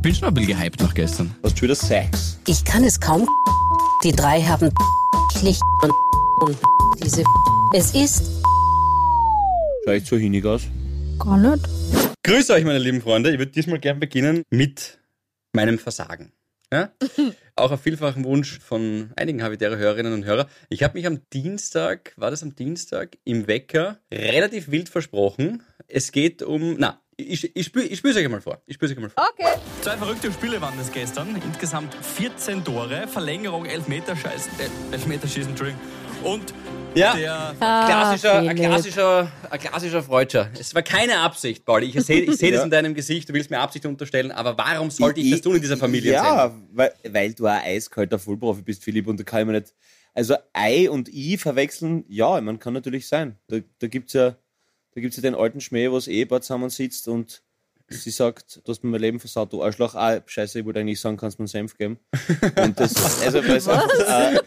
Bin 0.00 0.14
schon 0.14 0.28
ein 0.28 0.34
bisschen 0.34 0.56
gehypt 0.56 0.80
nach 0.80 0.94
gestern. 0.94 1.34
Hast 1.42 1.58
du 1.58 1.62
wieder 1.62 1.74
Sex? 1.74 2.38
Ich 2.46 2.64
kann 2.64 2.84
es 2.84 3.00
kaum. 3.00 3.26
Die 4.04 4.12
drei 4.12 4.40
haben 4.40 4.70
Licht 5.42 5.62
und 5.82 6.56
diese. 7.02 7.24
Es 7.74 7.94
ist 7.94 8.22
Schau 9.84 9.92
ich 9.92 10.04
so 10.06 10.16
hinig 10.16 10.44
aus? 10.44 10.62
Gar 11.18 11.36
nicht. 11.38 11.68
Grüß 12.22 12.50
euch, 12.50 12.64
meine 12.64 12.78
lieben 12.78 13.00
Freunde. 13.02 13.32
Ich 13.32 13.38
würde 13.38 13.50
diesmal 13.50 13.80
gern 13.80 13.98
beginnen 13.98 14.44
mit 14.50 14.98
meinem 15.52 15.80
Versagen. 15.80 16.32
Ja? 16.72 16.92
Auch 17.56 17.72
auf 17.72 17.80
vielfachen 17.80 18.24
Wunsch 18.24 18.60
von 18.60 19.10
einigen 19.16 19.42
habitäre 19.42 19.78
Hörerinnen 19.78 20.12
und 20.12 20.24
Hörer. 20.24 20.46
Ich 20.68 20.84
habe 20.84 20.96
mich 20.96 21.06
am 21.06 21.20
Dienstag, 21.32 22.12
war 22.16 22.30
das 22.30 22.44
am 22.44 22.54
Dienstag, 22.54 23.18
im 23.24 23.48
Wecker 23.48 23.98
relativ 24.12 24.70
wild 24.70 24.88
versprochen. 24.88 25.62
Es 25.88 26.12
geht 26.12 26.42
um, 26.42 26.76
na, 26.78 27.00
ich, 27.20 27.56
ich, 27.56 27.66
spüre 27.66 27.84
ich 27.84 27.98
spür's 27.98 28.16
euch 28.16 28.28
mal 28.28 28.40
vor. 28.40 28.62
Ich 28.66 28.80
euch 28.80 28.96
mal 28.96 29.10
vor. 29.10 29.24
Okay. 29.34 29.58
Zwei 29.82 29.96
verrückte 29.96 30.32
Spiele 30.32 30.60
waren 30.60 30.74
das 30.78 30.92
gestern. 30.92 31.34
Insgesamt 31.44 31.94
14 31.94 32.64
Tore, 32.64 33.08
Verlängerung, 33.08 33.66
Elfmeterschießen, 33.66 34.52
äh, 34.60 34.94
Elfmeterschießen, 34.94 35.50
Entschuldigung. 35.50 35.80
Und 36.22 36.54
ja, 36.94 37.14
der 37.14 37.54
klassischer, 37.58 38.38
ein 38.38 38.56
klassischer, 38.56 39.30
ein 39.50 39.58
klassischer 39.60 40.02
Freudscher. 40.02 40.50
Es 40.58 40.74
war 40.74 40.82
keine 40.82 41.18
Absicht, 41.20 41.64
Pauli. 41.64 41.86
Ich 41.86 42.00
sehe 42.04 42.22
ich 42.22 42.36
seh 42.36 42.50
das 42.50 42.58
Ja. 42.58 42.64
in 42.64 42.70
deinem 42.70 42.94
Gesicht. 42.94 43.28
Du 43.28 43.32
willst 43.34 43.50
mir 43.50 43.58
Absicht 43.58 43.84
unterstellen, 43.86 44.32
aber 44.32 44.56
warum 44.56 44.90
sollte 44.90 45.20
ich 45.20 45.30
das 45.32 45.40
tun 45.40 45.56
in 45.56 45.60
dieser 45.60 45.76
Familie? 45.76 46.12
Ja, 46.12 46.54
weil, 46.72 46.92
weil 47.08 47.32
du 47.34 47.46
ein 47.46 47.60
eiskalter 47.62 48.18
Vollprofi 48.18 48.62
bist, 48.62 48.82
Philipp, 48.82 49.06
und 49.06 49.18
da 49.20 49.24
kann 49.24 49.40
ich 49.40 49.46
mir 49.46 49.52
nicht. 49.60 49.74
Also 50.14 50.34
Ei 50.52 50.90
und 50.90 51.08
I 51.08 51.36
verwechseln, 51.36 52.04
ja, 52.08 52.40
man 52.40 52.58
kann 52.58 52.74
natürlich 52.74 53.06
sein. 53.06 53.38
Da, 53.46 53.58
da 53.78 53.86
gibt's 53.86 54.14
ja, 54.14 54.36
da 54.98 55.02
gibt's 55.02 55.16
ja 55.16 55.22
den 55.22 55.36
alten 55.36 55.60
Schmäh, 55.60 55.90
wo 55.90 55.94
das 55.94 56.08
Ehepaar 56.08 56.40
zusammensitzt 56.40 57.06
und 57.06 57.42
sie 57.88 58.10
sagt, 58.10 58.60
du 58.64 58.70
hast 58.72 58.82
mir 58.82 58.90
mein 58.90 59.00
Leben 59.00 59.20
versaut, 59.20 59.52
du 59.52 59.62
Arschloch. 59.62 59.94
Ah, 59.94 60.20
scheiße, 60.26 60.58
ich 60.58 60.64
wollte 60.64 60.80
eigentlich 60.80 61.00
sagen, 61.00 61.16
kannst 61.16 61.38
du 61.38 61.42
mir 61.42 61.44
einen 61.44 61.68
Senf 61.68 61.78
geben. 61.78 61.98
Und 62.60 62.80
das, 62.80 63.22
also, 63.22 63.38
weil 63.46 63.56
es 63.56 63.68
einfach, 63.68 63.88
äh, 63.96 64.40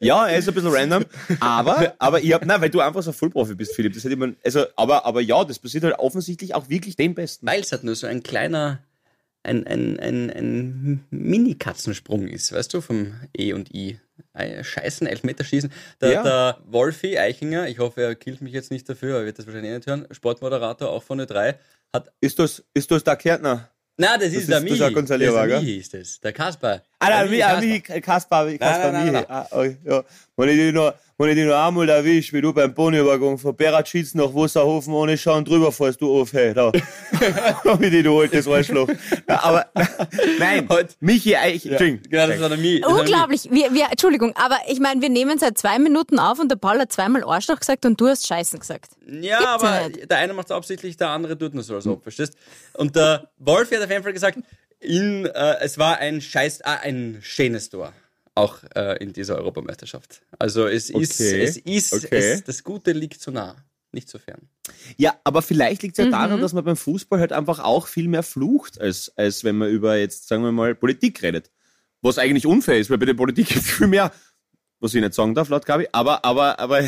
ja, 0.00 0.28
er 0.28 0.38
ist 0.38 0.48
ein 0.48 0.54
bisschen 0.54 0.72
random, 0.72 1.04
aber, 1.40 1.94
aber 1.98 2.22
ich 2.22 2.32
hab, 2.32 2.46
nein, 2.46 2.60
weil 2.60 2.70
du 2.70 2.80
einfach 2.80 3.02
so 3.02 3.10
ein 3.10 3.14
Vollprofi 3.14 3.56
bist, 3.56 3.74
Philipp. 3.74 3.94
Das 3.94 4.04
hätte 4.04 4.16
mir, 4.16 4.36
also, 4.44 4.64
aber, 4.76 5.04
aber 5.04 5.20
ja, 5.20 5.44
das 5.44 5.58
passiert 5.58 5.82
halt 5.82 5.98
offensichtlich 5.98 6.54
auch 6.54 6.68
wirklich 6.68 6.94
dem 6.94 7.16
Besten. 7.16 7.48
Weil 7.48 7.62
es 7.62 7.72
halt 7.72 7.82
nur 7.82 7.96
so 7.96 8.06
ein 8.06 8.22
kleiner, 8.22 8.78
ein, 9.42 9.66
ein, 9.66 9.98
ein, 9.98 10.30
ein 10.30 11.04
Mini-Katzensprung 11.10 12.28
ist, 12.28 12.52
weißt 12.52 12.72
du, 12.74 12.80
vom 12.80 13.14
E 13.36 13.52
und 13.54 13.74
I. 13.74 13.98
Ein 14.38 14.62
Scheißen, 14.64 15.06
Elfmeterschießen. 15.06 15.72
Der, 16.00 16.12
Ja. 16.12 16.22
der 16.22 16.58
Wolfi 16.66 17.18
Eichinger, 17.18 17.68
ich 17.68 17.78
hoffe, 17.78 18.02
er 18.02 18.14
killt 18.14 18.40
mich 18.40 18.52
jetzt 18.52 18.70
nicht 18.70 18.88
dafür, 18.88 19.18
er 19.18 19.24
wird 19.26 19.38
das 19.38 19.46
wahrscheinlich 19.46 19.72
eh 19.72 19.76
nicht 19.76 19.86
hören, 19.86 20.06
Sportmoderator 20.10 20.88
auch 20.90 21.02
von 21.02 21.20
Ö3, 21.20 21.56
hat 21.92 22.12
Ist 22.20 22.38
das, 22.38 22.64
ist 22.74 22.90
das 22.90 23.02
der 23.04 23.16
Kärtner? 23.16 23.70
Na, 23.96 24.16
das, 24.16 24.26
ist 24.28 24.34
ist- 24.42 24.48
der 24.48 24.56
das 24.56 24.62
Mihi. 24.64 24.72
ist 24.74 24.80
der 24.80 24.90
der 24.90 25.76
ist 25.78 25.92
das. 25.94 26.20
Der 26.20 26.32
Kasper. 26.32 26.82
Ah, 27.00 27.22
ah, 27.22 27.30
wie, 27.30 27.80
Kaspar, 28.00 28.48
wie, 28.48 28.58
Kaspar, 28.58 28.90
nein, 28.92 29.02
Mihi. 29.04 29.12
nein, 29.12 29.24
Ah, 29.28 29.46
oh, 29.52 29.62
ja. 29.84 30.02
Wenn 30.36 30.48
ich 30.48 30.56
dich 30.56 30.72
noch, 30.74 30.94
wenn 31.16 31.28
ich 31.30 31.36
dich 31.36 31.46
noch 31.46 31.54
einmal 31.66 31.88
erwisch, 31.88 32.32
wie 32.32 32.40
du 32.40 32.52
beim 32.52 32.74
Ponyübergang 32.74 33.38
von 33.38 33.54
Beratschitz 33.54 34.14
nach 34.14 34.34
Wasserhofen 34.34 34.92
ohne 34.94 35.16
Schauen 35.16 35.44
drüber 35.44 35.70
fährst, 35.70 36.00
du 36.00 36.20
auf, 36.20 36.32
hey, 36.32 36.52
da. 36.54 36.72
Wie 37.78 37.90
die, 37.90 38.02
du 38.02 38.18
altes 38.20 38.48
Arschloch. 38.48 38.88
Ja, 39.28 39.42
aber, 39.44 39.66
nein, 40.40 40.66
Heute- 40.68 40.94
Michi, 40.98 41.36
Eich, 41.36 41.66
Entschuldigung. 41.66 42.00
Genau, 42.10 42.26
das 42.26 42.40
war 42.40 42.48
der. 42.48 42.88
Unglaublich. 42.88 43.48
Wir, 43.50 43.72
wir, 43.72 43.86
Entschuldigung, 43.92 44.34
aber 44.36 44.56
ich 44.68 44.80
meine, 44.80 45.00
wir 45.00 45.08
nehmen 45.08 45.38
seit 45.38 45.56
zwei 45.56 45.78
Minuten 45.78 46.18
auf 46.18 46.40
und 46.40 46.50
der 46.50 46.56
Paul 46.56 46.80
hat 46.80 46.90
zweimal 46.92 47.22
Arschloch 47.22 47.60
gesagt 47.60 47.86
und 47.86 48.00
du 48.00 48.08
hast 48.08 48.26
Scheißen 48.26 48.58
gesagt. 48.58 48.90
Ja, 49.06 49.12
Gibt's 49.12 49.28
ja 49.44 49.54
aber 49.54 49.88
nicht. 49.88 50.10
der 50.10 50.18
eine 50.18 50.32
macht 50.34 50.46
es 50.46 50.52
absichtlich, 50.52 50.96
der 50.96 51.10
andere 51.10 51.38
tut 51.38 51.54
nur 51.54 51.62
so, 51.62 51.76
als 51.76 51.86
ob, 51.86 52.02
verstehst? 52.02 52.34
Und 52.74 52.96
der 52.96 53.28
Wolfi 53.38 53.76
hat 53.76 53.84
auf 53.84 53.90
jeden 53.90 54.02
Fall 54.02 54.12
gesagt, 54.12 54.38
in, 54.80 55.26
äh, 55.26 55.56
es 55.60 55.78
war 55.78 55.98
ein 55.98 56.20
scheiß, 56.20 56.62
ah, 56.64 56.76
ein 56.82 57.18
schönes 57.22 57.70
Tor. 57.70 57.92
Auch 58.34 58.58
äh, 58.76 59.02
in 59.02 59.12
dieser 59.12 59.36
Europameisterschaft. 59.36 60.22
Also 60.38 60.66
es 60.66 60.90
ist, 60.90 61.20
Okay, 61.20 61.42
es 61.42 61.56
ist, 61.56 61.92
okay. 61.92 62.16
es, 62.16 62.44
das 62.44 62.62
Gute 62.62 62.92
liegt 62.92 63.20
so 63.20 63.32
nah, 63.32 63.56
nicht 63.90 64.08
so 64.08 64.18
fern. 64.18 64.48
Ja, 64.96 65.18
aber 65.24 65.42
vielleicht 65.42 65.82
liegt 65.82 65.98
es 65.98 66.04
Mhm. 66.04 66.12
ja 66.12 66.18
daran, 66.20 66.40
dass 66.40 66.52
man 66.52 66.64
beim 66.64 66.76
Fußball 66.76 67.18
halt 67.18 67.32
einfach 67.32 67.58
auch 67.58 67.88
viel 67.88 68.06
mehr 68.06 68.22
flucht, 68.22 68.80
als, 68.80 69.12
als 69.16 69.42
wenn 69.42 69.56
man 69.56 69.70
über 69.70 69.96
jetzt, 69.96 70.28
sagen 70.28 70.44
wir 70.44 70.52
mal, 70.52 70.74
Politik 70.76 71.22
redet. 71.22 71.50
Was 72.00 72.18
eigentlich 72.18 72.46
unfair 72.46 72.78
ist, 72.78 72.90
weil 72.90 72.98
bei 72.98 73.06
der 73.06 73.14
Politik 73.14 73.48
gibt 73.48 73.64
es 73.64 73.70
viel 73.72 73.88
mehr, 73.88 74.12
was 74.78 74.94
ich 74.94 75.00
nicht 75.00 75.14
sagen 75.14 75.34
darf, 75.34 75.48
laut 75.48 75.66
Gabi, 75.66 75.88
aber, 75.90 76.24
aber, 76.24 76.60
aber, 76.60 76.84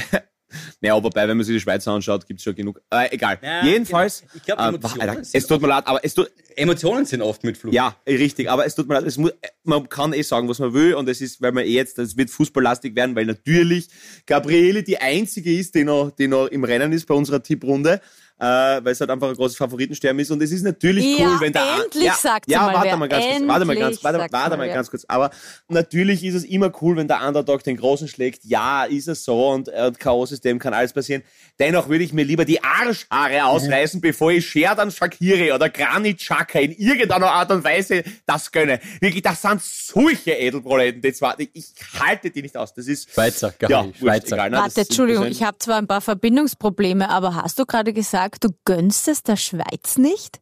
naja, 0.81 1.03
wobei, 1.03 1.29
wenn 1.29 1.37
man 1.37 1.45
sich 1.45 1.57
die 1.57 1.61
Schweiz 1.61 1.87
anschaut, 1.87 2.27
gibt 2.27 2.41
es 2.41 2.45
schon 2.45 2.55
genug. 2.55 2.81
Äh, 2.91 3.15
egal. 3.15 3.39
Ja, 3.43 3.65
Jedenfalls, 3.65 4.21
genau. 4.21 4.33
Ich 4.35 4.43
glaub, 4.45 4.59
äh, 4.59 4.69
Emotionen 4.69 5.01
Alter, 5.01 5.25
sind 5.25 5.35
es 5.35 5.47
tut 5.47 5.63
mir 5.63 5.69
leid, 5.69 5.87
aber 5.87 6.05
es 6.05 6.15
tut, 6.15 6.31
Emotionen 6.57 7.05
sind 7.07 7.23
oft 7.23 7.45
mit 7.45 7.57
Fluch. 7.57 7.73
ja, 7.73 7.97
richtig, 8.07 8.51
aber 8.51 8.67
es 8.67 8.75
tut 8.75 8.89
mir 8.89 8.95
leid, 8.95 9.07
es 9.07 9.19
muss, 9.19 9.33
man 9.65 9.89
kann 9.89 10.13
eh 10.13 10.23
sagen, 10.23 10.49
was 10.49 10.59
man 10.59 10.73
will 10.73 10.95
und 10.95 11.09
es 11.09 11.21
ist, 11.21 11.41
weil 11.41 11.53
man 11.53 11.65
eh 11.65 11.71
jetzt, 11.71 11.99
es 11.99 12.17
wird 12.17 12.31
fußballlastig 12.31 12.95
werden, 12.95 13.15
weil 13.17 13.27
natürlich 13.27 13.89
Gabriele 14.27 14.83
die 14.83 14.99
einzige 14.99 15.55
ist, 15.57 15.75
die 15.75 15.85
noch, 15.85 16.11
die 16.11 16.29
noch 16.29 16.47
im 16.47 16.65
Rennen 16.65 16.93
ist 16.93 17.07
bei 17.07 17.15
unserer 17.15 17.43
Tipprunde, 17.43 18.01
äh, 18.41 18.45
weil 18.45 18.89
es 18.89 19.01
halt 19.01 19.11
einfach 19.11 19.29
ein 19.29 19.35
großes 19.35 19.57
Favoritensterben 19.57 20.19
ist. 20.19 20.31
Und 20.31 20.43
es 20.43 20.51
ist 20.51 20.63
natürlich 20.63 21.19
Ja, 21.19 21.27
cool, 21.27 21.41
wenn 21.41 21.53
der 21.53 21.63
endlich 21.85 22.05
ja, 22.05 22.15
sagt 22.15 22.51
ja, 22.51 22.63
mal 22.63 22.75
warte 22.75 22.97
mal 22.97 23.09
ganz 23.09 23.25
kurz, 23.27 23.49
warte 23.49 23.65
mal 23.67 23.77
ganz, 23.77 24.03
warte, 24.05 24.19
warte 24.19 24.57
mal 24.57 24.57
mal 24.57 24.73
ganz 24.73 24.91
kurz, 24.91 25.05
aber 25.09 25.31
natürlich 25.69 26.25
ist 26.25 26.35
es 26.35 26.45
immer 26.45 26.73
cool, 26.81 26.97
wenn 26.97 27.07
der 27.07 27.27
Underdog 27.27 27.63
den 27.65 27.77
Großen 27.77 28.09
schlägt, 28.09 28.45
ja, 28.45 28.85
ist 28.85 29.09
es 29.09 29.25
so. 29.25 29.51
Und, 29.51 29.69
äh, 29.69 29.87
und 29.87 30.01
K.O.-System 30.01 30.59
kann 30.59 30.73
alles 30.73 30.93
passieren, 30.93 31.23
dennoch 31.59 31.89
würde 31.89 32.05
ich 32.05 32.13
mir 32.13 32.25
lieber 32.25 32.45
die 32.45 32.63
Arschhaare 32.63 33.45
ausreißen, 33.45 34.01
bevor 34.01 34.33
ich 34.33 34.47
Sherdan 34.47 34.91
Shakiri 34.91 35.53
oder 35.53 35.69
Granit 35.69 36.19
Xhaka 36.19 36.61
in 36.61 36.73
irgendeiner 36.73 37.31
Art 37.31 37.51
und 37.51 37.63
Weise 37.63 38.05
das 38.27 38.51
gönne. 38.51 38.81
Wirklich, 39.01 39.23
das 39.23 39.43
sind 39.43 39.61
solche 39.63 40.33
Edelproleten, 40.33 41.03
die 41.03 41.13
zwar, 41.13 41.39
ich 41.39 41.67
halte 41.99 42.31
die 42.31 42.43
nicht 42.43 42.57
aus, 42.57 42.73
das 42.73 42.87
ist, 42.87 43.11
Schweizer, 43.11 43.53
Gabi, 43.59 43.73
ja, 43.73 43.85
wurscht, 43.85 43.99
Schweizer. 43.99 44.37
egal, 44.37 44.51
ne, 44.51 44.57
Warte, 44.59 44.81
Entschuldigung, 44.81 45.27
ich 45.27 45.43
habe 45.43 45.59
zwar 45.59 45.77
ein 45.79 45.87
paar 45.87 46.01
Verbindungsprobleme, 46.01 47.09
aber 47.09 47.35
hast 47.35 47.59
du 47.59 47.67
gerade 47.67 47.93
gesagt, 47.93 48.30
du 48.39 48.51
gönnst 48.65 49.09
es 49.09 49.23
der 49.23 49.37
Schweiz 49.37 49.97
nicht? 49.99 50.41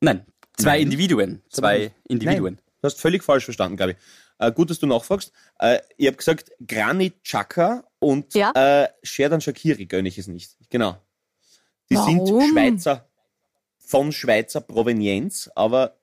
Nein, 0.00 0.24
zwei 0.56 0.72
Nein. 0.72 0.82
Individuen. 0.82 1.42
Zwei 1.50 1.92
Individuen. 2.08 2.54
Nein, 2.54 2.64
du 2.80 2.86
hast 2.86 3.00
völlig 3.00 3.22
falsch 3.22 3.44
verstanden, 3.44 3.76
glaube 3.76 3.92
ich. 3.92 3.98
Äh, 4.38 4.52
gut, 4.52 4.70
dass 4.70 4.78
du 4.78 4.86
nachfragst. 4.86 5.32
Äh, 5.58 5.80
ich 5.98 6.06
habe 6.06 6.16
gesagt, 6.16 6.50
Granit 6.66 7.22
Xhaka 7.24 7.84
und 7.98 8.34
Ja. 8.34 8.52
äh, 8.54 8.88
Sherdan 9.02 9.40
Shakiri 9.42 9.84
gönne 9.86 10.08
ich 10.08 10.16
es 10.16 10.26
nicht. 10.28 10.56
Genau. 10.70 10.96
Die 11.90 11.96
Warum? 11.96 12.26
sind 12.26 12.50
Schweizer, 12.50 13.08
von 13.78 14.12
Schweizer 14.12 14.60
Provenienz, 14.62 15.50
aber 15.54 15.99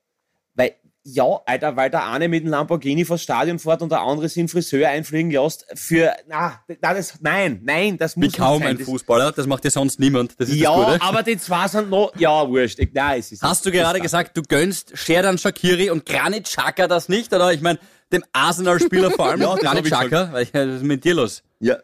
ja, 1.04 1.40
Alter, 1.46 1.76
weil 1.76 1.88
der 1.90 2.06
eine 2.10 2.28
mit 2.28 2.44
dem 2.44 2.50
Lamborghini 2.50 3.04
vors 3.04 3.22
Stadion 3.22 3.58
fährt 3.58 3.80
und 3.80 3.90
der 3.90 4.00
andere 4.00 4.28
sin 4.28 4.46
Friseur 4.48 4.88
einfliegen 4.88 5.30
lässt 5.30 5.64
für, 5.74 6.12
na, 6.28 6.60
na 6.82 6.92
das, 6.94 7.14
nein, 7.20 7.60
nein, 7.64 7.96
das 7.96 8.14
muss 8.16 8.24
Wie 8.24 8.26
nicht 8.28 8.38
kaum 8.38 8.58
sein. 8.62 8.76
ein 8.76 8.84
Fußballer, 8.84 9.32
das 9.32 9.46
macht 9.46 9.64
ja 9.64 9.70
sonst 9.70 9.98
niemand. 10.00 10.38
Das 10.38 10.48
ist 10.50 10.56
Ja, 10.56 10.74
das 10.76 10.92
Gute. 10.94 11.02
aber 11.02 11.22
die 11.22 11.38
zwei 11.38 11.66
sind 11.68 11.88
noch, 11.88 12.12
ja, 12.16 12.46
wurscht. 12.48 12.78
Ich, 12.78 12.90
nein, 12.92 13.20
es 13.20 13.32
ist 13.32 13.42
Hast 13.42 13.64
du 13.64 13.70
gerade 13.72 14.00
gesagt, 14.00 14.36
du 14.36 14.42
gönnst 14.42 14.98
Sherdan 14.98 15.38
Shakiri 15.38 15.88
und 15.90 16.04
Granit 16.04 16.44
Xhaka 16.44 16.86
das 16.88 17.08
nicht? 17.08 17.32
Oder 17.32 17.52
ich 17.52 17.62
meine, 17.62 17.78
dem 18.12 18.24
Arsenal-Spieler 18.32 19.10
vor 19.10 19.26
allem, 19.26 19.40
Ja, 19.42 19.52
das 19.54 19.60
Granit 19.60 19.86
ich. 19.86 19.92
Xhaka, 19.92 20.28
weil 20.32 20.42
ich, 20.42 20.52
was 20.52 20.66
ist 20.66 20.82
mit 20.82 21.04
dir 21.04 21.14
los? 21.14 21.42
Ja, 21.60 21.76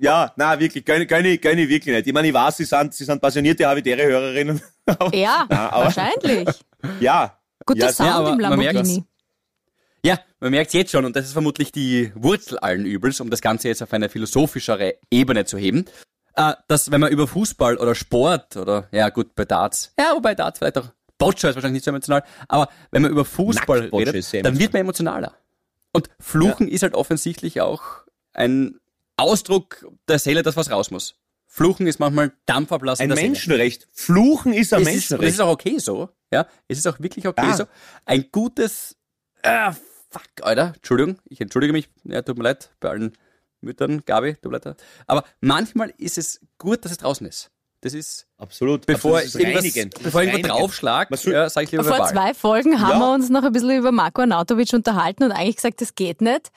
ja, 0.00 0.32
na 0.36 0.58
wirklich, 0.58 0.84
gönne, 0.84 1.06
gönne, 1.06 1.38
gönne 1.38 1.68
wirklich 1.68 1.94
nicht. 1.94 2.06
Ich 2.06 2.12
meine, 2.12 2.28
ich 2.28 2.34
weiß, 2.34 2.56
sie 2.56 2.64
sind, 2.64 2.92
sie 2.94 3.04
sind 3.04 3.20
passionierte 3.20 3.66
habitäre 3.66 4.02
Hörerinnen. 4.04 4.60
Aber, 4.86 5.14
Ja, 5.14 5.46
Na, 5.50 5.70
aber- 5.72 5.84
wahrscheinlich. 5.84 6.48
ja. 7.00 7.35
Guter 7.66 7.86
ja, 7.86 7.92
Sound 7.92 8.10
aber 8.10 8.32
im 8.32 8.40
Lamborghini. 8.40 9.04
Ja, 10.04 10.20
man 10.38 10.52
merkt 10.52 10.72
jetzt 10.72 10.92
schon, 10.92 11.04
und 11.04 11.16
das 11.16 11.26
ist 11.26 11.32
vermutlich 11.32 11.72
die 11.72 12.12
Wurzel 12.14 12.58
allen 12.58 12.86
Übels, 12.86 13.20
um 13.20 13.28
das 13.28 13.40
Ganze 13.40 13.68
jetzt 13.68 13.82
auf 13.82 13.92
eine 13.92 14.08
philosophischere 14.08 14.94
Ebene 15.10 15.44
zu 15.44 15.58
heben, 15.58 15.84
äh, 16.36 16.52
dass 16.68 16.92
wenn 16.92 17.00
man 17.00 17.10
über 17.10 17.26
Fußball 17.26 17.76
oder 17.76 17.94
Sport 17.96 18.56
oder, 18.56 18.88
ja 18.92 19.08
gut, 19.08 19.34
bei 19.34 19.44
Darts, 19.44 19.92
ja, 19.98 20.12
wobei 20.14 20.34
Darts 20.36 20.60
vielleicht 20.60 20.78
auch, 20.78 20.90
Boccia 21.18 21.48
ist 21.48 21.56
wahrscheinlich 21.56 21.78
nicht 21.78 21.84
so 21.84 21.90
emotional, 21.90 22.22
aber 22.46 22.68
wenn 22.92 23.02
man 23.02 23.10
über 23.10 23.24
Fußball 23.24 23.88
redet, 23.92 24.14
ist 24.14 24.32
dann 24.32 24.58
wird 24.58 24.72
man 24.74 24.80
emotionaler. 24.82 25.34
Und 25.92 26.10
Fluchen 26.20 26.68
ist 26.68 26.82
halt 26.82 26.94
offensichtlich 26.94 27.60
auch 27.62 27.82
ein 28.34 28.78
Ausdruck 29.16 29.86
der 30.08 30.18
Seele, 30.18 30.42
dass 30.42 30.56
was 30.56 30.70
raus 30.70 30.90
muss. 30.90 31.16
Fluchen 31.46 31.86
ist 31.86 31.98
manchmal 31.98 32.32
Dampf 32.44 32.70
ablassen 32.70 33.02
Ein 33.02 33.08
der 33.08 33.16
Seele. 33.16 33.28
Menschenrecht. 33.30 33.88
Fluchen 33.92 34.52
ist 34.52 34.74
ein 34.74 34.82
Es 34.82 34.88
ist, 34.88 34.94
es 34.94 35.10
Menschenrecht. 35.10 35.32
ist 35.32 35.40
auch 35.40 35.52
okay 35.52 35.78
so. 35.78 36.10
Ja, 36.32 36.46
es 36.68 36.78
ist 36.78 36.86
auch 36.86 36.98
wirklich 37.00 37.26
okay 37.26 37.46
Ah. 37.46 37.56
so. 37.56 37.64
Ein 38.04 38.26
gutes, 38.32 38.96
ah, 39.42 39.72
fuck, 40.10 40.22
Alter, 40.42 40.72
Entschuldigung, 40.76 41.18
ich 41.28 41.40
entschuldige 41.40 41.72
mich, 41.72 41.88
ja, 42.04 42.22
tut 42.22 42.36
mir 42.38 42.44
leid, 42.44 42.70
bei 42.80 42.90
allen 42.90 43.12
Müttern, 43.60 44.02
Gabi, 44.04 44.34
tut 44.34 44.50
mir 44.52 44.58
leid. 44.58 44.76
Aber 45.06 45.24
manchmal 45.40 45.92
ist 45.98 46.18
es 46.18 46.40
gut, 46.58 46.84
dass 46.84 46.92
es 46.92 46.98
draußen 46.98 47.26
ist. 47.26 47.50
Das 47.82 47.94
ist, 47.94 48.26
Absolut. 48.38 48.86
bevor 48.86 49.18
Absolut, 49.18 49.54
das 49.54 49.64
ich 49.64 49.76
irgendwas, 49.76 50.02
bevor 50.02 50.22
ich 50.22 50.32
irgendwo 50.32 50.48
draufschlag, 50.48 51.08
ja, 51.24 51.48
sag 51.48 51.64
ich 51.64 51.70
lieber 51.72 51.84
Vor 51.84 51.92
verbal. 51.92 52.10
zwei 52.12 52.34
Folgen 52.34 52.80
haben 52.80 52.90
Ja. 52.90 52.98
wir 53.06 53.14
uns 53.14 53.28
noch 53.28 53.44
ein 53.44 53.52
bisschen 53.52 53.76
über 53.78 53.92
Marco 53.92 54.22
Arnautovic 54.22 54.72
unterhalten 54.72 55.24
und 55.24 55.32
eigentlich 55.32 55.56
gesagt, 55.56 55.80
das 55.80 55.94
geht 55.94 56.20
nicht. 56.20 56.50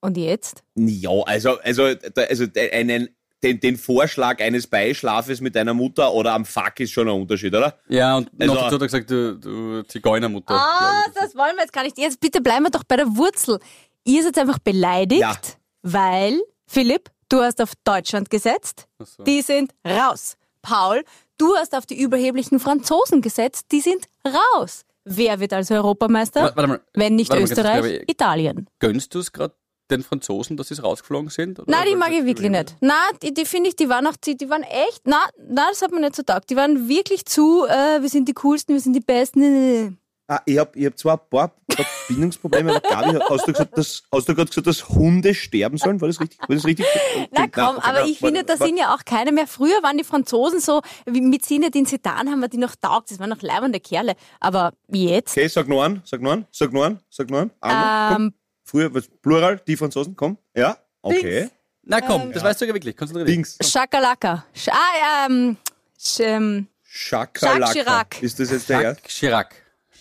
Und 0.00 0.16
jetzt? 0.16 0.62
Ja, 0.74 1.10
also, 1.26 1.58
also, 1.60 1.84
also, 2.16 2.46
einen, 2.72 3.08
den, 3.42 3.58
den 3.60 3.76
Vorschlag 3.76 4.40
eines 4.40 4.66
Beischlafes 4.66 5.40
mit 5.40 5.54
deiner 5.56 5.74
Mutter 5.74 6.12
oder 6.12 6.32
am 6.34 6.44
Fuck 6.44 6.80
ist 6.80 6.92
schon 6.92 7.08
ein 7.08 7.20
Unterschied, 7.20 7.54
oder? 7.54 7.78
Ja, 7.88 8.16
und 8.16 8.30
Also- 8.40 8.54
noch 8.54 8.62
dazu 8.62 8.74
hat 8.76 8.80
er 8.82 8.86
gesagt, 8.86 9.10
du, 9.10 9.36
du 9.38 9.82
Zigeunermutter. 9.82 10.54
Ah, 10.54 11.04
das 11.14 11.34
wollen 11.34 11.54
wir 11.56 11.62
jetzt 11.62 11.72
gar 11.72 11.82
nicht. 11.82 11.98
Jetzt 11.98 12.20
bitte 12.20 12.40
bleiben 12.40 12.64
wir 12.64 12.70
doch 12.70 12.84
bei 12.84 12.96
der 12.96 13.06
Wurzel. 13.16 13.58
Ihr 14.04 14.22
seid 14.22 14.38
einfach 14.38 14.58
beleidigt, 14.58 15.20
Ja. 15.20 15.36
weil, 15.82 16.40
Philipp, 16.66 17.10
du 17.28 17.40
hast 17.40 17.60
auf 17.60 17.72
Deutschland 17.84 18.30
gesetzt. 18.30 18.86
So. 18.98 19.22
Die 19.24 19.42
sind 19.42 19.72
raus. 19.86 20.36
Paul, 20.62 21.04
du 21.38 21.54
hast 21.56 21.74
auf 21.74 21.86
die 21.86 21.98
überheblichen 22.00 22.60
Franzosen 22.60 23.20
gesetzt. 23.22 23.66
Die 23.72 23.80
sind 23.80 24.06
raus. 24.26 24.82
Wer 25.04 25.40
wird 25.40 25.52
also 25.52 25.74
Europameister? 25.74 26.42
Warte- 26.42 26.56
warte 26.56 26.68
mal. 26.68 26.80
Wenn 26.94 27.16
nicht 27.16 27.30
kurz, 27.30 27.50
Österreich, 27.50 28.02
ich- 28.02 28.08
Italien. 28.08 28.68
Gönnst 28.78 29.12
du 29.14 29.18
es 29.18 29.32
gerade 29.32 29.52
den 29.92 30.02
Franzosen, 30.02 30.56
dass 30.56 30.68
sie 30.68 30.80
rausgeflogen 30.80 31.30
sind? 31.30 31.58
Oder 31.60 31.70
Nein, 31.70 31.84
die 31.90 31.96
mag 31.96 32.10
ich 32.12 32.24
wirklich 32.24 32.50
nicht. 32.50 32.76
Na, 32.80 32.94
die, 33.22 33.32
die 33.32 33.44
finde 33.44 33.68
ich, 33.70 33.76
die 33.76 33.88
waren 33.88 34.06
auch, 34.06 34.16
die, 34.16 34.36
die 34.36 34.48
waren 34.50 34.62
echt, 34.64 35.02
na, 35.04 35.20
na, 35.48 35.66
das 35.70 35.82
hat 35.82 35.92
mir 35.92 36.00
nicht 36.00 36.16
so 36.16 36.22
taugt. 36.22 36.50
Die 36.50 36.56
waren 36.56 36.88
wirklich 36.88 37.24
zu, 37.26 37.64
äh, 37.66 38.02
wir 38.02 38.08
sind 38.08 38.28
die 38.28 38.34
coolsten, 38.34 38.74
wir 38.74 38.80
sind 38.80 38.94
die 38.94 39.00
besten. 39.00 39.98
Ah, 40.28 40.40
ich 40.46 40.56
habe 40.56 40.70
ich 40.78 40.86
hab 40.86 40.96
zwar 40.98 41.14
ein 41.18 41.28
paar 41.28 41.52
Verbindungsprobleme, 42.06 42.70
aber 42.76 42.80
Gabi, 42.88 43.18
hast 43.28 43.48
du, 43.48 43.52
gesagt, 43.52 43.76
dass, 43.76 44.02
hast 44.14 44.28
du 44.28 44.34
gerade 44.34 44.48
gesagt, 44.48 44.66
dass 44.66 44.88
Hunde 44.88 45.34
sterben 45.34 45.76
sollen? 45.78 46.00
War 46.00 46.08
das 46.08 46.20
richtig? 46.20 46.38
War 46.40 46.54
das 46.54 46.64
richtig? 46.64 46.86
Na 47.32 47.48
komm, 47.48 47.76
okay, 47.76 47.86
aber 47.88 48.04
ich 48.06 48.22
war- 48.22 48.28
finde, 48.28 48.44
da 48.44 48.56
sind 48.56 48.78
ja 48.78 48.94
auch 48.94 49.04
keine 49.04 49.32
mehr. 49.32 49.46
Früher 49.46 49.82
waren 49.82 49.98
die 49.98 50.04
Franzosen 50.04 50.60
so, 50.60 50.80
wie 51.06 51.20
mit 51.20 51.44
Zinedine 51.44 51.86
Zidane 51.86 52.30
haben 52.30 52.40
wir 52.40 52.48
die 52.48 52.56
noch 52.58 52.76
taugt. 52.76 53.10
Das 53.10 53.18
waren 53.18 53.30
noch 53.30 53.42
leibende 53.42 53.80
Kerle. 53.80 54.14
Aber 54.40 54.72
jetzt, 54.88 55.32
Okay, 55.36 55.48
sag 55.48 55.68
nur 55.68 55.84
an, 55.84 56.02
sag 56.04 56.22
nur 56.22 56.32
an, 56.32 56.46
sag 56.50 56.72
nur 56.72 56.86
an, 56.86 57.00
sag 57.10 57.28
nur 57.30 57.40
an. 57.40 57.50
Einmal, 57.60 58.14
komm. 58.14 58.22
ähm, 58.26 58.34
Früher, 58.72 58.94
was, 58.94 59.06
Plural, 59.20 59.60
die 59.66 59.76
Franzosen, 59.76 60.16
komm. 60.16 60.38
Ja, 60.56 60.78
okay. 61.02 61.50
Na 61.82 61.98
Ähm, 61.98 62.04
komm, 62.06 62.32
das 62.32 62.42
weißt 62.42 62.62
du 62.62 62.64
ja 62.64 62.72
wirklich. 62.72 62.96
Konzentrier 62.96 63.26
dich. 63.26 63.34
Dings. 63.34 63.58
Schakalaka. 63.60 64.46
Sch 64.54 64.68
ah, 64.70 65.26
ähm, 65.26 65.58
Sch, 65.98 66.20
ähm, 66.20 66.68
Schakalaka. 66.82 67.70
Chirac. 67.70 68.22
Ist 68.22 68.40
das 68.40 68.50
jetzt 68.50 68.70
der 68.70 68.80
Erste? 68.80 69.02
Jacques 69.02 69.14
Chirac. 69.14 69.54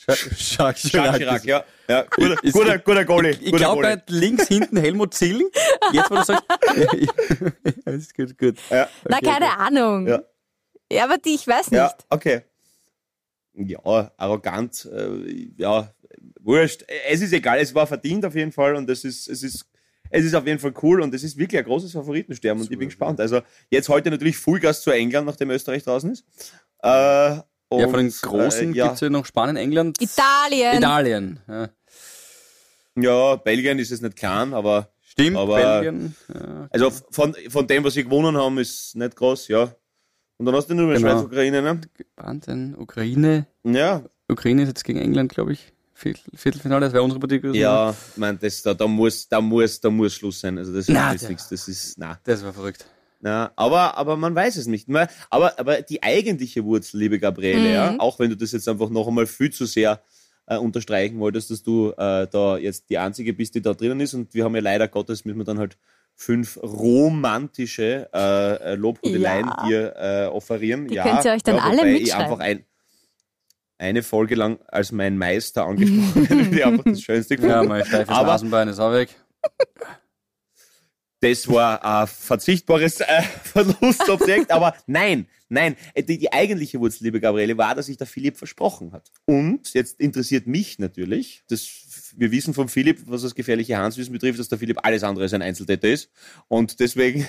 Jacques 0.08 0.84
Chirac. 0.84 1.18
Chirac, 1.18 1.44
ja. 1.44 1.66
ja 1.90 2.04
guter, 2.04 2.42
Ist- 2.42 2.54
guter, 2.54 2.80
guter 2.80 3.04
Goalie. 3.04 3.32
Ich 3.32 3.52
guter 3.52 3.58
glaube, 3.58 4.04
links 4.08 4.48
hinten 4.48 4.78
Helmut 4.78 5.16
Zillen. 5.16 5.50
Jetzt, 5.92 6.10
wo 6.10 6.16
du 6.16 6.24
sagst. 6.24 6.46
das 7.84 7.96
ist 7.96 8.16
gut, 8.16 8.38
gut. 8.38 8.56
Ja, 8.70 8.88
na, 9.04 9.18
Okay, 9.18 9.26
keine 9.26 9.48
okay. 9.48 9.56
Ahnung. 9.58 10.08
Ja. 10.08 10.22
Ja, 10.90 11.04
aber 11.04 11.18
die, 11.18 11.36
ich 11.36 11.46
weiß 11.46 11.72
nicht. 11.72 11.78
ja, 11.78 11.94
okay. 12.10 12.44
Ja, 13.54 14.12
arrogant, 14.18 14.86
äh, 14.92 15.52
ja, 15.58 15.94
wurscht. 16.40 16.86
Es 17.10 17.22
ist 17.22 17.34
egal, 17.34 17.60
es 17.60 17.76
war 17.76 17.86
verdient 17.88 18.26
auf 18.26 18.36
jeden 18.36 18.52
Fall 18.52 18.76
und 18.76 18.90
es 18.90 19.04
ist, 19.04 19.28
es 19.28 19.44
ist, 19.44 19.66
es 20.10 20.26
ist 20.26 20.34
auf 20.36 20.46
jeden 20.48 20.60
Fall 20.60 20.74
cool 20.82 21.02
und 21.02 21.14
es 21.14 21.24
ist 21.24 21.38
wirklich 21.38 21.60
ein 21.60 21.66
großes 21.66 21.92
Favoritensterben 21.92 22.62
und 22.62 22.72
ich 22.72 22.78
bin 22.78 22.88
gespannt. 22.90 23.20
Also 23.20 23.42
jetzt 23.70 23.90
heute 23.90 24.10
natürlich 24.10 24.38
Fullgas 24.38 24.82
zu 24.82 24.92
England, 24.92 25.28
nachdem 25.28 25.50
Österreich 25.50 25.84
draußen 25.84 26.12
ist. 26.12 26.26
Äh, 26.84 26.88
Ja, 26.88 27.44
von 27.70 27.94
den 27.94 28.08
und, 28.08 28.22
Großen 28.22 28.74
äh, 28.74 28.78
ja, 28.78 28.88
gibt's 28.88 29.02
ja 29.02 29.10
noch 29.10 29.26
Spanien, 29.26 29.56
England, 29.58 30.02
Italien. 30.02 30.78
Italien. 30.78 31.40
Ja. 31.48 31.70
ja, 32.96 33.36
Belgien 33.38 33.80
ist 33.80 33.92
es 33.92 34.02
nicht 34.02 34.16
klein, 34.16 34.54
aber 34.54 34.92
Stimmt, 35.02 35.36
Aber- 35.38 35.58
Belgien. 35.82 36.16
Ja. 36.34 36.68
also 36.72 36.90
von, 37.12 37.36
von 37.50 37.68
dem, 37.68 37.84
was 37.84 37.94
sie 37.96 38.04
gewonnen 38.06 38.38
haben, 38.38 38.58
ist 38.60 38.96
nicht 38.96 39.16
groß, 39.16 39.50
ja. 39.50 39.74
Und 40.42 40.46
dann 40.48 40.56
hast 40.56 40.72
du 40.72 40.74
nur 40.74 40.88
mehr 40.88 40.98
Genau. 40.98 41.12
Schweiz, 41.12 41.24
Ukraine, 41.26 41.62
ne? 41.62 41.82
Wahnsinn. 42.16 42.74
Ukraine. 42.76 43.46
Ja, 43.64 44.02
Ukraine 44.28 44.64
ist 44.64 44.70
jetzt 44.70 44.84
gegen 44.84 44.98
England, 44.98 45.32
glaube 45.32 45.54
ich. 45.54 45.72
Viertel, 45.94 46.24
Viertelfinale, 46.34 46.82
das 46.88 46.94
wäre 46.94 47.04
unsere 47.04 47.20
Partie 47.20 47.40
gewesen. 47.40 47.62
ja, 47.62 47.92
ich 47.92 48.18
mein, 48.18 48.40
das, 48.40 48.64
da, 48.64 48.74
da 48.74 48.88
muss, 48.88 49.28
da 49.30 49.40
muss, 49.40 49.80
da 49.80 49.92
muss 49.92 50.16
Schluss 50.16 50.40
sein. 50.40 50.58
Also 50.58 50.74
das 50.74 50.90
ist 50.90 50.96
Na, 50.96 51.14
der- 51.14 51.30
nichts, 51.30 51.48
das 51.50 51.68
ist, 51.68 52.00
na. 52.00 52.20
Das 52.24 52.44
war 52.44 52.54
verrückt. 52.54 52.88
Na, 53.20 53.52
aber, 53.56 53.96
aber 54.00 54.18
man 54.18 54.34
weiß 54.34 54.56
es 54.56 54.66
nicht. 54.66 54.90
mehr. 54.90 55.10
Aber, 55.30 55.60
aber 55.60 55.84
die 55.84 56.02
eigentliche 56.02 56.66
Wurzel, 56.66 56.98
liebe 56.98 57.20
Gabriele, 57.20 57.72
ja, 57.72 58.00
auch 58.00 58.18
wenn 58.18 58.32
du 58.32 58.36
das 58.36 58.52
jetzt 58.52 58.68
einfach 58.68 58.90
noch 58.90 59.08
einmal 59.08 59.28
viel 59.28 59.52
zu 59.52 59.68
sehr 59.68 60.02
äh, 60.48 60.58
unterstreichen 60.58 61.20
wolltest, 61.20 61.52
dass 61.52 61.62
du 61.62 61.92
äh, 61.92 62.26
da 62.32 62.58
jetzt 62.58 62.90
die 62.90 62.98
Einzige 62.98 63.34
bist, 63.34 63.54
die 63.54 63.62
da 63.62 63.76
drinnen 63.76 64.00
ist. 64.00 64.16
Und 64.16 64.34
wir 64.34 64.44
haben 64.44 64.56
ja 64.56 64.62
leider 64.62 64.88
Gottes, 64.88 65.24
müssen 65.24 65.38
wir 65.38 65.46
dann 65.46 65.60
halt 65.60 65.78
fünf 66.22 66.58
romantische 66.62 68.08
äh, 68.14 68.74
äh, 68.74 68.76
Lobhudeleien 68.76 69.48
Ja. 69.48 69.66
dir 69.68 69.96
äh, 69.98 70.26
offerieren. 70.28 70.88
Die 70.88 70.94
ja, 70.94 71.04
könnt 71.04 71.26
ihr 71.26 71.32
euch 71.32 71.42
dann 71.42 71.56
ja, 71.56 71.64
alle 71.64 71.84
mitschreiben. 71.84 72.24
einfach 72.26 72.40
ein, 72.40 72.64
eine 73.80 74.04
Folge 74.04 74.36
lang 74.36 74.60
als 74.68 74.92
mein 74.92 75.18
Meister 75.18 75.66
angesprochen 75.66 76.30
werde, 76.30 76.44
die 76.52 76.64
einfach 76.64 76.84
das 76.86 77.02
Schönste 77.02 77.38
gefunden. 77.38 77.56
Ja, 77.56 77.64
mein 77.64 77.84
steifes 77.86 78.10
Aber- 78.10 78.28
Nasenbein 78.34 78.68
ist 78.68 78.78
auch 78.80 78.94
weg. 78.94 79.10
das 81.22 81.48
war 81.48 81.84
ein 81.84 82.06
verzichtbares 82.08 83.00
äh, 83.00 83.22
Verlustobjekt, 83.44 84.52
aber 84.52 84.76
nein, 84.86 85.28
nein, 85.52 85.76
äh, 85.94 86.04
die, 86.04 86.18
die 86.18 86.32
eigentliche 86.34 86.80
Wurzel, 86.80 87.04
liebe 87.04 87.20
Gabriele, 87.20 87.58
war, 87.58 87.76
dass 87.76 87.86
sich 87.88 87.98
der 87.98 88.08
Philipp 88.08 88.38
versprochen 88.38 88.92
hat. 88.92 89.12
Und 89.26 89.74
jetzt 89.74 90.00
interessiert 90.00 90.48
mich 90.48 90.80
natürlich, 90.80 91.44
das, 91.50 91.68
wir 92.16 92.32
wissen 92.32 92.54
von 92.54 92.70
Philipp, 92.70 93.02
was 93.06 93.22
das 93.22 93.36
gefährliche 93.36 93.78
Hanswissen 93.78 94.14
betrifft, 94.14 94.40
dass 94.40 94.50
der 94.50 94.58
Philipp 94.58 94.80
alles 94.84 95.04
andere 95.04 95.24
als 95.26 95.34
ein 95.34 95.42
Einzeltäter 95.42 95.90
ist. 95.90 96.10
Und 96.48 96.80
deswegen, 96.80 97.28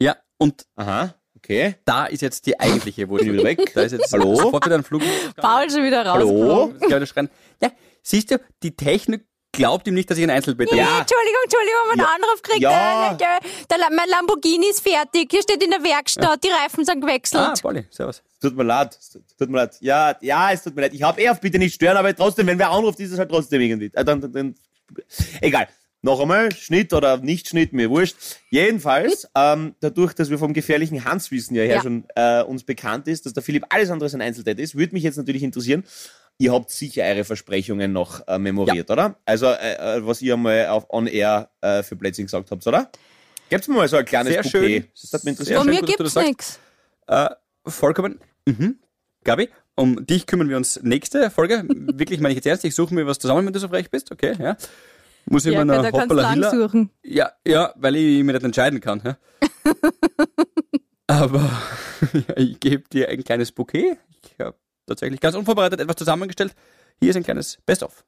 Ja, 0.00 0.16
und 0.38 0.66
aha, 0.76 1.14
okay, 1.36 1.76
da 1.84 2.06
ist 2.06 2.20
jetzt 2.20 2.46
die 2.46 2.58
eigentliche 2.58 3.02
ich 3.02 3.08
wieder 3.08 3.10
Wurzel. 3.10 3.44
weg. 3.44 3.72
Da 3.74 3.82
ist 3.82 3.92
jetzt 3.92 4.12
Hallo? 4.12 4.34
sofort 4.34 4.66
wieder 4.66 4.74
ein 4.76 4.82
Flug. 4.84 5.02
Paul 5.36 5.70
schon 5.70 5.84
wieder 5.84 6.04
Hallo? 6.04 6.72
raus. 6.80 7.08
Schreien. 7.08 7.28
Ja, 7.62 7.70
siehst 8.02 8.30
du, 8.30 8.40
die 8.62 8.74
Technik 8.74 9.26
glaubt 9.54 9.86
ihm 9.88 9.94
nicht, 9.94 10.10
dass 10.10 10.18
ich 10.18 10.24
ein 10.24 10.30
Einzeltäter 10.30 10.70
bin. 10.70 10.78
Ja. 10.78 11.00
Entschuldigung, 11.00 11.40
Entschuldigung, 11.44 11.80
mein 11.88 11.98
Ja. 11.98 12.04
Anruf 12.14 12.42
kriegt. 12.42 12.60
Ja. 12.60 13.12
Äh, 13.12 13.16
der, 13.16 13.38
der, 13.70 13.78
La- 13.78 13.88
mein 13.90 14.08
Lamborghini 14.08 14.66
ist 14.70 14.80
fertig. 14.80 15.28
Hier 15.30 15.42
steht 15.42 15.62
in 15.62 15.70
der 15.70 15.82
Werkstatt. 15.82 16.42
Die 16.44 16.48
Reifen 16.48 16.84
sind 16.84 17.00
gewechselt. 17.00 17.42
Ah, 17.42 17.54
Polly, 17.60 17.86
servus. 17.90 18.22
Tut 18.40 18.56
mir 18.56 18.64
leid, 18.64 18.98
tut 19.38 19.48
mir 19.48 19.56
leid. 19.58 19.76
Ja, 19.80 20.14
ja, 20.20 20.52
es 20.52 20.62
tut 20.62 20.74
mir 20.76 20.82
leid. 20.82 20.92
Ich 20.94 21.02
habe 21.02 21.20
eh 21.22 21.28
auf 21.30 21.40
bitte 21.40 21.58
nicht 21.58 21.74
stören, 21.74 21.96
aber 21.96 22.14
trotzdem, 22.14 22.46
wenn 22.46 22.58
wer 22.58 22.70
anruft, 22.70 23.00
ist 23.00 23.12
es 23.12 23.18
halt 23.18 23.30
trotzdem 23.30 23.60
irgendwie. 23.62 23.90
Äh, 23.94 24.04
dann, 24.04 24.20
dann, 24.20 24.32
dann, 24.32 24.54
egal. 25.40 25.68
Noch 26.02 26.20
einmal, 26.20 26.52
Schnitt 26.54 26.92
oder 26.92 27.16
nicht 27.16 27.48
Schnitt, 27.48 27.72
mir 27.72 27.88
wurscht. 27.88 28.14
Jedenfalls, 28.50 29.26
ähm, 29.34 29.74
dadurch, 29.80 30.12
dass 30.12 30.28
wir 30.28 30.38
vom 30.38 30.52
gefährlichen 30.52 31.02
Hanswissen 31.06 31.56
ja 31.56 31.62
her 31.62 31.76
Ja. 31.76 31.82
schon 31.82 32.04
äh, 32.14 32.42
uns 32.42 32.62
bekannt 32.62 33.08
ist, 33.08 33.24
dass 33.24 33.32
der 33.32 33.42
Philipp 33.42 33.64
alles 33.70 33.88
andere 33.88 34.04
als 34.04 34.14
ein 34.14 34.20
Einzeltäter 34.20 34.60
ist, 34.60 34.74
würde 34.76 34.92
mich 34.92 35.02
jetzt 35.02 35.16
natürlich 35.16 35.42
interessieren, 35.42 35.82
ihr 36.38 36.52
habt 36.52 36.70
sicher 36.70 37.04
eure 37.04 37.24
Versprechungen 37.24 37.92
noch 37.92 38.26
äh, 38.28 38.38
memoriert, 38.38 38.90
oder? 38.90 39.16
Also, 39.24 39.46
äh, 39.46 39.98
äh, 39.98 40.06
was 40.06 40.22
ihr 40.22 40.36
mal 40.36 40.68
auf 40.68 40.86
On 40.90 41.06
Air 41.06 41.50
äh, 41.60 41.82
für 41.82 41.96
Plätzchen 41.96 42.26
gesagt 42.26 42.50
habt, 42.50 42.66
oder? 42.66 42.90
Gebt's 43.50 43.68
mir 43.68 43.74
mal 43.74 43.88
so 43.88 43.96
ein 43.96 44.04
kleines 44.04 44.32
Sehr 44.32 44.42
Bouquet. 44.42 44.58
schön. 44.80 44.88
Das 45.00 45.12
hat 45.12 45.24
mich 45.24 45.36
Sehr 45.36 45.56
interessiert. 45.56 45.58
Von 45.58 45.66
mir 45.68 45.80
gut, 45.80 45.88
gibt's 45.96 46.14
nichts. 46.16 46.58
Äh, 47.06 47.28
vollkommen. 47.66 48.18
Mhm. 48.46 48.78
Gabi, 49.22 49.48
um 49.74 50.04
dich 50.06 50.26
kümmern 50.26 50.48
wir 50.48 50.56
uns 50.56 50.80
nächste 50.82 51.30
Folge. 51.30 51.64
Wirklich 51.68 52.20
meine 52.20 52.32
ich 52.32 52.36
jetzt 52.36 52.46
ernst. 52.46 52.64
Ich 52.64 52.74
suche 52.74 52.94
mir 52.94 53.06
was 53.06 53.18
zusammen, 53.18 53.46
wenn 53.46 53.52
du 53.52 53.58
so 53.60 53.68
frech 53.68 53.90
bist. 53.90 54.10
Okay, 54.12 54.34
ja. 54.38 54.56
Muss 55.26 55.46
ich 55.46 55.54
Ja, 55.54 55.64
mir 55.64 55.72
eine 55.78 55.90
Hoppala 55.92 56.50
suchen. 56.50 56.90
Ja, 57.02 57.32
ja, 57.46 57.72
weil 57.76 57.96
ich 57.96 58.22
mich 58.24 58.34
nicht 58.34 58.44
entscheiden 58.44 58.80
kann. 58.80 59.02
Ja. 59.04 59.16
Aber 61.06 61.50
ja, 62.12 62.36
ich 62.36 62.60
gebe 62.60 62.84
dir 62.90 63.08
ein 63.08 63.24
kleines 63.24 63.52
Bouquet. 63.52 63.96
Tatsächlich 64.86 65.20
ganz 65.20 65.34
unvorbereitet 65.34 65.80
etwas 65.80 65.96
zusammengestellt. 65.96 66.54
Hier 67.00 67.10
ist 67.10 67.16
ein 67.16 67.22
kleines 67.22 67.58
Best-of. 67.66 68.04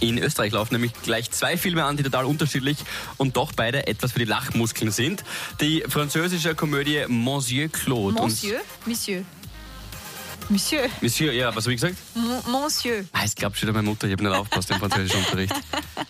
In 0.00 0.18
Österreich 0.18 0.52
laufen 0.52 0.74
nämlich 0.74 0.92
gleich 1.02 1.30
zwei 1.30 1.56
Filme 1.56 1.84
an, 1.84 1.96
die 1.96 2.02
total 2.02 2.24
unterschiedlich 2.24 2.78
und 3.16 3.36
doch 3.36 3.52
beide 3.52 3.86
etwas 3.86 4.12
für 4.12 4.18
die 4.18 4.24
Lachmuskeln 4.24 4.90
sind. 4.90 5.24
Die 5.60 5.84
französische 5.88 6.54
Komödie 6.54 7.04
Monsieur 7.08 7.68
Claude. 7.68 8.20
Monsieur, 8.20 8.60
Monsieur. 8.84 9.24
Monsieur, 10.48 10.88
Monsieur, 11.00 11.32
ja, 11.32 11.54
was 11.54 11.64
habe 11.64 11.74
ich 11.74 11.80
gesagt? 11.80 11.96
Mon- 12.14 12.42
Monsieur. 12.62 13.04
Ah, 13.12 13.24
ich 13.24 13.34
glaube 13.34 13.56
schon 13.56 13.66
wieder 13.68 13.72
meine 13.74 13.88
Mutter, 13.88 14.06
ich 14.06 14.12
habe 14.12 14.22
nicht 14.22 14.32
aufgepasst 14.32 14.70
im 14.70 14.78
französischen 14.78 15.18
Unterricht. 15.24 15.52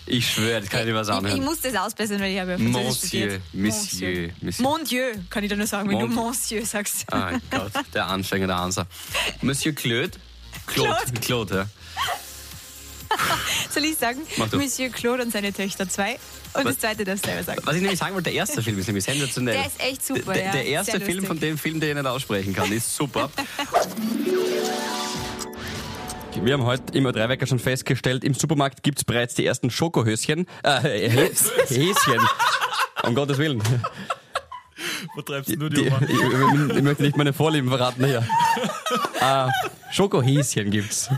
Ich 0.05 0.31
schwöre, 0.31 0.61
das 0.61 0.69
kann 0.69 0.81
ich 0.81 0.87
nicht 0.87 0.95
was 0.95 1.09
Ich, 1.09 1.13
ich 1.15 1.19
anhören. 1.19 1.45
muss 1.45 1.61
das 1.63 1.75
ausbessern, 1.75 2.21
weil 2.21 2.33
ich 2.33 2.41
habe 2.41 2.51
ja 2.53 2.59
Französisch 2.59 3.13
Monsieur. 3.13 3.41
Monsieur, 3.55 4.31
Monsieur. 4.43 4.63
Mon 4.69 4.85
Dieu, 4.85 5.05
kann 5.31 5.43
ich 5.43 5.51
da 5.51 5.57
nur 5.57 5.67
sagen, 5.67 5.89
wenn 5.89 5.99
du 5.99 6.07
Mon- 6.09 6.27
Monsieur 6.29 6.65
sagst. 6.67 7.11
Ah 7.13 7.33
Gott, 7.51 7.73
der 7.95 8.07
Anfänger, 8.09 8.47
der 8.47 8.57
Ansa. 8.57 8.87
Monsieur 9.41 9.73
Claude. 9.75 10.11
Claude, 10.67 11.13
Claude, 11.23 11.55
ja. 11.57 11.67
Soll 13.71 13.85
ich 13.85 13.97
sagen? 13.97 14.21
Monsieur 14.53 14.89
Claude 14.91 15.23
und 15.23 15.33
seine 15.33 15.53
Töchter 15.53 15.89
2. 15.89 16.19
Und 16.55 16.65
das 16.67 16.79
zweite 16.79 17.05
darfst 17.05 17.25
du 17.27 17.29
selber 17.31 17.45
sagen. 17.45 17.61
Was 17.65 17.77
ich 17.77 17.83
nämlich 17.83 17.99
sagen 17.99 18.15
wollte, 18.15 18.31
der 18.31 18.39
erste 18.39 18.63
Film 18.63 18.79
ist 18.79 18.87
nämlich 18.87 19.05
sensationell. 19.05 19.55
Der 19.55 19.67
ist 19.67 19.81
echt 19.83 20.07
super, 20.07 20.33
Der, 20.33 20.45
ja. 20.45 20.53
der 20.53 20.65
erste 20.67 21.01
Film 21.01 21.25
von 21.27 21.39
dem 21.39 21.59
Film, 21.59 21.81
den 21.81 21.91
ich 21.91 21.95
nicht 22.03 22.07
aussprechen 22.07 22.55
kann, 22.55 22.73
ist 22.73 22.95
super. 22.97 23.31
Wir 26.43 26.53
haben 26.53 26.65
heute 26.65 26.93
im 26.97 27.05
Dreiwecker 27.11 27.47
schon 27.47 27.59
festgestellt, 27.59 28.23
im 28.23 28.35
Supermarkt 28.35 28.83
gibt's 28.83 29.05
bereits 29.05 29.35
die 29.35 29.47
ersten 29.47 29.71
Schokohöschen. 29.71 30.47
Äh, 30.63 30.69
Häs- 31.09 31.51
Häschen. 31.69 32.21
Um 33.05 33.15
Gottes 33.15 33.39
Willen. 33.39 33.63
Wo 35.15 35.23
treibst 35.23 35.51
du 35.51 35.57
nur 35.57 35.71
Die, 35.71 35.77
die 35.77 35.87
ich, 35.87 35.93
ich, 36.11 36.77
ich 36.77 36.83
möchte 36.83 37.03
nicht 37.03 37.17
meine 37.17 37.33
Vorlieben 37.33 37.69
verraten 37.71 38.05
hier. 38.05 38.27
äh, 39.21 39.49
Schokohäschen 39.93 40.71
gibt's. 40.71 41.09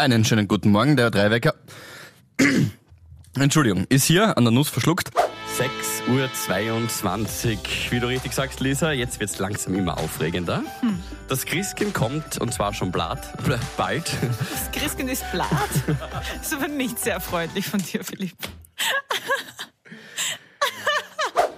Einen 0.00 0.24
schönen 0.24 0.48
guten 0.48 0.70
Morgen, 0.70 0.96
der 0.96 1.10
Dreiwecker. 1.10 1.52
Entschuldigung, 3.38 3.84
ist 3.90 4.04
hier 4.04 4.38
an 4.38 4.44
der 4.44 4.50
Nuss 4.50 4.70
verschluckt. 4.70 5.10
6.22 5.58 7.52
Uhr. 7.52 7.58
Wie 7.90 8.00
du 8.00 8.08
richtig 8.08 8.32
sagst, 8.32 8.60
Lisa, 8.60 8.92
jetzt 8.92 9.20
wird 9.20 9.28
es 9.28 9.38
langsam 9.38 9.74
immer 9.74 9.98
aufregender. 9.98 10.62
Das 11.28 11.44
Christkind 11.44 11.92
kommt 11.92 12.40
und 12.40 12.54
zwar 12.54 12.72
schon 12.72 12.90
blatt, 12.90 13.34
bald. 13.76 14.10
Das 14.38 14.72
Christkind 14.72 15.10
ist 15.10 15.30
blatt. 15.32 15.50
Das 16.38 16.46
ist 16.46 16.54
aber 16.54 16.68
nicht 16.68 16.98
sehr 16.98 17.20
freundlich 17.20 17.66
von 17.66 17.82
dir, 17.82 18.02
Philipp. 18.02 18.32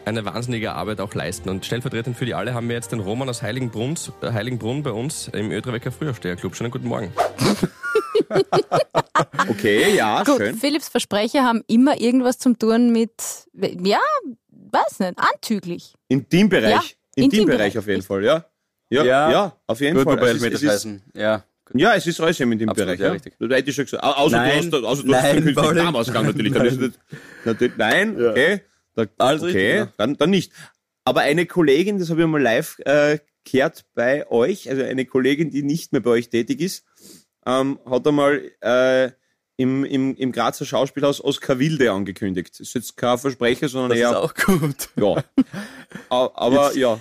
Eine 0.04 0.24
wahnsinnige 0.24 0.72
Arbeit 0.72 1.00
auch 1.00 1.14
leisten. 1.14 1.48
Und 1.48 1.64
stellvertretend 1.64 2.16
für 2.16 2.26
die 2.26 2.34
alle 2.34 2.54
haben 2.54 2.68
wir 2.68 2.74
jetzt 2.74 2.90
den 2.90 2.98
Roman 2.98 3.28
aus 3.28 3.40
Heiligenbrunn, 3.40 3.94
äh, 4.20 4.32
Heiligenbrunn 4.32 4.82
bei 4.82 4.90
uns 4.90 5.28
im 5.28 5.52
Ödrewecker 5.52 5.92
Frühaufsteherclub. 5.92 6.56
Schönen 6.56 6.72
guten 6.72 6.88
Morgen. 6.88 7.12
Okay, 9.48 9.94
ja, 9.96 10.22
Gut, 10.24 10.36
schön. 10.38 10.56
Philipps 10.56 10.88
Versprecher 10.88 11.42
haben 11.44 11.62
immer 11.66 12.00
irgendwas 12.00 12.38
zum 12.38 12.58
tun 12.58 12.92
mit, 12.92 13.12
ja, 13.54 13.98
weiß 14.48 15.00
nicht, 15.00 15.14
anzüglich. 15.16 15.94
Intimbereich. 16.08 16.70
Ja, 16.70 16.80
Intimbereich 17.16 17.22
Intimbereich. 17.74 17.78
auf 17.78 17.86
jeden 17.86 18.02
Fall, 18.02 18.24
ja. 18.24 18.44
Ja, 18.90 19.04
Ja. 19.04 19.30
ja, 19.30 19.56
auf 19.66 19.80
jeden 19.80 19.96
Gut, 19.96 20.04
Fall. 20.04 20.16
wobei 20.16 20.30
Es 20.30 20.42
ist- 20.42 20.62
es 20.62 20.84
ist-. 20.84 20.88
Ja. 21.14 21.44
Ja, 21.74 21.94
es 21.94 22.06
ist 22.06 22.20
alles 22.20 22.38
im 22.40 22.52
Intimbereich. 22.52 22.80
Absolut, 22.82 23.00
ja, 23.00 23.06
Ja, 23.06 23.12
richtig. 23.12 23.34
Du 23.38 23.48
hättest 23.48 23.76
schon 23.76 23.84
gesagt, 23.86 24.04
au- 24.04 24.12
außer 24.12 24.36
Nein. 24.36 24.70
du 24.70 24.76
hast, 24.78 24.84
außer 24.84 25.02
du 25.04 25.14
hast 25.14 25.22
Nein, 25.22 25.32
künstlichen 25.34 25.54
Pauli. 25.62 25.76
Darmausgang 25.76 26.26
natürlich. 26.26 26.52
Dann 26.52 26.66
ist 26.66 26.80
es, 26.80 26.92
natürlich 27.44 27.76
nein, 27.78 28.18
Ja. 28.18 28.30
okay. 28.30 28.60
Da, 28.94 29.06
Alles 29.16 29.42
okay, 29.42 29.52
richtig, 29.52 29.74
ja. 29.76 29.92
dann, 29.96 30.16
dann 30.18 30.30
nicht. 30.30 30.52
Aber 31.04 31.22
eine 31.22 31.46
Kollegin, 31.46 31.98
das 31.98 32.10
habe 32.10 32.20
ich 32.20 32.26
mal 32.26 32.42
live 32.42 32.78
äh, 32.80 33.18
gehört 33.50 33.84
bei 33.94 34.30
euch, 34.30 34.68
also 34.68 34.82
eine 34.82 35.06
Kollegin, 35.06 35.50
die 35.50 35.62
nicht 35.62 35.92
mehr 35.92 36.02
bei 36.02 36.10
euch 36.10 36.28
tätig 36.28 36.60
ist, 36.60 36.84
ähm, 37.46 37.78
hat 37.88 38.06
einmal 38.06 38.50
äh, 38.60 39.10
im, 39.56 39.84
im, 39.84 40.16
im 40.16 40.32
Grazer 40.32 40.64
Schauspielhaus 40.64 41.22
Oskar 41.22 41.58
Wilde 41.58 41.92
angekündigt. 41.92 42.50
Das 42.54 42.60
ist 42.60 42.74
jetzt 42.74 42.96
kein 42.96 43.18
Versprecher, 43.18 43.68
sondern 43.68 43.90
Das 43.90 43.98
ist 43.98 44.02
eher, 44.04 44.20
auch 44.20 44.34
gut. 44.34 44.88
ja. 44.96 45.22
Aber 46.08 46.66
Jetzt- 46.66 46.76
ja, 46.76 46.98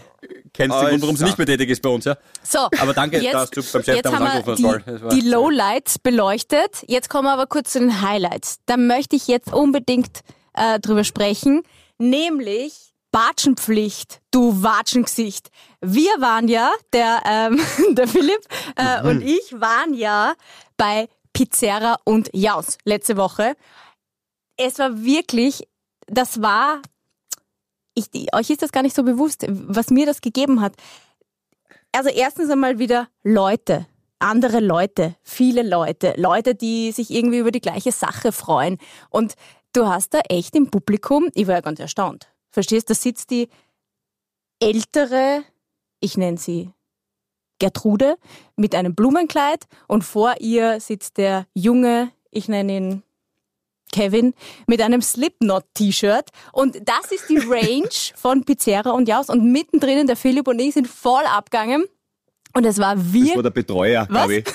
Kennst 0.54 0.76
Ah, 0.76 0.82
du 0.82 0.86
den 0.88 0.90
Grund, 0.92 1.02
warum 1.04 1.14
ist- 1.16 1.20
sie 1.20 1.26
nicht 1.26 1.38
mehr 1.38 1.48
tätig 1.48 1.70
ist 1.70 1.82
bei 1.82 1.90
uns, 1.90 2.06
ja? 2.06 2.18
So, 2.44 2.60
Aber 2.80 2.94
danke, 2.94 3.20
jetzt, 3.20 3.34
dass 3.34 3.50
du 3.50 3.62
beim 3.64 3.84
Chef 3.84 3.96
jetzt 3.96 4.06
damals 4.06 4.22
haben 4.22 4.38
angerufen 4.38 4.52
hast. 4.52 4.86
Paul. 4.86 4.94
Das 4.94 5.02
war- 5.02 5.10
die, 5.10 5.22
die 5.22 5.30
Lowlights 5.30 6.00
beleuchtet. 6.00 6.84
Jetzt 6.88 7.10
kommen 7.10 7.26
wir 7.28 7.34
aber 7.34 7.48
kurz 7.48 7.72
zu 7.72 7.80
den 7.80 8.02
Highlights. 8.02 8.58
Da 8.66 8.78
möchte 8.78 9.16
ich 9.16 9.28
jetzt 9.28 9.52
unbedingt 9.54 10.20
äh, 10.54 10.80
drüber 10.80 11.04
sprechen, 11.06 11.64
nämlich 11.98 12.91
Batschenpflicht, 13.12 14.22
du 14.32 14.64
Watschengesicht. 14.64 15.50
Wir 15.82 16.12
waren 16.20 16.48
ja, 16.48 16.72
der, 16.94 17.22
ähm, 17.26 17.60
der 17.96 18.08
Philipp 18.08 18.42
äh, 18.76 19.08
und 19.08 19.22
ich 19.22 19.60
waren 19.60 19.94
ja 19.94 20.34
bei 20.78 21.10
Pizzerra 21.34 21.98
und 22.06 22.30
Jaus 22.34 22.78
letzte 22.86 23.18
Woche. 23.18 23.56
Es 24.58 24.80
war 24.80 25.04
wirklich, 25.04 25.68
das 26.08 26.42
war, 26.42 26.82
ich, 27.94 28.08
euch 28.34 28.50
ist 28.50 28.62
das 28.62 28.72
gar 28.72 28.84
nicht 28.84 28.96
so 28.96 29.04
bewusst, 29.04 29.46
was 29.50 29.90
mir 29.90 30.06
das 30.06 30.22
gegeben 30.22 30.62
hat. 30.62 30.74
Also 31.92 32.10
erstens 32.10 32.50
einmal 32.50 32.80
wieder 32.80 33.10
Leute, 33.24 33.88
andere 34.20 34.62
Leute, 34.62 35.16
viele 35.24 35.64
Leute, 35.64 36.14
Leute, 36.16 36.56
die 36.56 36.92
sich 36.92 37.12
irgendwie 37.12 37.40
über 37.40 37.52
die 37.52 37.60
gleiche 37.60 37.92
Sache 37.92 38.32
freuen. 38.32 38.78
Und 39.10 39.36
du 39.74 39.88
hast 39.88 40.14
da 40.14 40.20
echt 40.30 40.56
im 40.56 40.70
Publikum, 40.70 41.30
ich 41.34 41.48
war 41.48 41.56
ja 41.56 41.62
ganz 41.62 41.80
erstaunt. 41.80 42.31
Verstehst, 42.52 42.90
da 42.90 42.94
sitzt 42.94 43.30
die 43.32 43.50
ältere, 44.60 45.44
ich 46.00 46.18
nenne 46.18 46.38
sie 46.38 46.72
Gertrude, 47.60 48.18
mit 48.56 48.76
einem 48.76 48.96
Blumenkleid 48.96 49.66
und 49.88 50.04
vor 50.04 50.36
ihr 50.40 50.80
sitzt 50.80 51.18
der 51.18 51.48
junge, 51.54 52.12
ich 52.32 52.48
nenne 52.48 52.76
ihn 52.76 53.04
Kevin, 53.92 54.34
mit 54.68 54.82
einem 54.82 55.02
Slipknot-T-Shirt. 55.02 56.30
Und 56.54 56.78
das 56.88 57.12
ist 57.12 57.30
die 57.30 57.38
Range 57.38 57.90
von 58.16 58.44
Pizzerra 58.44 58.92
und 58.92 59.08
Jaus. 59.08 59.30
Und 59.30 59.52
mittendrin 59.52 60.08
der 60.08 60.16
Philipp 60.16 60.48
und 60.48 60.60
ich 60.60 60.74
sind 60.74 60.88
voll 60.88 61.24
abgegangen. 61.26 61.86
Und 62.54 62.66
es 62.66 62.80
war 62.80 62.96
das 62.96 63.14
wir. 63.14 63.36
war 63.36 63.44
der 63.44 63.50
Betreuer, 63.50 64.06
glaube 64.06 64.38
ich. 64.38 64.46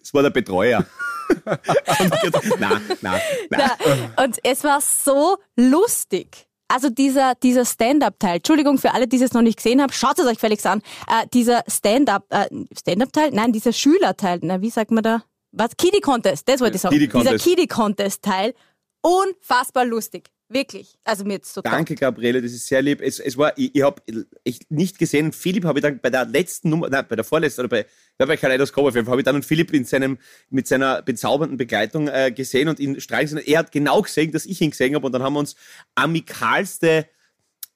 Das 0.00 0.14
war 0.14 0.22
der 0.22 0.30
Betreuer. 0.30 0.86
na, 2.58 2.80
na, 3.00 3.20
na. 3.50 3.58
Ja, 3.58 3.76
und 4.22 4.38
es 4.42 4.64
war 4.64 4.80
so 4.80 5.38
lustig. 5.56 6.43
Also 6.68 6.88
dieser, 6.88 7.34
dieser 7.36 7.64
Stand-Up-Teil, 7.64 8.36
Entschuldigung 8.36 8.78
für 8.78 8.94
alle, 8.94 9.06
die 9.06 9.22
es 9.22 9.32
noch 9.32 9.42
nicht 9.42 9.58
gesehen 9.58 9.82
haben, 9.82 9.92
schaut 9.92 10.18
es 10.18 10.26
euch 10.26 10.38
fälligst 10.38 10.66
an. 10.66 10.80
Äh, 11.06 11.26
dieser 11.32 11.62
Stand-Up, 11.68 12.24
äh, 12.30 12.46
Stand-Up-Teil? 12.76 13.30
Nein, 13.32 13.52
dieser 13.52 13.72
Schülerteil, 13.72 14.40
na, 14.42 14.60
wie 14.60 14.70
sagt 14.70 14.90
man 14.90 15.02
da? 15.02 15.22
Was? 15.52 15.76
Kiddie 15.76 16.00
Contest, 16.00 16.48
das 16.48 16.60
wollte 16.60 16.76
ich 16.76 16.82
sagen. 16.82 16.94
Kiddie 16.94 17.08
Dieser 17.08 17.24
Contest. 17.30 17.44
Kiddie 17.44 17.66
Contest-Teil, 17.68 18.54
unfassbar 19.02 19.84
lustig. 19.84 20.30
Wirklich. 20.48 20.98
Also 21.04 21.24
mir 21.24 21.34
jetzt 21.34 21.54
total. 21.54 21.72
Danke, 21.72 21.94
Gabriele, 21.94 22.42
das 22.42 22.52
ist 22.52 22.66
sehr 22.66 22.82
lieb. 22.82 23.00
Es, 23.00 23.18
es 23.18 23.36
war, 23.38 23.56
ich, 23.56 23.74
ich 23.74 23.82
habe 23.82 24.02
echt 24.44 24.70
nicht 24.70 24.98
gesehen. 24.98 25.32
Philipp 25.32 25.64
habe 25.64 25.78
ich 25.78 25.82
dann 25.82 26.00
bei 26.00 26.10
der 26.10 26.26
letzten 26.26 26.70
Nummer, 26.70 26.90
nein, 26.90 27.06
bei 27.08 27.16
der 27.16 27.24
vorletzten 27.24 27.62
oder 27.62 27.70
bei, 27.70 27.86
ja, 28.20 28.26
bei 28.26 28.36
Kaleidoskop 28.36 28.86
auf 28.86 28.94
jeden 28.94 29.06
Fall, 29.06 29.12
habe 29.12 29.22
ich 29.22 29.24
dann 29.24 29.42
Philipp 29.42 29.72
in 29.72 29.84
seinem, 29.84 30.18
mit 30.50 30.68
seiner 30.68 31.02
bezaubernden 31.02 31.56
Begleitung 31.56 32.08
äh, 32.08 32.30
gesehen 32.30 32.68
und 32.68 32.78
ihn 32.78 33.00
streichen. 33.00 33.38
Er 33.38 33.60
hat 33.60 33.72
genau 33.72 34.02
gesehen, 34.02 34.32
dass 34.32 34.44
ich 34.44 34.60
ihn 34.60 34.70
gesehen 34.70 34.94
habe 34.94 35.06
und 35.06 35.12
dann 35.12 35.22
haben 35.22 35.32
wir 35.32 35.40
uns 35.40 35.56
amikalste 35.94 37.06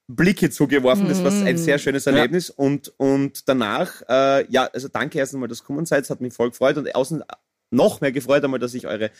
Blicke 0.07 0.51
zugeworfen. 0.51 1.09
Das 1.09 1.23
war 1.23 1.33
ein 1.33 1.59
sehr 1.59 1.79
schönes 1.79 2.07
Erlebnis. 2.07 2.51
Und, 2.51 2.93
und 2.97 3.49
danach, 3.49 4.03
äh, 4.09 4.51
ja, 4.51 4.65
also 4.65 4.89
danke 4.89 5.19
erst 5.19 5.35
einmal, 5.35 5.49
dass 5.49 5.61
ihr 5.61 5.63
gekommen 5.63 5.87
seid. 5.87 6.09
hat 6.09 6.21
mich 6.21 6.33
voll 6.33 6.51
gefreut 6.51 6.79
und 6.79 6.95
außen 6.95 7.23
noch 7.71 8.01
mehr 8.01 8.13
gefreut 8.13 8.43
einmal, 8.43 8.59
dass 8.59 8.73
ich 8.73 8.87
eure 8.87 9.11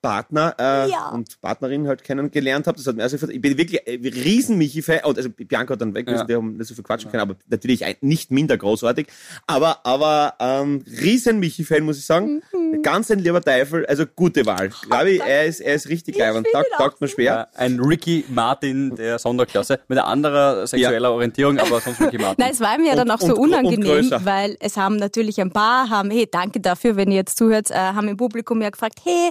Partner 0.00 0.54
äh, 0.58 0.90
Ja. 0.90 1.08
und 1.10 1.40
Partnerin 1.40 1.88
halt 1.88 2.04
kennengelernt 2.04 2.66
habe. 2.66 2.76
Das 2.78 2.86
hat 2.86 2.96
mir 2.96 3.02
also. 3.02 3.16
Ich 3.28 3.40
bin 3.40 3.58
wirklich 3.58 3.86
äh, 3.86 3.94
riesen 3.96 4.56
Michi-Fan. 4.58 5.00
Und 5.04 5.16
also 5.18 5.28
Bianca 5.30 5.72
hat 5.74 5.80
dann 5.80 5.94
weg, 5.94 6.06
müssen, 6.06 6.20
Ja. 6.20 6.28
wir 6.28 6.36
haben 6.36 6.56
nicht 6.56 6.68
so 6.68 6.74
viel 6.74 6.84
quatschen 6.84 7.10
können, 7.10 7.22
aber 7.22 7.36
natürlich 7.48 7.84
ein- 7.84 7.96
nicht 8.00 8.30
minder 8.30 8.56
großartig. 8.56 9.08
Aber, 9.46 9.84
aber 9.84 10.34
ähm, 10.40 10.84
riesen 11.00 11.40
Michi-Fan, 11.40 11.82
muss 11.82 11.98
ich 11.98 12.06
sagen. 12.06 12.42
Mhm. 12.52 12.82
Ganz 12.82 13.10
ein 13.10 13.18
lieber 13.18 13.40
Teufel, 13.42 13.86
also 13.86 14.04
gute 14.06 14.46
Wahl. 14.46 14.70
Glaube 14.88 15.10
ich, 15.10 15.20
er 15.20 15.46
ist, 15.46 15.60
er 15.60 15.74
ist 15.74 15.88
richtig 15.88 16.14
Ich 16.16 16.20
leibend. 16.20 16.46
find 16.46 16.64
Taugt, 16.76 17.00
mir 17.00 17.08
schwer. 17.08 17.24
Ja, 17.24 17.48
ein 17.56 17.80
Ricky 17.80 18.24
Martin 18.28 18.94
der 18.94 19.18
Sonderklasse 19.18 19.80
mit 19.88 19.98
einer 19.98 20.06
anderen 20.06 20.66
sexueller 20.66 21.12
Orientierung, 21.12 21.58
aber 21.58 21.80
sonst 21.80 22.00
Ricky 22.00 22.18
Martin. 22.18 22.36
Nein, 22.44 22.52
es 22.52 22.60
war 22.60 22.78
mir 22.78 22.94
dann 22.94 23.08
Und- 23.08 23.14
auch 23.16 23.20
so 23.20 23.34
und- 23.34 23.52
und 23.52 23.64
unangenehm, 23.64 24.10
weil 24.24 24.56
es 24.60 24.76
haben 24.76 24.96
natürlich 24.96 25.40
ein 25.40 25.50
paar, 25.50 25.90
haben, 25.90 26.10
hey, 26.10 26.28
danke 26.30 26.60
dafür, 26.60 26.96
wenn 26.96 27.10
ihr 27.10 27.16
jetzt 27.16 27.36
zuhört, 27.38 27.70
äh, 27.70 27.74
haben 27.74 28.06
im 28.08 28.16
Publikum 28.16 28.60
ja 28.62 28.70
gefragt, 28.70 29.00
hey, 29.04 29.30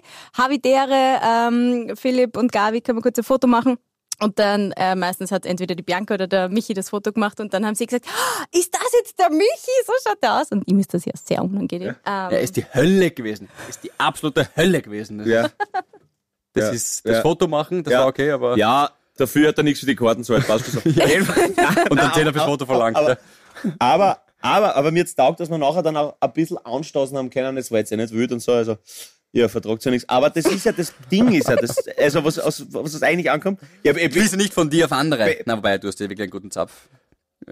Havidere, 0.61 1.19
ähm, 1.23 1.95
Philipp 1.95 2.37
und 2.37 2.51
Gavi, 2.51 2.81
können 2.81 2.97
wir 2.97 3.01
kurz 3.01 3.17
ein 3.17 3.23
Foto 3.23 3.47
machen? 3.47 3.77
Und 4.19 4.39
dann 4.39 4.71
äh, 4.71 4.95
meistens 4.95 5.31
hat 5.31 5.45
entweder 5.45 5.75
die 5.75 5.83
Bianca 5.83 6.15
oder 6.15 6.25
der 6.25 6.49
Michi 6.49 6.73
das 6.73 6.89
Foto 6.89 7.11
gemacht 7.11 7.39
und 7.39 7.53
dann 7.53 7.63
haben 7.67 7.75
sie 7.75 7.85
gesagt, 7.85 8.05
"Ah, 8.07 8.45
ist 8.51 8.73
das 8.73 8.91
jetzt 8.97 9.19
der 9.19 9.29
Michi? 9.29 9.45
So 9.85 9.93
schaut 10.03 10.17
er 10.21 10.41
aus. 10.41 10.47
Und 10.51 10.67
ihm 10.67 10.79
ist 10.79 10.91
das 10.93 11.05
ja 11.05 11.11
sehr 11.15 11.43
unangenehm. 11.43 11.89
Ähm, 11.89 11.95
Er 12.31 12.41
ist 12.41 12.55
die 12.57 12.65
Hölle 12.73 13.11
gewesen. 13.11 13.47
Ist 13.69 13.83
die 13.83 13.91
absolute 13.99 14.49
Hölle 14.57 14.81
gewesen. 14.81 15.19
Das, 15.19 15.27
Ja. 15.27 15.43
das 16.53 16.63
Ja. 16.63 16.69
ist 16.71 17.05
das 17.05 17.15
Ja. 17.17 17.21
Foto 17.21 17.47
machen, 17.47 17.83
das 17.83 17.93
Ja. 17.93 17.99
war 18.01 18.07
okay, 18.07 18.31
aber 18.31 18.57
Ja, 18.57 18.89
dafür 19.17 19.49
hat 19.49 19.57
er 19.59 19.63
nichts 19.63 19.81
für 19.81 19.85
die 19.85 19.95
Karten 19.95 20.23
zahlt, 20.23 20.47
passt 20.47 20.65
schon 20.65 20.81
so. 20.81 20.89
und 21.91 21.97
dann 21.99 22.11
Zehner 22.13 22.33
fürs 22.33 22.45
Foto 22.45 22.65
verlangt. 22.65 22.97
aber- 22.97 23.09
ja. 23.11 23.17
Aber, 23.77 24.21
aber, 24.41 24.75
aber 24.75 24.91
mir 24.91 24.99
jetzt 24.99 25.13
taugt, 25.15 25.39
dass 25.39 25.51
wir 25.51 25.59
nachher 25.59 25.83
dann 25.83 25.95
auch 25.95 26.15
ein 26.19 26.33
bisschen 26.33 26.57
anstoßen 26.57 27.15
haben 27.15 27.29
können. 27.29 27.55
Das 27.55 27.69
war 27.69 27.77
jetzt 27.77 27.91
ja 27.91 27.97
nicht 27.97 28.13
wild 28.13 28.31
und 28.31 28.39
so, 28.39 28.53
also, 28.53 28.77
ja, 29.33 29.47
vertragt 29.49 29.83
ja 29.85 29.91
nichts. 29.91 30.07
Aber 30.09 30.29
das 30.29 30.45
ist 30.45 30.65
ja, 30.65 30.71
das 30.71 30.93
Ding 31.11 31.31
ist 31.33 31.47
ja, 31.49 31.55
das, 31.55 31.75
also, 31.97 32.23
was, 32.23 32.39
aus, 32.39 32.65
was 32.69 32.93
es 32.93 33.03
eigentlich 33.03 33.29
ankommt. 33.29 33.59
Ja, 33.83 33.95
ich, 33.95 34.11
Fließe 34.11 34.37
nicht 34.37 34.53
von 34.53 34.69
dir 34.69 34.85
auf 34.85 34.91
andere. 34.91 35.37
Na, 35.45 35.57
wobei, 35.57 35.77
du 35.77 35.87
hast 35.87 35.99
ja 35.99 36.05
wirklich 36.09 36.23
einen 36.23 36.31
guten 36.31 36.49
Zapf. 36.51 36.71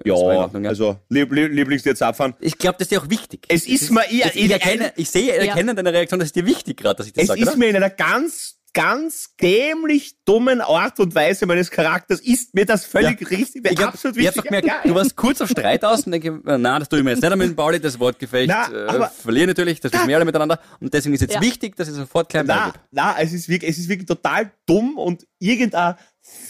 ja 0.04 0.14
war 0.14 0.32
in 0.34 0.38
Ordnung, 0.40 0.64
ja. 0.64 0.70
also, 0.72 0.98
lieb, 1.10 1.32
lieb, 1.32 1.52
Lieblingstier 1.52 1.96
Zapfern. 1.96 2.34
Ich 2.40 2.58
glaube, 2.58 2.78
das 2.80 2.86
ist 2.86 2.92
dir 2.92 3.02
auch 3.02 3.10
wichtig. 3.10 3.46
Es 3.50 3.68
ist 3.68 3.92
mir, 3.92 4.04
ich, 4.10 4.22
Das, 4.24 4.36
ich, 4.36 4.50
erkenne, 4.52 4.94
ich 4.96 5.10
sehe, 5.10 5.36
ich 5.38 5.44
Ja. 5.44 5.52
erkenne 5.52 5.76
deine 5.76 5.94
Reaktion, 5.94 6.20
das 6.20 6.28
ist 6.30 6.36
dir 6.36 6.46
wichtig 6.46 6.78
gerade, 6.78 6.96
dass 6.98 7.08
ich 7.08 7.14
das 7.14 7.24
es 7.24 7.28
sage. 7.30 7.42
ist 7.42 7.48
oder? 7.50 7.58
mir 7.58 7.68
in 7.70 7.76
einer 7.76 7.90
ganz, 7.92 8.58
ganz 8.76 9.34
dämlich 9.42 10.18
dummen 10.26 10.60
Art 10.62 11.00
und 11.00 11.16
Weise 11.16 11.46
meines 11.46 11.72
Charakters 11.72 12.20
ist 12.20 12.54
mir 12.54 12.66
das 12.66 12.86
völlig 12.86 13.22
Ja. 13.22 13.28
richtig, 13.30 13.66
Ich 13.72 13.82
hab, 13.82 13.94
absolut 13.94 14.18
ich 14.18 14.26
wichtig. 14.28 14.44
gemerkt, 14.44 14.70
du 14.86 14.94
warst 14.94 15.16
kurz 15.16 15.40
auf 15.42 15.50
Streit 15.50 15.84
aus 15.86 16.06
und 16.06 16.12
denke, 16.12 16.40
na, 16.44 16.78
das 16.78 16.90
tue 16.90 17.00
ich 17.00 17.06
mir 17.06 17.12
jetzt 17.12 17.24
nicht 17.24 17.36
mit 17.38 17.48
dem 17.48 17.56
Pauli, 17.56 17.80
das 17.80 17.98
Wortgefecht 18.00 18.50
Na, 18.50 18.68
äh, 19.06 19.10
verlieren 19.10 19.48
natürlich, 19.48 19.80
das 19.80 19.94
wissen 19.94 20.08
wir 20.08 20.18
alle 20.18 20.26
miteinander 20.26 20.60
und 20.82 20.94
deswegen 20.94 21.16
ist 21.16 21.22
jetzt 21.22 21.36
Ja. 21.36 21.42
wichtig, 21.42 21.76
dass 21.78 21.88
ich 21.88 21.94
sofort 21.96 22.28
klein 22.30 22.46
Na, 22.48 22.74
na, 22.92 23.16
es 23.18 23.32
ist 23.34 23.48
wirklich, 23.50 23.72
es 23.72 23.78
ist 23.78 23.88
wirklich 23.88 24.08
total 24.08 24.52
dumm 24.66 24.98
und 24.98 25.26
irgendein 25.40 25.96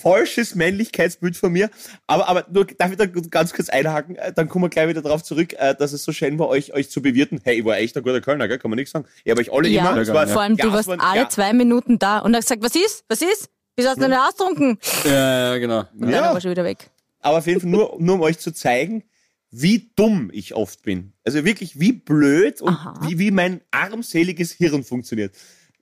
falsches 0.01 0.55
Männlichkeitsbild 0.55 1.35
von 1.35 1.51
mir. 1.51 1.69
Aber, 2.07 2.27
aber 2.29 2.45
nur, 2.51 2.65
darf 2.65 2.91
ich 2.91 2.97
da 2.97 3.05
ganz 3.05 3.53
kurz 3.53 3.69
einhaken? 3.69 4.15
Äh, 4.15 4.31
Dann 4.33 4.47
kommen 4.47 4.63
wir 4.65 4.69
gleich 4.69 4.87
wieder 4.87 5.01
darauf 5.01 5.23
zurück, 5.23 5.53
äh, 5.57 5.75
dass 5.75 5.91
es 5.93 6.03
so 6.03 6.11
schön 6.11 6.39
war, 6.39 6.47
euch, 6.47 6.73
euch 6.73 6.89
zu 6.89 7.01
bewirten. 7.01 7.41
Hey, 7.43 7.59
ich 7.59 7.65
war 7.65 7.77
echt 7.77 7.95
ein 7.97 8.03
guter 8.03 8.21
Kölner, 8.21 8.47
gell? 8.47 8.57
kann 8.57 8.71
man 8.71 8.77
nichts 8.77 8.91
sagen. 8.91 9.05
Ich 9.23 9.31
habe 9.31 9.41
euch 9.41 9.51
alle 9.51 9.67
ja, 9.67 9.81
immer, 9.91 10.01
es 10.01 10.13
war- 10.13 10.27
vor 10.27 10.41
allem, 10.41 10.55
ja, 10.55 10.65
du 10.65 10.71
warst 10.73 10.87
waren- 10.87 10.99
alle 11.01 11.21
ja, 11.21 11.29
zwei 11.29 11.51
Minuten 11.53 11.99
da 11.99 12.19
und 12.19 12.35
hast 12.35 12.45
gesagt, 12.45 12.63
was 12.63 12.75
ist? 12.75 13.03
Was 13.09 13.21
ist? 13.21 13.49
Wieso 13.75 13.89
hast 13.89 13.97
du 13.97 14.01
denn 14.07 14.13
austrunken? 14.13 14.77
Ja, 15.03 15.51
ja, 15.53 15.57
genau. 15.57 15.79
Und 15.99 16.09
Ja. 16.09 16.21
dann 16.21 16.33
war 16.33 16.41
schon 16.41 16.51
wieder 16.51 16.63
weg. 16.63 16.89
aber 17.19 17.39
auf 17.39 17.47
jeden 17.47 17.59
Fall 17.59 17.69
nur, 17.69 17.95
nur 17.99 18.15
um 18.15 18.21
euch 18.21 18.37
zu 18.39 18.51
zeigen, 18.53 19.03
wie 19.51 19.91
dumm 19.95 20.29
ich 20.33 20.53
oft 20.53 20.81
bin. 20.83 21.13
Also 21.25 21.43
wirklich, 21.43 21.79
wie 21.79 21.91
blöd 21.93 22.61
und 22.61 22.69
Aha. 22.73 22.99
wie, 23.07 23.19
wie 23.19 23.31
mein 23.31 23.61
armseliges 23.71 24.51
Hirn 24.53 24.83
funktioniert. 24.83 25.35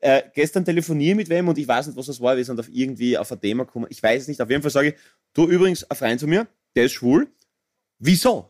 Äh, 0.04 0.24
gestern 0.34 0.66
telefoniere 0.66 1.16
mit 1.16 1.30
wem 1.30 1.48
und 1.48 1.58
ich 1.58 1.68
weiß 1.68 1.88
nicht, 1.88 1.98
was 1.98 2.06
das 2.08 2.20
war, 2.22 2.36
wir 2.38 2.46
sind 2.46 2.60
auf 2.60 2.68
irgendwie 2.72 3.18
auf 3.18 3.32
ein 3.32 3.40
Thema 3.42 3.66
gekommen. 3.66 3.88
Ich 3.90 4.02
weiß 4.04 4.24
es 4.24 4.28
nicht. 4.28 4.42
Auf 4.42 4.50
jeden 4.50 4.62
Fall 4.62 4.72
sage 4.72 4.90
ich, 4.90 4.96
du 5.34 5.48
übrigens, 5.48 5.84
ein 5.90 5.96
Freund 5.98 6.20
von 6.20 6.30
mir, 6.30 6.48
der 6.76 6.86
ist 6.86 6.94
schwul. 6.94 7.28
Wieso? 8.00 8.50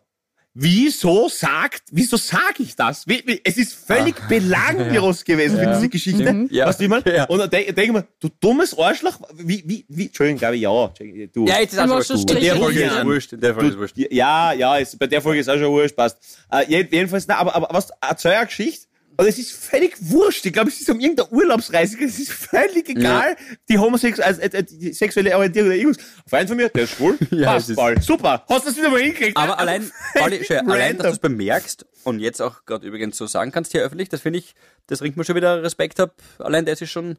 Wieso 0.55 1.29
sagt, 1.29 1.81
wieso 1.91 2.15
sage 2.15 2.61
ich 2.61 2.75
das? 2.75 3.07
Wie, 3.07 3.23
wie, 3.25 3.41
es 3.43 3.57
ist 3.57 3.73
völlig 3.73 4.15
belanglos 4.27 5.23
gewesen 5.25 5.57
für 5.57 5.65
diese 5.65 5.89
Geschichte. 5.89 6.47
Ja. 6.51 6.67
Weißt 6.67 6.79
du, 6.79 6.87
man? 6.87 7.01
Ja. 7.07 7.23
Und 7.25 7.39
dann 7.39 7.49
denke 7.49 7.73
denk 7.73 7.87
ich 7.87 7.93
mir, 7.93 8.07
du 8.19 8.29
dummes 8.39 8.77
Arschloch, 8.77 9.19
wie, 9.33 9.63
wie, 9.65 9.83
wie, 9.89 10.05
Entschuldigung, 10.05 10.37
glaube 10.37 10.55
ich, 10.57 10.61
ja. 10.61 10.93
Du. 11.33 11.47
Ja, 11.47 11.59
jetzt 11.59 11.73
ist 11.73 11.79
Du 11.83 11.91
auch 11.91 12.03
schon. 12.03 12.19
In 12.19 12.41
der 12.41 12.55
Folge 12.55 12.83
ist 12.83 13.03
wurscht. 13.03 13.33
In 13.33 13.39
der 13.41 13.53
Folge 13.55 13.69
ist 13.69 13.77
wurscht. 13.79 13.97
Ja, 13.97 14.53
ja, 14.53 14.77
ist, 14.77 14.99
bei 14.99 15.07
der 15.07 15.23
Folge 15.23 15.39
ist 15.39 15.49
auch 15.49 15.57
schon 15.57 15.71
wurscht, 15.71 15.95
passt. 15.95 16.19
Äh, 16.51 16.65
je- 16.67 16.87
jedenfalls, 16.91 17.25
na, 17.27 17.37
aber, 17.37 17.55
aber 17.55 17.69
was, 17.71 17.89
erzähl 17.99 18.33
eine 18.33 18.45
Geschichte. 18.45 18.87
Und 19.17 19.27
es 19.27 19.37
ist 19.37 19.51
völlig 19.51 19.95
wurscht. 19.99 20.45
Ich 20.45 20.53
glaube, 20.53 20.69
es 20.69 20.81
ist 20.81 20.89
um 20.89 20.99
irgendeine 20.99 21.29
Urlaubsreise. 21.29 21.97
Es 22.03 22.17
ist 22.19 22.31
völlig 22.31 22.89
egal. 22.89 23.35
Die 23.69 23.77
homosexuelle, 23.77 24.25
also, 24.27 24.41
äh, 24.41 24.93
sexuelle 24.93 25.35
Orientierung 25.35 25.69
oder 25.69 25.77
irgendwas. 25.77 26.03
Freund 26.27 26.47
von 26.49 26.57
mir, 26.57 26.69
der 26.69 26.83
ist 26.83 26.91
schwul. 26.91 27.17
Ja, 27.31 27.53
passt 27.53 27.65
es 27.65 27.69
ist- 27.71 27.75
voll. 27.75 28.01
Super. 28.01 28.43
Hast 28.49 28.65
du 28.65 28.69
das 28.69 28.77
wieder 28.77 28.89
mal 28.89 28.99
hingekriegt? 29.01 29.37
Aber 29.37 29.59
allein, 29.59 29.91
Pauli, 30.15 30.43
schau, 30.45 30.55
allein, 30.55 30.97
dass 30.97 31.07
du 31.07 31.13
es 31.13 31.19
bemerkst 31.19 31.85
und 32.03 32.19
jetzt 32.19 32.41
auch 32.41 32.65
gerade 32.65 32.85
übrigens 32.87 33.17
so 33.17 33.27
sagen 33.27 33.51
kannst 33.51 33.71
hier 33.71 33.81
öffentlich, 33.81 34.09
das 34.09 34.21
finde 34.21 34.39
ich, 34.39 34.55
das 34.87 34.99
bringt 34.99 35.15
mir 35.17 35.23
schon 35.23 35.35
wieder 35.35 35.61
Respekt 35.63 35.99
ab. 35.99 36.15
Allein 36.39 36.65
das 36.65 36.81
ist 36.81 36.89
schon, 36.91 37.17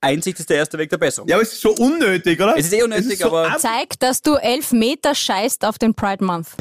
Einsicht 0.00 0.40
ist 0.40 0.48
der 0.50 0.56
erste 0.56 0.78
Weg 0.78 0.90
der 0.90 0.98
Besserung. 0.98 1.28
Ja, 1.28 1.36
aber 1.36 1.42
es 1.42 1.52
ist 1.52 1.60
so 1.60 1.70
unnötig, 1.74 2.40
oder? 2.40 2.56
Es 2.56 2.66
ist 2.66 2.72
eh 2.72 2.82
unnötig, 2.82 3.18
so 3.18 3.26
aber- 3.26 3.50
ab- 3.52 3.60
Zeig, 3.60 3.98
dass 4.00 4.22
du 4.22 4.34
elf 4.34 4.72
Meter 4.72 5.14
scheißt 5.14 5.64
auf 5.64 5.78
den 5.78 5.94
Pride 5.94 6.24
Month. 6.24 6.48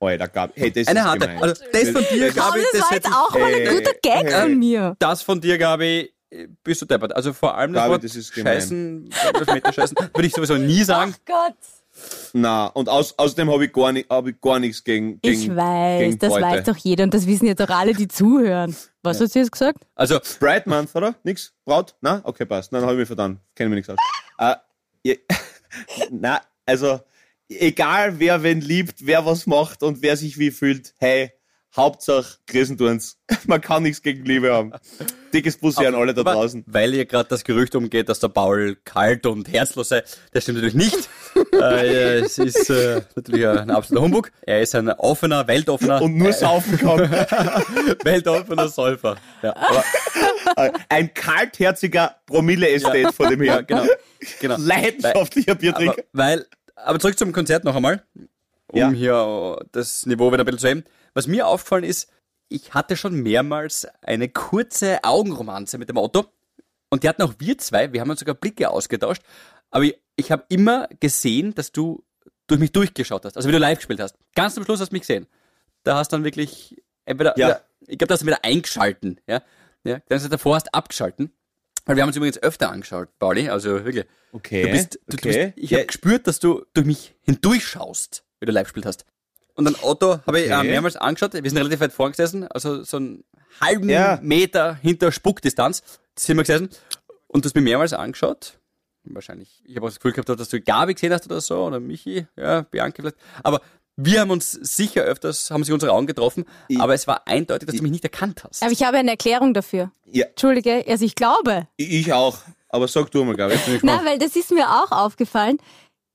Alter, 0.00 0.28
Gabi. 0.28 0.52
Hey, 0.56 0.70
das 0.72 0.86
Eine 0.88 1.00
ist 1.00 1.06
harte. 1.06 1.18
gemein. 1.20 1.42
Also, 1.42 1.62
das 1.72 1.88
von 1.90 2.04
dir, 2.10 2.30
Gabi, 2.32 2.60
das 2.60 2.72
das 2.72 2.82
war 2.82 2.92
jetzt 2.94 3.06
auch 3.08 3.30
mal 3.34 3.44
ein 3.46 3.52
Hey, 3.54 3.74
guter 3.76 3.92
Gag 4.02 4.32
hey. 4.32 4.42
von 4.42 4.58
mir. 4.58 4.96
das 4.98 5.22
von 5.22 5.40
dir, 5.40 5.58
Gabi, 5.58 6.12
bist 6.62 6.82
du 6.82 6.86
deppert. 6.86 7.14
Also 7.16 7.32
vor 7.32 7.56
allem 7.56 7.72
das 7.72 7.82
Gabi, 7.82 7.92
Wort 7.92 8.04
das 8.04 8.14
ist. 8.16 8.32
Scheißen, 8.34 9.10
Meter 9.52 9.72
Scheißen, 9.72 9.96
würde 10.14 10.26
ich 10.26 10.32
sowieso 10.34 10.54
nie 10.56 10.84
sagen. 10.84 11.14
Gott. 11.26 11.54
Na, 12.32 12.66
und 12.66 12.88
aus, 12.88 13.18
außerdem 13.18 13.50
habe 13.50 13.64
ich, 13.64 13.72
gar 13.72 13.90
nicht- 13.90 14.08
hab 14.08 14.24
ich 14.28 14.40
gar 14.40 14.60
nichts 14.60 14.84
gegen, 14.84 15.20
gegen 15.20 15.40
Ich 15.40 15.56
weiß, 15.56 15.98
gegen 16.00 16.18
das 16.20 16.32
weiß 16.32 16.62
doch 16.64 16.76
jeder 16.76 17.02
und 17.02 17.12
das 17.12 17.26
wissen 17.26 17.46
jetzt 17.46 17.60
auch 17.60 17.70
alle, 17.70 17.92
die 17.92 18.06
zuhören. 18.06 18.76
Was 19.02 19.20
hat 19.20 19.32
sie 19.32 19.40
jetzt 19.40 19.50
gesagt? 19.50 19.84
Also, 19.96 20.20
Bright 20.38 20.68
Month, 20.68 20.94
oder? 20.94 21.16
Nix? 21.24 21.52
Braut? 21.64 21.96
Na? 22.00 22.20
Okay, 22.22 22.44
passt. 22.44 22.72
Dann 22.72 22.82
habe 22.82 22.92
ich 22.92 22.98
mich 23.00 23.06
verdammt. 23.08 23.40
Kenne 23.56 23.70
mich 23.70 23.88
nichts 23.88 23.90
aus. 23.90 23.98
Äh, 24.38 24.54
ja, 25.02 25.14
na, 26.10 26.40
also, 26.66 27.00
egal 27.48 28.18
wer 28.18 28.42
wen 28.42 28.60
liebt, 28.60 29.06
wer 29.06 29.26
was 29.26 29.46
macht 29.46 29.82
und 29.82 30.02
wer 30.02 30.16
sich 30.16 30.38
wie 30.38 30.50
fühlt, 30.50 30.94
hey, 30.98 31.32
Hauptsache 31.76 32.38
Grisen 32.46 32.78
tun's. 32.78 33.18
Man 33.46 33.60
kann 33.60 33.82
nichts 33.82 34.02
gegen 34.02 34.24
Liebe 34.24 34.52
haben. 34.52 34.72
Dickes 35.32 35.58
Bussi 35.58 35.86
an 35.86 35.94
alle 35.94 36.14
da 36.14 36.22
draußen. 36.22 36.64
Weil 36.66 36.92
hier 36.92 37.04
gerade 37.04 37.28
das 37.28 37.44
Gerücht 37.44 37.74
umgeht, 37.74 38.08
dass 38.08 38.20
der 38.20 38.28
Paul 38.28 38.76
kalt 38.84 39.26
und 39.26 39.48
herzlos 39.52 39.90
sei, 39.90 40.02
das 40.32 40.42
stimmt 40.44 40.62
natürlich 40.62 40.74
nicht. 40.74 41.08
äh, 41.52 42.20
es 42.20 42.38
ist 42.38 42.70
äh, 42.70 43.02
natürlich 43.14 43.46
ein 43.46 43.70
absoluter 43.70 44.04
Humbug. 44.04 44.32
Er 44.42 44.62
ist 44.62 44.74
ein 44.74 44.88
offener, 44.88 45.46
weltoffener, 45.46 46.00
Und 46.00 46.16
nur 46.16 46.32
saufen 46.32 46.78
kann. 46.78 46.98
weltoffener 48.04 48.68
Säufer. 48.68 49.16
Ja, 49.42 49.54
Ein 50.88 51.12
kaltherziger 51.12 52.16
Promille-Ästhet 52.26 53.14
vor 53.14 53.28
dem 53.28 53.42
ja, 53.42 53.54
her. 53.54 53.62
genau. 53.62 53.84
genau. 54.40 54.56
Leidenschaftlicher 54.58 55.54
Biertrinker. 55.54 56.02
weil, 56.12 56.46
aber 56.84 56.98
zurück 56.98 57.18
zum 57.18 57.32
Konzert 57.32 57.64
noch 57.64 57.76
einmal, 57.76 58.02
um 58.68 58.78
Ja. 58.78 58.90
hier 58.90 59.66
das 59.72 60.06
Niveau 60.06 60.32
wieder 60.32 60.42
ein 60.42 60.46
bisschen 60.46 60.58
zu 60.58 60.68
heben. 60.68 60.84
Was 61.14 61.26
mir 61.26 61.46
aufgefallen 61.46 61.84
ist, 61.84 62.10
ich 62.48 62.74
hatte 62.74 62.96
schon 62.96 63.14
mehrmals 63.14 63.86
eine 64.02 64.28
kurze 64.28 65.02
Augenromanze 65.04 65.78
mit 65.78 65.88
dem 65.88 65.98
Auto 65.98 66.24
und 66.90 67.02
die 67.02 67.08
hatten 67.08 67.22
auch 67.22 67.34
wir 67.38 67.58
zwei, 67.58 67.92
wir 67.92 68.00
haben 68.00 68.10
uns 68.10 68.20
sogar 68.20 68.34
Blicke 68.34 68.70
ausgetauscht, 68.70 69.22
aber 69.70 69.84
ich, 69.84 69.98
ich 70.16 70.32
habe 70.32 70.44
immer 70.48 70.88
gesehen, 71.00 71.54
dass 71.54 71.72
du 71.72 72.04
durch 72.46 72.60
mich 72.60 72.72
durchgeschaut 72.72 73.24
hast, 73.26 73.36
also 73.36 73.48
wie 73.48 73.52
du 73.52 73.58
live 73.58 73.78
gespielt 73.78 74.00
hast. 74.00 74.16
Ganz 74.34 74.54
zum 74.54 74.64
Schluss 74.64 74.80
hast 74.80 74.90
du 74.90 74.94
mich 74.94 75.02
gesehen. 75.02 75.26
Da 75.82 75.96
hast 75.96 76.10
du 76.12 76.16
dann 76.16 76.24
wirklich 76.24 76.82
entweder, 77.04 77.38
Ja. 77.38 77.60
ich 77.86 77.98
glaube, 77.98 78.06
da 78.08 78.14
hast 78.14 78.22
du 78.22 78.26
wieder 78.26 78.42
eingeschalten, 78.44 79.20
ja. 79.26 79.42
ja. 79.84 79.98
Dann 80.08 80.16
hast 80.16 80.24
du 80.24 80.30
davor 80.30 80.54
hast 80.54 80.72
abgeschalten. 80.74 81.30
Weil 81.88 81.96
wir 81.96 82.02
haben 82.02 82.08
uns 82.08 82.16
übrigens 82.16 82.40
öfter 82.42 82.70
angeschaut, 82.70 83.08
Pauli, 83.18 83.48
also 83.48 83.82
wirklich. 83.84 84.04
Okay. 84.32 84.62
Du 84.62 84.68
bist, 84.70 84.94
du, 84.94 84.98
du 85.08 85.16
okay. 85.16 85.46
bist, 85.46 85.52
ich 85.56 85.70
Ja, 85.70 85.78
habe 85.78 85.86
gespürt, 85.86 86.26
dass 86.26 86.38
du 86.38 86.64
durch 86.74 86.86
mich 86.86 87.14
hindurchschaust, 87.22 88.24
wie 88.40 88.46
du 88.46 88.52
live 88.52 88.64
gespielt 88.66 88.84
hast. 88.84 89.06
Und 89.54 89.66
ein 89.66 89.74
Auto 89.82 90.20
habe 90.26 90.38
ich 90.40 90.50
äh, 90.50 90.54
Okay. 90.54 90.68
mehrmals 90.68 90.96
angeschaut. 90.96 91.32
Wir 91.32 91.42
sind 91.48 91.56
relativ 91.56 91.80
weit 91.80 91.92
vorn 91.92 92.12
gesessen, 92.12 92.46
also 92.46 92.82
so 92.84 92.98
einen 92.98 93.24
halben 93.60 93.88
Ja. 93.88 94.18
Meter 94.22 94.74
hinter 94.74 95.10
Spuckdistanz 95.12 95.82
sind 96.16 96.36
wir 96.36 96.42
gesessen. 96.44 96.68
Und 97.26 97.44
du 97.44 97.48
hast 97.48 97.54
mir 97.54 97.62
mehrmals 97.62 97.94
angeschaut. 97.94 98.58
Wahrscheinlich, 99.04 99.62
ich 99.64 99.74
habe 99.76 99.86
auch 99.86 99.90
das 99.90 99.98
Gefühl 99.98 100.12
gehabt, 100.12 100.28
dass 100.28 100.50
du 100.50 100.60
Gabi 100.60 100.92
gesehen 100.92 101.12
hast 101.14 101.24
oder 101.24 101.40
so, 101.40 101.64
oder 101.64 101.80
Michi, 101.80 102.26
ja, 102.36 102.60
Bianca 102.62 102.96
vielleicht. 103.00 103.16
Aber 103.42 103.62
wir 104.00 104.20
haben 104.20 104.30
uns 104.30 104.52
sicher 104.52 105.02
öfters, 105.02 105.50
haben 105.50 105.64
sich 105.64 105.72
unsere 105.74 105.92
Augen 105.92 106.06
getroffen, 106.06 106.44
Ich- 106.68 106.80
aber 106.80 106.94
es 106.94 107.06
war 107.08 107.26
eindeutig, 107.26 107.66
dass 107.66 107.76
du 107.76 107.82
mich 107.82 107.90
nicht 107.90 108.04
erkannt 108.04 108.44
hast. 108.44 108.62
Aber 108.62 108.70
ich 108.72 108.82
habe 108.84 108.96
eine 108.98 109.10
Erklärung 109.10 109.52
dafür. 109.54 109.90
ja, 110.06 110.26
Entschuldige, 110.26 110.84
also 110.86 111.04
ich 111.04 111.14
glaube. 111.14 111.66
ich 111.76 112.12
auch. 112.12 112.38
Aber 112.68 112.86
sag 112.86 113.10
du 113.10 113.24
mal, 113.24 113.34
Gabi. 113.34 113.56
Na, 113.82 114.04
weil 114.04 114.18
das 114.18 114.36
ist 114.36 114.50
mir 114.52 114.68
auch 114.68 114.92
aufgefallen. 114.92 115.58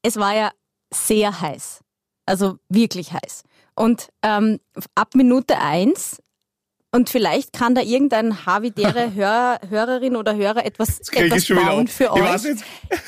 Es 0.01 0.17
war 0.17 0.33
ja 0.35 0.51
sehr 0.93 1.41
heiß. 1.41 1.81
Also 2.25 2.57
wirklich 2.69 3.11
heiß. 3.11 3.43
Und 3.75 4.09
ähm, 4.21 4.59
ab 4.95 5.15
Minute 5.15 5.57
eins, 5.57 6.21
und 6.91 7.09
vielleicht 7.09 7.53
kann 7.53 7.73
da 7.73 7.81
irgendein 7.81 8.45
havidäre 8.45 9.11
Hör, 9.15 9.59
Hörerin 9.67 10.15
oder 10.15 10.35
Hörer 10.35 10.63
etwas, 10.65 11.01
ich 11.11 11.17
etwas 11.19 11.45
schon 11.45 11.57
wieder 11.57 11.67
bauen 11.71 11.87
für 11.87 12.03
Ich 12.15 12.21
euch. 12.21 12.55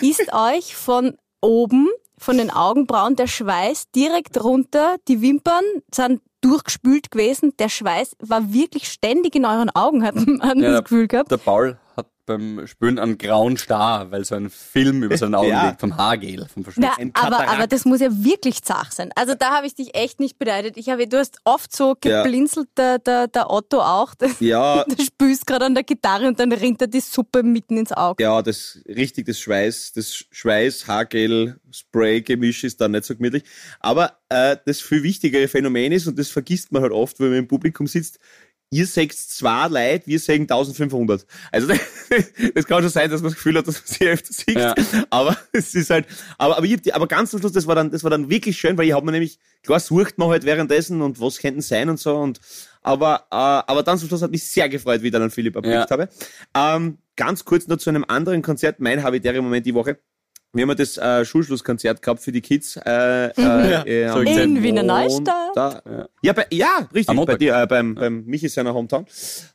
Ist 0.01 0.33
euch 0.33 0.75
von 0.75 1.15
oben, 1.39 1.87
von 2.17 2.37
den 2.37 2.51
Augenbrauen, 2.51 3.15
der 3.15 3.27
Schweiß 3.27 3.91
direkt 3.91 4.43
runter, 4.43 4.95
die 5.07 5.21
Wimpern 5.21 5.63
sind 5.93 6.21
durchgespült 6.41 7.11
gewesen, 7.11 7.53
der 7.57 7.69
Schweiß 7.69 8.15
war 8.19 8.53
wirklich 8.53 8.87
ständig 8.87 9.35
in 9.35 9.45
euren 9.45 9.69
Augen, 9.71 10.03
hat 10.03 10.15
man 10.15 10.59
Ja, 10.59 10.71
das 10.71 10.83
Gefühl 10.83 11.07
gehabt. 11.07 11.31
Der 11.31 11.37
Paul 11.37 11.77
hat 11.95 12.07
beim 12.25 12.65
Spülen 12.65 12.97
einen 12.97 13.17
grauen 13.17 13.55
Star, 13.55 14.09
weil 14.11 14.25
so 14.25 14.35
ein 14.35 14.49
Film 14.49 15.03
über 15.03 15.15
seinen 15.15 15.35
Augen 15.35 15.49
Ja. 15.49 15.67
liegt, 15.69 15.79
vom 15.79 15.95
Haargel, 15.95 16.47
vom 16.51 16.65
Ein 16.97 17.11
aber, 17.13 17.47
aber 17.47 17.67
das 17.67 17.85
muss 17.85 17.99
ja 17.99 18.09
wirklich 18.11 18.63
zach 18.63 18.91
sein. 18.91 19.11
Also 19.15 19.35
da 19.37 19.55
habe 19.55 19.67
ich 19.67 19.75
dich 19.75 19.95
echt 19.95 20.19
nicht 20.19 20.39
beleidigt. 20.39 20.75
Ich 20.77 20.89
habe, 20.89 21.07
du 21.07 21.17
hast 21.19 21.37
oft 21.43 21.75
so 21.75 21.95
Ja. 22.03 22.23
geblinzelt, 22.23 22.67
der, 22.77 22.97
der, 22.99 23.27
der 23.27 23.51
Otto 23.51 23.79
auch. 23.79 24.15
Der, 24.15 24.29
Ja, 24.39 24.83
der 24.83 25.03
spülst 25.03 25.45
gerade 25.45 25.65
an 25.65 25.75
der 25.75 25.83
Gitarre 25.83 26.27
und 26.27 26.39
dann 26.39 26.51
rinnt 26.51 26.81
er 26.81 26.87
die 26.87 26.99
Suppe 26.99 27.43
mitten 27.43 27.77
ins 27.77 27.91
Auge. 27.91 28.23
ja, 28.23 28.41
das 28.41 28.79
richtig, 28.87 29.27
das 29.27 29.39
Schweiß, 29.39 29.93
das 29.93 30.25
Schweiß, 30.31 30.87
Haargel, 30.87 31.59
Spray-Gemisch 31.71 32.63
ist 32.63 32.81
da 32.81 32.87
nicht 32.87 33.05
so 33.05 33.15
gemütlich. 33.15 33.43
Aber 33.79 34.17
äh, 34.29 34.57
das 34.65 34.81
viel 34.81 35.03
wichtigere 35.03 35.47
Phänomen 35.47 35.91
ist, 35.91 36.07
und 36.07 36.17
das 36.17 36.29
vergisst 36.29 36.71
man 36.71 36.81
halt 36.81 36.91
oft, 36.91 37.19
wenn 37.19 37.29
man 37.29 37.39
im 37.39 37.47
Publikum 37.47 37.87
sitzt, 37.87 38.19
ihr 38.75 38.85
seht 38.85 39.13
zwei 39.13 39.67
Leute, 39.69 40.05
wir 40.07 40.19
sehen 40.19 40.41
1500. 40.41 41.25
Also 41.51 41.67
das 42.55 42.65
kann 42.67 42.81
schon 42.81 42.89
sein, 42.89 43.09
dass 43.09 43.21
man 43.21 43.29
das 43.31 43.35
Gefühl 43.35 43.57
hat, 43.57 43.67
dass 43.67 43.75
man 43.75 43.83
sie 43.85 44.07
öfter 44.07 44.33
sieht. 44.33 44.57
Ja. 44.57 44.75
Aber 45.09 45.37
es 45.53 45.73
ist 45.75 45.89
halt, 45.89 46.07
aber, 46.37 46.57
aber, 46.57 46.65
ich 46.65 46.93
aber 46.93 47.07
ganz 47.07 47.31
zum 47.31 47.39
Schluss, 47.39 47.53
das 47.53 47.67
war 47.67 47.75
dann, 47.75 47.91
das 47.91 48.03
war 48.03 48.11
dann 48.11 48.29
wirklich 48.29 48.57
schön, 48.57 48.77
weil 48.77 48.87
ich 48.87 48.93
habe 48.93 49.05
mir 49.05 49.13
nämlich, 49.13 49.39
klar 49.63 49.79
sucht 49.79 50.17
man 50.17 50.27
halt 50.29 50.43
währenddessen 50.43 51.01
und 51.01 51.21
was 51.21 51.37
könnten 51.39 51.61
sein 51.61 51.89
und 51.89 51.99
so 51.99 52.17
und, 52.17 52.41
aber, 52.81 53.27
äh, 53.31 53.35
aber 53.35 53.81
dann 53.81 53.97
zum 53.97 54.09
Schluss 54.09 54.21
hat 54.21 54.31
mich 54.31 54.45
sehr 54.45 54.67
gefreut, 54.67 55.01
wie 55.01 55.07
ich 55.07 55.13
dann 55.13 55.21
an 55.21 55.31
Philipp 55.31 55.55
erblickt 55.55 55.89
Ja. 55.89 55.89
habe. 55.89 56.09
Ähm, 56.53 56.97
ganz 57.15 57.45
kurz 57.45 57.67
noch 57.67 57.77
zu 57.77 57.89
einem 57.89 58.03
anderen 58.05 58.41
Konzert, 58.41 58.81
mein 58.81 59.03
habitäre 59.03 59.41
Moment 59.41 59.65
die 59.65 59.73
Woche. 59.73 59.99
Wir 60.55 60.61
haben 60.61 60.69
ja 60.69 60.75
das 60.75 60.97
äh, 60.97 61.25
Schulschlusskonzert 61.25 62.01
gehabt 62.01 62.21
für 62.21 62.31
die 62.31 62.39
Kids. 62.39 62.77
Äh, 62.77 63.27
äh, 63.27 64.03
äh, 64.03 64.09
so 64.09 64.19
am 64.19 64.25
In 64.25 64.63
Wiener. 64.63 64.83
Neustadt? 64.83 65.83
Ja, 66.21 66.31
bei, 66.31 66.47
ja, 66.49 66.87
richtig, 66.93 67.25
bei 67.25 67.35
dir, 67.35 67.61
äh, 67.61 67.67
beim, 67.67 67.93
beim 67.95 68.23
Michi 68.25 68.47
seiner 68.47 68.73
Hometown. 68.73 69.05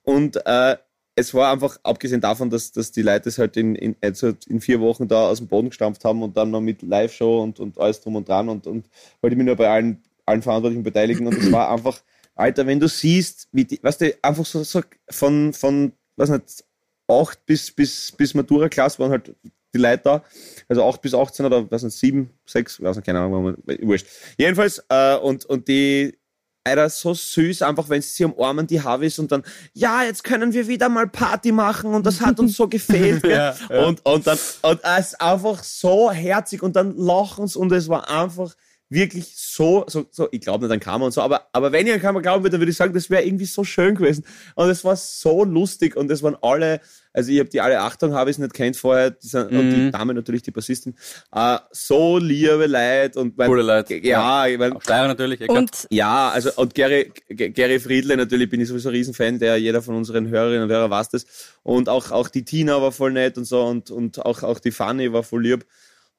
Und 0.03 0.37
äh, 0.45 0.77
es 1.15 1.33
war 1.33 1.53
einfach, 1.53 1.79
abgesehen 1.83 2.21
davon, 2.21 2.51
dass, 2.51 2.73
dass 2.73 2.93
die 2.93 3.01
Leute 3.01 3.31
es 3.31 3.39
halt 3.39 3.57
in, 3.57 3.75
in, 3.75 3.97
also 4.03 4.33
in 4.47 4.61
vier 4.61 4.81
Wochen 4.81 5.09
da 5.09 5.29
aus 5.29 5.39
dem 5.39 5.49
Boden 5.49 5.71
gestampft 5.71 6.05
haben 6.05 6.23
und 6.23 6.37
dann 6.37 6.51
noch 6.51 6.61
mit 6.61 6.83
Live-Show 6.83 7.43
und, 7.43 7.61
und 7.61 7.79
alles 7.79 8.03
drum 8.03 8.17
und 8.17 8.29
dran 8.29 8.51
und, 8.51 8.67
und 8.67 8.87
wollte 9.23 9.37
mich 9.37 9.47
nur 9.47 9.57
bei 9.57 9.71
allen, 9.71 10.03
allen 10.27 10.43
Verantwortlichen 10.43 10.83
beteiligen. 10.83 11.27
Und 11.27 11.39
es 11.39 11.51
war 11.51 11.71
einfach, 11.71 11.99
Alter, 12.35 12.67
wenn 12.67 12.79
du 12.79 12.89
siehst, 12.89 13.49
wie 13.53 13.65
die, 13.65 13.83
weißt 13.83 14.03
du, 14.03 14.15
einfach 14.21 14.45
so, 14.45 14.63
so 14.65 14.83
von, 15.09 15.55
von, 15.55 15.93
was 16.17 16.29
nicht, 16.29 16.65
acht 17.09 17.45
bis, 17.47 17.71
bis, 17.71 18.13
bis 18.13 18.35
Matura-Klasse 18.35 18.99
waren 18.99 19.13
halt 19.13 19.35
die 19.75 19.79
Leute 19.79 20.03
da. 20.05 20.25
Also 20.69 20.85
acht 20.85 21.01
bis 21.01 21.15
18 21.15 21.47
oder 21.47 21.71
was 21.71 21.83
nicht, 21.83 21.97
sieben, 21.97 22.31
sechs, 22.47 22.81
weiß 22.83 22.97
nicht, 22.97 23.07
keine 23.07 23.21
Ahnung, 23.21 23.57
wurscht. 23.83 24.07
Jedenfalls, 24.39 24.85
äh, 24.89 25.17
und, 25.17 25.45
und 25.47 25.69
die, 25.69 26.19
Alter, 26.63 26.91
so 26.91 27.15
süß, 27.15 27.63
einfach 27.63 27.89
wenn 27.89 28.03
sie 28.03 28.25
umarmen, 28.25 28.67
die 28.67 28.83
Havis 28.83 29.19
und 29.19 29.33
dann, 29.33 29.43
ja, 29.73 30.03
jetzt 30.03 30.23
können 30.25 30.53
wir 30.53 30.69
wieder 30.69 30.91
mal 30.91 31.09
Party 31.09 31.53
machen 31.53 31.95
und 31.95 32.05
das 32.05 32.21
hat 32.21 32.39
uns 32.39 32.57
so 32.57 32.69
gefehlt. 32.69 33.25
Ja, 33.31 33.55
ja. 33.69 33.87
Und, 33.87 34.05
und 34.05 34.27
dann, 34.27 34.39
und 34.63 34.81
es 34.83 35.07
ist 35.09 35.21
einfach 35.21 35.63
so 35.63 36.11
herzig 36.11 36.63
und 36.63 36.75
dann 36.75 36.97
lachen 36.97 37.47
sie 37.47 37.59
und 37.59 37.71
es 37.73 37.89
war 37.89 38.11
einfach 38.11 38.55
wirklich 38.91 39.33
so, 39.37 39.85
so, 39.87 40.05
so 40.11 40.29
ich 40.33 40.41
glaube 40.41 40.67
nicht 40.67 40.73
an 40.73 40.81
Karma 40.81 41.07
und 41.07 41.13
so, 41.13 41.23
aber, 41.23 41.47
aber 41.53 41.71
wenn 41.71 41.87
ich 41.87 41.93
an 41.93 42.01
Karma 42.01 42.21
glauben 42.21 42.43
würde, 42.43 42.53
dann 42.53 42.61
würde 42.61 42.73
ich 42.73 42.77
sagen, 42.77 42.93
das 42.93 43.09
wäre 43.09 43.23
irgendwie 43.23 43.45
so 43.45 43.63
schön 43.63 43.95
gewesen. 43.95 44.25
Und 44.57 44.69
es 44.69 44.85
war 44.85 44.97
so 44.97 45.45
lustig 45.45 45.97
und 45.97 46.11
es 46.11 46.25
waren 46.25 46.37
alle, 46.43 46.81
also 47.13 47.31
ich 47.31 47.39
habe 47.39 47.49
die 47.49 47.61
alle 47.61 47.81
Achtung, 47.81 48.15
habe 48.15 48.31
ich 48.31 48.39
nicht 48.39 48.53
kennt 48.53 48.77
vorher, 48.77 49.13
die 49.13 49.29
sind, 49.29 49.53
und 49.53 49.71
die 49.71 49.91
Dame 49.93 50.13
natürlich, 50.13 50.43
die 50.43 50.51
Bassistin, 50.51 50.97
äh, 51.33 51.59
so 51.71 52.19
liebe 52.19 52.67
Leute 52.67 53.21
und 53.21 53.39
mein, 53.39 53.49
Coole 53.49 53.63
Leute. 53.63 53.95
Ja, 53.97 54.47
ich 54.49 54.59
mein, 54.59 54.73
Auch 54.73 54.83
Steirer 54.83 55.07
natürlich. 55.07 55.41
eh 55.41 55.47
klar. 55.47 55.59
Und 55.59 55.87
ja, 55.91 56.31
also 56.31 56.51
und 56.57 56.75
Gary, 56.75 57.13
Gary 57.29 57.79
Friedle 57.79 58.17
natürlich 58.17 58.51
bin 58.51 58.61
ich 58.61 58.69
sowieso 58.69 58.89
ein 58.89 58.97
Riesenfan, 58.97 59.39
der 59.39 59.57
jeder 59.57 59.83
von 59.83 59.95
unseren 59.95 60.29
Hörerinnen 60.29 60.65
und 60.65 60.71
Hörern 60.71 60.91
weiß 60.91 61.11
das. 61.11 61.27
Und 61.63 61.89
auch, 61.89 62.11
auch 62.11 62.29
die 62.29 62.45
Tina 62.45 62.83
war 62.83 62.91
voll 62.91 63.13
nett 63.13 63.39
und 63.39 63.45
so 63.45 63.63
und, 63.63 63.93
und 63.93 64.25
auch, 64.25 64.43
auch 64.43 64.59
die 64.59 64.73
Fanny 64.73 65.13
war 65.13 65.23
voll 65.23 65.45
lieb. 65.45 65.65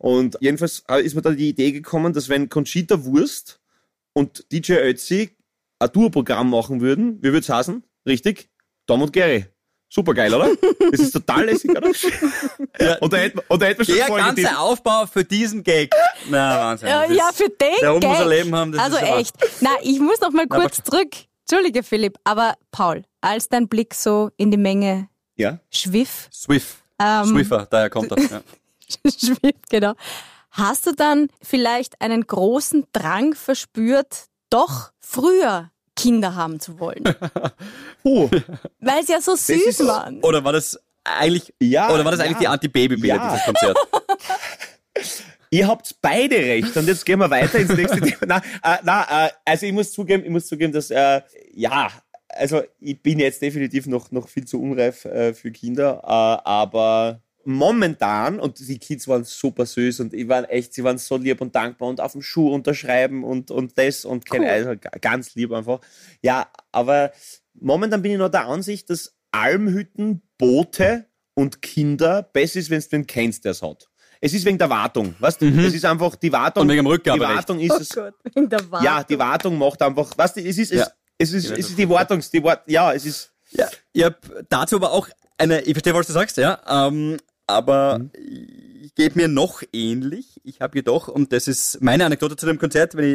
Und 0.01 0.35
jedenfalls 0.41 0.83
ist 1.03 1.13
mir 1.15 1.21
da 1.21 1.29
die 1.29 1.49
Idee 1.49 1.71
gekommen, 1.71 2.11
dass 2.13 2.27
wenn 2.27 2.49
Conchita 2.49 3.03
Wurst 3.05 3.59
und 4.13 4.51
DJ 4.51 4.73
Ötzi 4.77 5.37
ein 5.79 5.93
Tourprogramm 5.93 6.49
machen 6.49 6.81
würden, 6.81 7.17
wie 7.19 7.25
würde 7.27 7.39
es 7.39 7.49
heißen? 7.49 7.83
Richtig? 8.07 8.49
Tom 8.87 9.03
und 9.03 9.13
Gary. 9.13 9.45
Super 9.93 10.13
geil, 10.13 10.33
oder? 10.33 10.49
Das 10.91 10.99
ist 11.01 11.11
total 11.11 11.45
lässig, 11.45 11.69
oder? 11.71 13.01
und 13.01 13.13
da 13.13 13.17
hätten 13.17 13.37
wir, 13.37 13.43
und 13.49 13.61
da 13.61 13.65
hätten 13.67 13.79
wir 13.79 13.85
schon 13.85 13.95
Der 13.95 14.07
ganze 14.23 14.57
Aufbau 14.57 15.05
für 15.05 15.23
diesen 15.23 15.63
Gag. 15.63 15.93
Na, 16.29 16.59
Wahnsinn. 16.59 16.87
Das 16.89 17.11
ja, 17.15 17.29
ist- 17.29 17.35
für 17.37 17.49
den 17.49 17.67
Der 17.81 17.93
Hund 17.93 18.03
muss 18.03 18.13
Gag. 18.17 18.21
ein 18.21 18.29
Leben 18.29 18.55
haben, 18.55 18.71
das 18.71 18.81
also 18.81 18.97
ist 18.97 19.03
echt. 19.03 19.35
Na, 19.59 19.69
ich 19.83 19.99
muss 19.99 20.19
noch 20.21 20.31
mal 20.31 20.47
kurz 20.47 20.79
aber- 20.79 20.89
zurück. 20.91 21.09
Entschuldige, 21.47 21.83
Philipp, 21.83 22.17
aber 22.23 22.55
Paul, 22.71 23.03
als 23.19 23.49
dein 23.49 23.67
Blick 23.67 23.93
so 23.93 24.31
in 24.37 24.49
die 24.49 24.57
Menge 24.57 25.09
Ja? 25.35 25.59
schwiff, 25.69 26.29
Swift. 26.33 26.77
Ähm, 26.99 27.25
Swiffer, 27.25 27.67
daher 27.69 27.89
kommt 27.89 28.11
das. 28.11 28.29
Ja. 28.31 28.41
Schwifft, 29.05 29.69
genau. 29.69 29.93
Hast 30.51 30.85
du 30.85 30.91
dann 30.93 31.29
vielleicht 31.41 32.01
einen 32.01 32.25
großen 32.27 32.85
Drang 32.93 33.33
verspürt, 33.35 34.25
doch 34.49 34.91
früher 34.99 35.71
Kinder 35.95 36.35
haben 36.35 36.59
zu 36.59 36.79
wollen? 36.79 37.03
Puh. 38.03 38.29
Weil 38.79 39.05
sie 39.05 39.13
ja 39.13 39.21
so 39.21 39.35
süß 39.35 39.65
ist- 39.67 39.87
waren. 39.87 40.21
Oder 40.23 40.43
war 40.43 40.51
das 40.53 40.77
eigentlich, 41.03 41.53
Ja, 41.61 41.91
oder 41.93 42.03
war 42.05 42.11
das 42.11 42.19
eigentlich 42.19 42.33
ja. 42.33 42.39
die 42.39 42.47
Anti-Baby-Bilder, 42.47 43.15
Ja. 43.15 43.29
dieses 43.31 43.45
Konzert? 43.45 43.77
Ihr 45.53 45.67
habt 45.67 45.95
beide 46.01 46.37
recht 46.37 46.75
und 46.77 46.87
jetzt 46.87 47.05
gehen 47.05 47.19
wir 47.19 47.29
weiter 47.29 47.59
ins 47.59 47.75
nächste 47.75 47.99
Thema. 48.01 48.17
Na, 48.25 48.37
äh, 48.63 48.77
na, 48.83 49.25
äh, 49.27 49.29
also 49.43 49.65
ich 49.65 49.73
muss 49.73 49.91
zugeben, 49.91 50.23
ich 50.23 50.29
muss 50.29 50.47
zugeben, 50.47 50.71
dass 50.71 50.89
äh, 50.91 51.21
ja, 51.53 51.89
also 52.29 52.61
ich 52.79 53.01
bin 53.01 53.19
jetzt 53.19 53.41
definitiv 53.41 53.85
noch 53.87 54.11
noch 54.11 54.29
viel 54.29 54.45
zu 54.45 54.61
unreif 54.61 55.03
äh, 55.03 55.33
für 55.33 55.51
Kinder, 55.51 55.99
äh, 56.03 56.47
aber 56.47 57.21
momentan 57.45 58.39
und 58.39 58.59
die 58.59 58.79
Kids 58.79 59.07
waren 59.07 59.23
super 59.23 59.65
süß 59.65 59.99
und 60.01 60.13
ich 60.13 60.27
war 60.27 60.49
echt, 60.51 60.73
sie 60.73 60.83
waren 60.83 60.97
so 60.97 61.17
lieb 61.17 61.41
und 61.41 61.55
dankbar 61.55 61.89
und 61.89 61.99
auf 62.01 62.11
dem 62.13 62.21
Schuh 62.21 62.53
unterschreiben 62.53 63.23
und 63.23 63.51
und 63.51 63.77
das 63.77 64.05
und 64.05 64.25
kein 64.25 64.41
Cool. 64.41 64.47
also 64.47 64.69
ga- 64.79 64.91
ganz 65.01 65.35
lieb 65.35 65.51
einfach. 65.51 65.79
Ja, 66.21 66.47
aber 66.71 67.11
momentan 67.53 68.01
bin 68.01 68.13
ich 68.13 68.17
noch 68.17 68.29
der 68.29 68.45
Ansicht, 68.47 68.89
dass 68.89 69.15
Almhütten, 69.31 70.21
Boote 70.37 71.05
und 71.33 71.61
Kinder 71.61 72.23
besser 72.23 72.59
ist, 72.59 72.69
wenn 72.69 72.81
du 72.81 72.87
den 72.89 73.07
kennst, 73.07 73.45
der 73.45 73.51
es 73.51 73.61
hat. 73.61 73.87
Es 74.19 74.33
ist 74.33 74.45
wegen 74.45 74.57
der 74.57 74.69
Wartung, 74.69 75.15
weißt 75.19 75.41
du? 75.41 75.47
Es 75.47 75.73
ist 75.73 75.85
einfach 75.85 76.15
die 76.15 76.31
Wartung. 76.31 76.61
Und 76.63 76.69
wegen 76.69 76.79
dem 76.79 76.85
die 76.85 76.91
Rückgaberecht. 76.91 77.37
Wartung 77.37 77.59
ist 77.59 77.79
es. 77.79 77.97
Oh 77.97 78.01
Gott, 78.01 78.13
wegen 78.35 78.49
der 78.49 78.71
Wartung. 78.71 78.85
Ja, 78.85 79.03
die 79.03 79.17
Wartung 79.17 79.57
macht 79.57 79.81
einfach, 79.81 80.15
weißt 80.17 80.37
du, 80.37 80.41
es 80.41 80.57
ist, 80.57 80.71
es, 80.71 80.79
Ja. 80.79 80.87
es 81.17 81.33
ist, 81.33 81.49
es 81.49 81.69
ist 81.69 81.77
die 81.77 81.89
Wartungs, 81.89 82.29
die 82.29 82.43
Wart, 82.43 82.61
ja, 82.69 82.93
es 82.93 83.05
ist, 83.05 83.31
Ja, 83.51 83.67
ich 83.93 84.03
hab 84.03 84.17
dazu 84.49 84.75
aber 84.75 84.91
auch 84.91 85.09
eine, 85.37 85.61
ich 85.61 85.71
verstehe, 85.73 85.93
was 85.95 86.05
du 86.05 86.13
sagst, 86.13 86.37
ja, 86.37 86.59
ähm, 86.69 87.17
aber 87.47 87.99
Mhm. 87.99 88.11
ich 88.15 88.95
geht 88.95 89.15
mir 89.15 89.27
noch 89.27 89.63
ähnlich. 89.73 90.39
Ich 90.43 90.59
habe 90.61 90.77
jedoch, 90.77 91.07
und 91.07 91.31
das 91.31 91.47
ist 91.47 91.81
meine 91.81 92.05
Anekdote 92.05 92.35
zu 92.35 92.45
dem 92.45 92.59
Konzert, 92.59 92.95
wenn, 92.95 93.05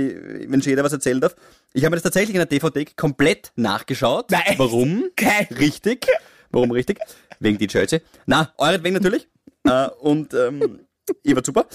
ich, 0.42 0.50
wenn 0.50 0.62
schon 0.62 0.70
jeder 0.70 0.84
was 0.84 0.92
erzählen 0.92 1.20
darf, 1.20 1.36
ich 1.74 1.84
habe 1.84 1.90
mir 1.90 1.96
das 1.96 2.02
tatsächlich 2.04 2.34
in 2.34 2.38
der 2.40 2.46
DVD 2.46 2.84
komplett 2.96 3.52
nachgeschaut. 3.56 4.30
Nein? 4.30 4.54
Warum? 4.56 5.04
Geil. 5.16 5.48
Richtig. 5.58 6.06
Warum 6.50 6.70
richtig? 6.70 6.98
Wegen 7.40 7.58
die 7.58 7.66
Chelsea. 7.66 8.00
Na, 8.26 8.52
euretwegen 8.58 8.94
natürlich. 8.94 9.28
äh, 9.64 9.88
und 10.00 10.32
ähm, 10.34 10.80
ihr 11.22 11.36
wart 11.36 11.44
super. 11.46 11.66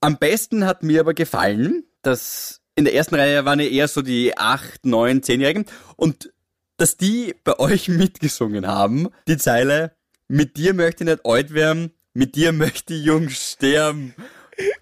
Am 0.00 0.18
besten 0.18 0.64
hat 0.66 0.82
mir 0.82 1.00
aber 1.00 1.14
gefallen, 1.14 1.84
dass 2.02 2.60
in 2.74 2.84
der 2.84 2.94
ersten 2.94 3.14
Reihe 3.14 3.44
waren 3.44 3.60
ja 3.60 3.66
eher 3.66 3.88
so 3.88 4.02
die 4.02 4.36
acht, 4.36 4.84
neun, 4.84 5.22
zehnjährigen 5.22 5.64
und 5.96 6.32
dass 6.76 6.96
die 6.96 7.34
bei 7.44 7.58
euch 7.58 7.88
mitgesungen 7.88 8.66
haben, 8.66 9.08
die 9.28 9.36
Zeile, 9.38 9.95
mit 10.28 10.56
dir 10.56 10.74
möchte 10.74 11.04
ich 11.04 11.10
nicht 11.10 11.24
alt 11.24 11.54
werden, 11.54 11.92
mit 12.14 12.34
dir 12.34 12.52
möchte 12.52 12.94
ich 12.94 13.04
jung 13.04 13.28
sterben. 13.30 14.14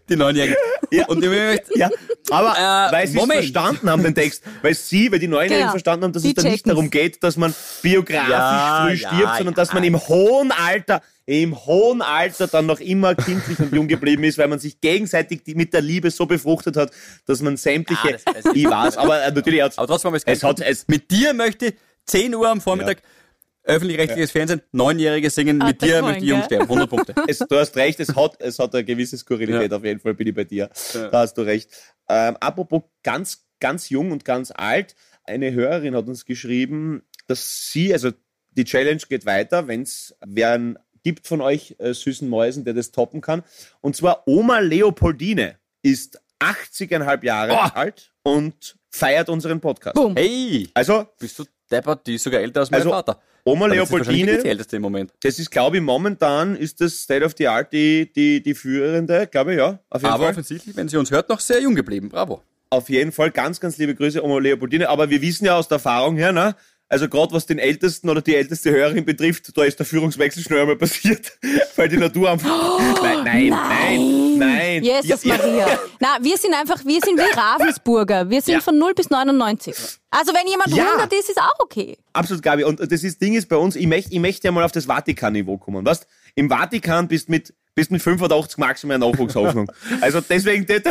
Die 0.08 0.14
Neunjährigen. 0.14 0.54
Ja. 0.92 1.06
Und 1.08 1.24
ich 1.24 1.28
möchte, 1.30 1.76
ja, 1.76 1.90
aber 2.30 2.52
Äh, 2.52 2.92
weil 2.92 3.06
sie 3.08 3.14
es 3.16 3.20
Moment. 3.20 3.40
verstanden 3.40 3.90
haben, 3.90 4.04
den 4.04 4.14
Text, 4.14 4.44
weil 4.62 4.72
sie, 4.74 5.10
weil 5.10 5.18
die 5.18 5.26
Neunjährigen 5.26 5.58
Genau. 5.62 5.70
verstanden 5.72 6.04
haben, 6.04 6.12
dass 6.12 6.22
Die 6.22 6.28
es 6.28 6.34
da 6.36 6.48
nicht 6.48 6.68
darum 6.68 6.90
geht, 6.90 7.20
dass 7.24 7.36
man 7.36 7.52
biografisch 7.82 8.30
Ja, 8.30 8.84
früh 8.86 8.92
ja, 8.94 9.08
stirbt, 9.08 9.36
sondern 9.38 9.46
ja. 9.54 9.56
dass 9.56 9.72
man 9.72 9.82
im 9.82 9.98
hohen 9.98 10.52
Alter, 10.52 11.02
im 11.26 11.56
hohen 11.66 12.02
Alter 12.02 12.46
dann 12.46 12.66
noch 12.66 12.78
immer 12.78 13.16
kindlich 13.16 13.58
und 13.58 13.72
jung 13.74 13.88
geblieben 13.88 14.22
ist, 14.22 14.38
weil 14.38 14.46
man 14.46 14.60
sich 14.60 14.80
gegenseitig 14.80 15.42
die, 15.42 15.56
mit 15.56 15.72
der 15.74 15.80
Liebe 15.80 16.12
so 16.12 16.26
befruchtet 16.26 16.76
hat, 16.76 16.92
dass 17.26 17.40
man 17.42 17.56
sämtliche, 17.56 18.10
Ja, 18.10 18.12
das- 18.12 18.44
das- 18.44 18.54
ich 18.54 18.64
weiß, 18.70 18.96
aber 18.96 19.24
äh, 19.24 19.32
natürlich 19.32 19.60
aber 19.60 19.86
trotzdem 19.88 20.12
wir 20.12 20.18
es 20.18 20.24
es 20.24 20.42
hat, 20.44 20.60
es, 20.60 20.86
Mit 20.86 21.10
dir 21.10 21.34
möchte 21.34 21.66
ich 21.66 21.74
10 22.06 22.32
Uhr 22.34 22.48
am 22.48 22.60
Vormittag 22.60 22.98
öffentlich-rechtliches 23.64 24.30
Fernsehen, 24.30 24.62
Neunjährige 24.72 25.30
singen, 25.30 25.60
Ah, 25.62 25.66
mit 25.66 25.82
dir 25.82 25.98
Freund, 26.00 26.20
möchte 26.20 26.24
ich 26.38 26.44
sterben. 26.44 26.62
100 26.64 26.90
Punkte. 26.90 27.14
es, 27.26 27.38
du 27.38 27.56
hast 27.58 27.76
recht, 27.76 27.98
es 28.00 28.14
hat, 28.14 28.40
es 28.40 28.58
hat 28.58 28.74
eine 28.74 28.84
gewisse 28.84 29.16
Skurrilität, 29.18 29.72
auf 29.72 29.84
jeden 29.84 30.00
Fall 30.00 30.14
bin 30.14 30.28
ich 30.28 30.34
bei 30.34 30.44
dir. 30.44 30.68
Da 30.92 31.10
hast 31.20 31.34
du 31.38 31.42
recht. 31.42 31.70
Ähm, 32.08 32.36
apropos 32.40 32.82
ganz, 33.02 33.46
ganz 33.60 33.88
jung 33.88 34.12
und 34.12 34.24
ganz 34.24 34.52
alt, 34.54 34.94
eine 35.24 35.52
Hörerin 35.52 35.96
hat 35.96 36.06
uns 36.06 36.24
geschrieben, 36.26 37.02
dass 37.26 37.70
sie, 37.72 37.92
also 37.92 38.10
die 38.52 38.64
Challenge 38.64 39.00
geht 39.08 39.24
weiter, 39.26 39.66
wenn 39.68 39.82
es 39.82 40.14
wer 40.24 40.74
gibt 41.02 41.26
von 41.26 41.40
euch 41.40 41.74
äh, 41.78 41.92
süßen 41.92 42.28
Mäusen, 42.28 42.64
der 42.64 42.74
das 42.74 42.90
toppen 42.90 43.20
kann. 43.20 43.42
Und 43.80 43.96
zwar 43.96 44.26
Oma 44.28 44.58
Leopoldine 44.60 45.56
ist 45.82 46.20
80,5 46.40 47.24
Jahre 47.24 47.74
alt 47.74 48.12
und 48.22 48.76
feiert 48.90 49.28
unseren 49.28 49.60
Podcast. 49.60 49.94
Boom. 49.96 50.14
Hey, 50.16 50.68
Also 50.74 51.06
bist 51.18 51.38
du 51.38 51.44
deppert, 51.70 52.06
die 52.06 52.14
ist 52.16 52.22
sogar 52.24 52.40
älter 52.40 52.60
als 52.60 52.70
mein 52.70 52.80
Also, 52.80 52.90
Vater. 52.90 53.20
Oma 53.46 53.66
Aber 53.66 53.76
das 53.76 53.84
ist 53.84 53.90
Leopoldine, 53.90 54.42
das 55.22 55.38
ist, 55.38 55.50
glaube 55.50 55.76
ich, 55.76 55.82
momentan 55.82 56.56
ist 56.56 56.80
das 56.80 56.94
State 56.94 57.24
of 57.24 57.34
the 57.36 57.46
Art 57.46 57.72
die, 57.72 58.10
die, 58.10 58.42
die 58.42 58.54
führende, 58.54 59.26
glaube 59.26 59.52
ich, 59.52 59.58
ja. 59.58 59.80
Auf 59.90 60.00
jeden 60.00 60.12
Aber 60.12 60.24
Fall. 60.24 60.32
offensichtlich, 60.32 60.74
wenn 60.76 60.88
sie 60.88 60.96
uns 60.96 61.10
hört, 61.10 61.28
noch 61.28 61.40
sehr 61.40 61.60
jung 61.60 61.74
geblieben. 61.74 62.08
Bravo. 62.08 62.42
Auf 62.70 62.88
jeden 62.88 63.12
Fall 63.12 63.30
ganz, 63.30 63.60
ganz 63.60 63.76
liebe 63.76 63.94
Grüße, 63.94 64.24
Oma 64.24 64.38
Leopoldine. 64.38 64.88
Aber 64.88 65.10
wir 65.10 65.20
wissen 65.20 65.44
ja 65.44 65.56
aus 65.56 65.68
der 65.68 65.76
Erfahrung 65.76 66.16
her, 66.16 66.32
ne? 66.32 66.56
Also 66.94 67.08
gerade 67.08 67.32
was 67.32 67.44
den 67.44 67.58
Ältesten 67.58 68.08
oder 68.08 68.22
die 68.22 68.36
älteste 68.36 68.70
Hörerin 68.70 69.04
betrifft, 69.04 69.50
da 69.58 69.64
ist 69.64 69.76
der 69.80 69.84
Führungswechsel 69.84 70.44
schnell 70.44 70.60
einmal 70.60 70.76
passiert, 70.76 71.32
weil 71.76 71.88
die 71.88 71.96
Natur 71.96 72.30
einfach... 72.30 72.78
nein, 73.02 73.24
nein, 73.24 73.48
nein, 73.48 74.38
nein. 74.38 74.84
Jesus 74.84 75.24
Ja, 75.24 75.34
ja. 75.34 75.42
Maria. 75.42 75.78
Na, 75.98 76.18
wir 76.20 76.36
sind 76.38 76.54
einfach, 76.54 76.84
wir 76.84 77.00
sind 77.04 77.18
wie 77.18 77.36
Ravensburger. 77.36 78.30
Wir 78.30 78.40
sind 78.40 78.54
Ja. 78.54 78.60
von 78.60 78.78
0 78.78 78.94
bis 78.94 79.10
99. 79.10 79.74
Also 80.12 80.32
wenn 80.32 80.46
jemand 80.46 80.68
Ja. 80.68 80.84
100 80.84 81.12
ist, 81.14 81.30
ist 81.30 81.40
auch 81.40 81.58
okay. 81.58 81.98
Absolut, 82.12 82.44
Gabi. 82.44 82.62
Und 82.62 82.78
das 82.78 83.02
ist, 83.02 83.20
Ding 83.20 83.34
ist 83.34 83.48
bei 83.48 83.56
uns, 83.56 83.74
ich 83.74 83.88
möchte 83.88 84.12
ich 84.14 84.20
möchte 84.20 84.46
ja 84.46 84.52
mal 84.52 84.62
auf 84.62 84.70
das 84.70 84.84
Vatikan-Niveau 84.84 85.58
kommen. 85.58 85.84
Weißt? 85.84 86.06
Im 86.34 86.48
Vatikan 86.48 87.08
bist 87.08 87.28
mit 87.28 87.54
bist 87.74 87.90
mit 87.90 88.02
85 88.02 88.58
maximal 88.58 88.98
Nachwuchshoffnung. 88.98 89.70
also 90.00 90.20
deswegen, 90.20 90.64
das, 90.66 90.82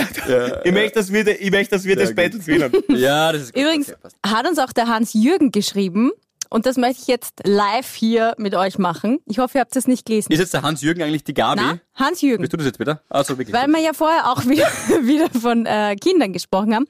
ich 0.66 0.72
möchte, 0.74 1.00
dass 1.00 1.14
wir, 1.14 1.42
ich 1.42 1.52
möchte, 1.52 1.76
dass 1.76 1.86
wir 1.86 1.96
das 1.96 2.14
Battle 2.14 2.42
führen. 2.42 2.72
Ja, 2.90 3.32
das 3.32 3.44
ist 3.44 3.54
gut. 3.54 3.64
Übrigens 3.64 3.90
Okay, 3.90 4.10
hat 4.26 4.48
uns 4.48 4.60
auch 4.60 4.74
der 4.74 4.88
Hans-Jürgen 4.88 5.52
geschrieben. 5.52 6.12
Und 6.50 6.68
das 6.68 6.78
möchte 6.78 7.02
ich 7.02 7.08
jetzt 7.08 7.42
live 7.46 7.96
hier 7.96 8.36
mit 8.38 8.54
euch 8.54 8.78
machen. 8.78 9.18
Ich 9.26 9.40
hoffe, 9.40 9.58
ihr 9.58 9.62
habt 9.62 9.76
es 9.76 9.88
nicht 9.88 10.06
gelesen. 10.06 10.32
Ist 10.32 10.40
jetzt 10.40 10.54
der 10.54 10.62
Hans-Jürgen 10.62 11.02
eigentlich 11.02 11.24
die 11.24 11.34
Gabi? 11.34 11.62
Na, 11.64 11.80
Hans-Jürgen. 11.96 12.42
Bist 12.42 12.54
du 12.54 12.58
das 12.58 12.68
jetzt 12.68 12.80
wieder? 12.80 13.02
Also 13.10 13.38
wirklich. 13.40 13.56
Weil 13.56 13.68
wir 13.70 13.80
ja 13.80 13.94
vorher 13.94 14.30
auch 14.30 14.46
wieder, 14.46 14.68
wieder 15.02 15.30
von 15.32 15.66
äh, 15.66 15.96
Kindern 15.96 16.32
gesprochen 16.32 16.76
haben. 16.76 16.86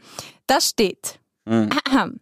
Das 0.48 0.68
steht. 0.68 1.20
Mhm. 1.46 1.70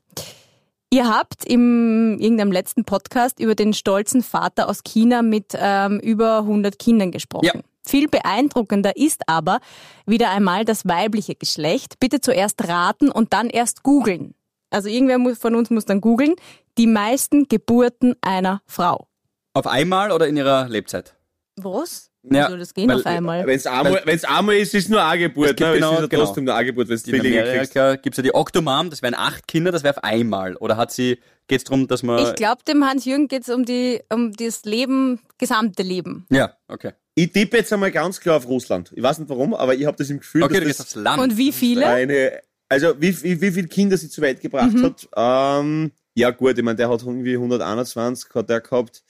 Ihr 0.93 1.07
habt 1.07 1.45
im 1.45 2.19
irgendeinem 2.19 2.51
letzten 2.51 2.83
Podcast 2.83 3.39
über 3.39 3.55
den 3.55 3.73
stolzen 3.73 4.21
Vater 4.21 4.67
aus 4.67 4.83
China 4.83 5.21
mit 5.21 5.55
ähm, 5.57 6.01
über 6.01 6.39
100 6.39 6.77
Kindern 6.77 7.11
gesprochen. 7.11 7.45
Ja. 7.45 7.53
Viel 7.83 8.09
beeindruckender 8.09 8.97
ist 8.97 9.21
aber 9.25 9.59
wieder 10.05 10.31
einmal 10.31 10.65
das 10.65 10.85
weibliche 10.85 11.35
Geschlecht. 11.35 11.97
Bitte 12.01 12.19
zuerst 12.19 12.67
raten 12.67 13.09
und 13.09 13.31
dann 13.31 13.49
erst 13.49 13.83
googeln. 13.83 14.35
Also 14.69 14.89
irgendwer 14.89 15.17
muss, 15.17 15.37
von 15.37 15.55
uns 15.55 15.69
muss 15.69 15.85
dann 15.85 16.01
googeln. 16.01 16.35
Die 16.77 16.87
meisten 16.87 17.47
Geburten 17.47 18.15
einer 18.19 18.61
Frau. 18.65 19.07
Auf 19.53 19.67
einmal 19.67 20.11
oder 20.11 20.27
in 20.27 20.35
ihrer 20.35 20.67
Lebzeit? 20.67 21.15
Was? 21.55 22.10
Ja, 22.23 22.55
das 22.55 22.73
gehen 22.73 22.87
weil- 22.89 22.97
auf 22.99 23.05
einmal? 23.05 23.47
Wenn 23.47 23.55
es 23.55 23.65
einmal, 23.65 24.01
einmal 24.27 24.55
ist, 24.57 24.75
ist 24.75 24.89
nur 24.89 25.03
eine 25.03 25.23
Geburt. 25.23 25.49
Es 25.49 25.55
gibt 25.55 25.69
Ne? 25.69 25.73
genau- 25.75 25.89
es 25.93 25.95
ist 25.95 26.01
ja 26.03 26.07
genau. 26.07 26.25
trotzdem 26.25 26.49
eine 26.49 26.65
Geburt, 26.65 26.87
wenn 26.89 26.95
du 26.97 27.01
In 27.01 27.05
Zwillinge 27.21 27.37
kriegst. 27.43 27.75
Amerika 27.77 27.95
gibt's 28.01 28.17
ja 28.17 28.23
die 28.23 28.33
Octomom, 28.35 28.89
das 28.91 29.01
wären 29.01 29.15
acht 29.15 29.47
Kinder, 29.47 29.71
das 29.71 29.83
wäre 29.83 29.97
auf 29.97 30.03
einmal. 30.03 30.55
Oder 30.57 30.77
hat 30.77 30.91
sie, 30.91 31.17
geht's 31.47 31.63
drum, 31.63 31.87
dass 31.87 32.03
man... 32.03 32.19
Ich 32.23 32.35
glaube, 32.35 32.63
dem 32.67 32.85
Hans-Jürgen 32.85 33.27
geht 33.27 33.41
es 33.43 33.49
um, 33.49 33.65
die, 33.65 34.01
um 34.13 34.33
das 34.33 34.63
Leben, 34.65 35.19
gesamte 35.39 35.81
Leben. 35.83 36.25
ja, 36.29 36.53
okay. 36.67 36.91
Ich 37.15 37.31
tippe 37.33 37.57
jetzt 37.57 37.73
einmal 37.73 37.91
ganz 37.91 38.21
klar 38.21 38.37
auf 38.37 38.47
Russland. 38.47 38.91
Ich 38.95 39.03
weiß 39.03 39.19
nicht 39.19 39.29
warum, 39.29 39.53
aber 39.53 39.75
ich 39.75 39.85
habe 39.85 39.97
das 39.97 40.09
im 40.09 40.19
Gefühl, 40.19 40.43
Okay, 40.43 40.53
du 40.53 40.59
dass 40.61 40.67
gehst 40.67 40.79
das 40.79 40.85
aufs 40.87 40.95
Land. 41.03 41.21
Und 41.21 41.37
wie 41.37 41.51
viele? 41.51 41.85
eine, 41.85 42.39
also 42.69 42.93
wie, 43.01 43.21
wie, 43.23 43.41
wie 43.41 43.51
viele 43.51 43.67
Kinder 43.67 43.97
sie 43.97 44.09
zur 44.09 44.21
Welt 44.23 44.39
gebracht 44.39 44.71
Mhm. 44.71 44.83
hat. 44.85 45.09
Ähm, 45.17 45.91
ja 46.15 46.29
gut, 46.29 46.57
ich 46.57 46.63
meine, 46.63 46.77
der 46.77 46.89
hat 46.89 47.01
irgendwie 47.01 47.35
121 47.35 48.29
hat 48.33 48.49
der 48.49 48.61
gehabt. 48.61 49.03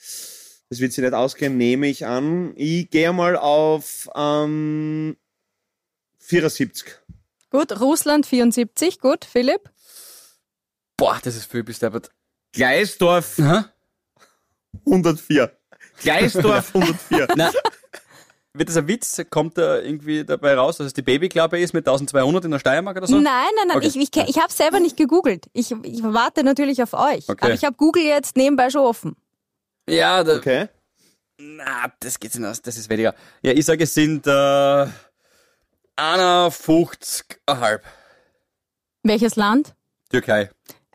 Das 0.71 0.79
wird 0.79 0.93
sich 0.93 1.03
nicht 1.03 1.13
ausgehen, 1.13 1.57
nehme 1.57 1.87
ich 1.87 2.05
an. 2.05 2.53
Ich 2.55 2.89
gehe 2.89 3.11
mal 3.11 3.35
auf 3.35 4.09
ähm, 4.15 5.17
74. 6.19 6.85
Gut, 7.49 7.77
Russland 7.81 8.25
74, 8.25 9.01
gut, 9.01 9.25
Philipp. 9.25 9.69
Boah, 10.95 11.19
das 11.21 11.35
ist 11.35 11.51
viel 11.51 11.65
bis 11.65 11.79
deppert. 11.79 12.09
Gleisdorf 12.53 13.37
Aha. 13.39 13.65
104. 14.85 15.51
Gleisdorf 16.01 16.71
104. 16.73 17.27
Na, 17.35 17.51
wird 18.53 18.69
das 18.69 18.77
ein 18.77 18.87
Witz? 18.87 19.21
Kommt 19.29 19.57
da 19.57 19.77
irgendwie 19.79 20.23
dabei 20.23 20.53
raus, 20.53 20.77
dass 20.77 20.87
es 20.87 20.93
die 20.93 21.01
Babyklappe 21.01 21.59
ist 21.59 21.73
mit 21.73 21.85
1200 21.85 22.45
in 22.45 22.51
der 22.51 22.59
Steiermark 22.59 22.95
oder 22.95 23.07
so? 23.07 23.15
Nein, 23.15 23.25
nein, 23.57 23.67
nein, 23.67 23.77
Okay. 23.77 23.87
ich, 23.87 23.97
ich, 23.97 24.15
ich 24.29 24.37
habe 24.37 24.53
selber 24.53 24.79
nicht 24.79 24.95
gegoogelt. 24.95 25.47
Ich, 25.51 25.71
ich 25.83 26.01
warte 26.01 26.45
natürlich 26.45 26.81
auf 26.81 26.93
euch. 26.93 27.27
Okay. 27.27 27.43
Aber 27.43 27.53
ich 27.53 27.65
habe 27.65 27.75
Google 27.75 28.03
jetzt 28.03 28.37
nebenbei 28.37 28.69
schon 28.69 28.85
offen. 28.85 29.17
Ja, 29.89 30.23
da, 30.23 30.35
Okay. 30.37 30.67
na, 31.37 31.91
das 31.99 32.19
geht's 32.19 32.37
nicht 32.37 32.47
aus, 32.47 32.61
das 32.61 32.77
ist 32.77 32.89
weniger. 32.89 33.13
Ja, 33.41 33.51
ich 33.53 33.65
sage, 33.65 33.83
es 33.83 33.93
sind 33.93 34.25
äh, 34.27 34.87
51,5. 35.97 37.79
Welches 39.03 39.35
Land? 39.35 39.73
Türkei. 40.09 40.49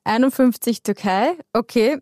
51 0.05 0.83
Türkei, 0.83 1.37
okay. 1.53 1.99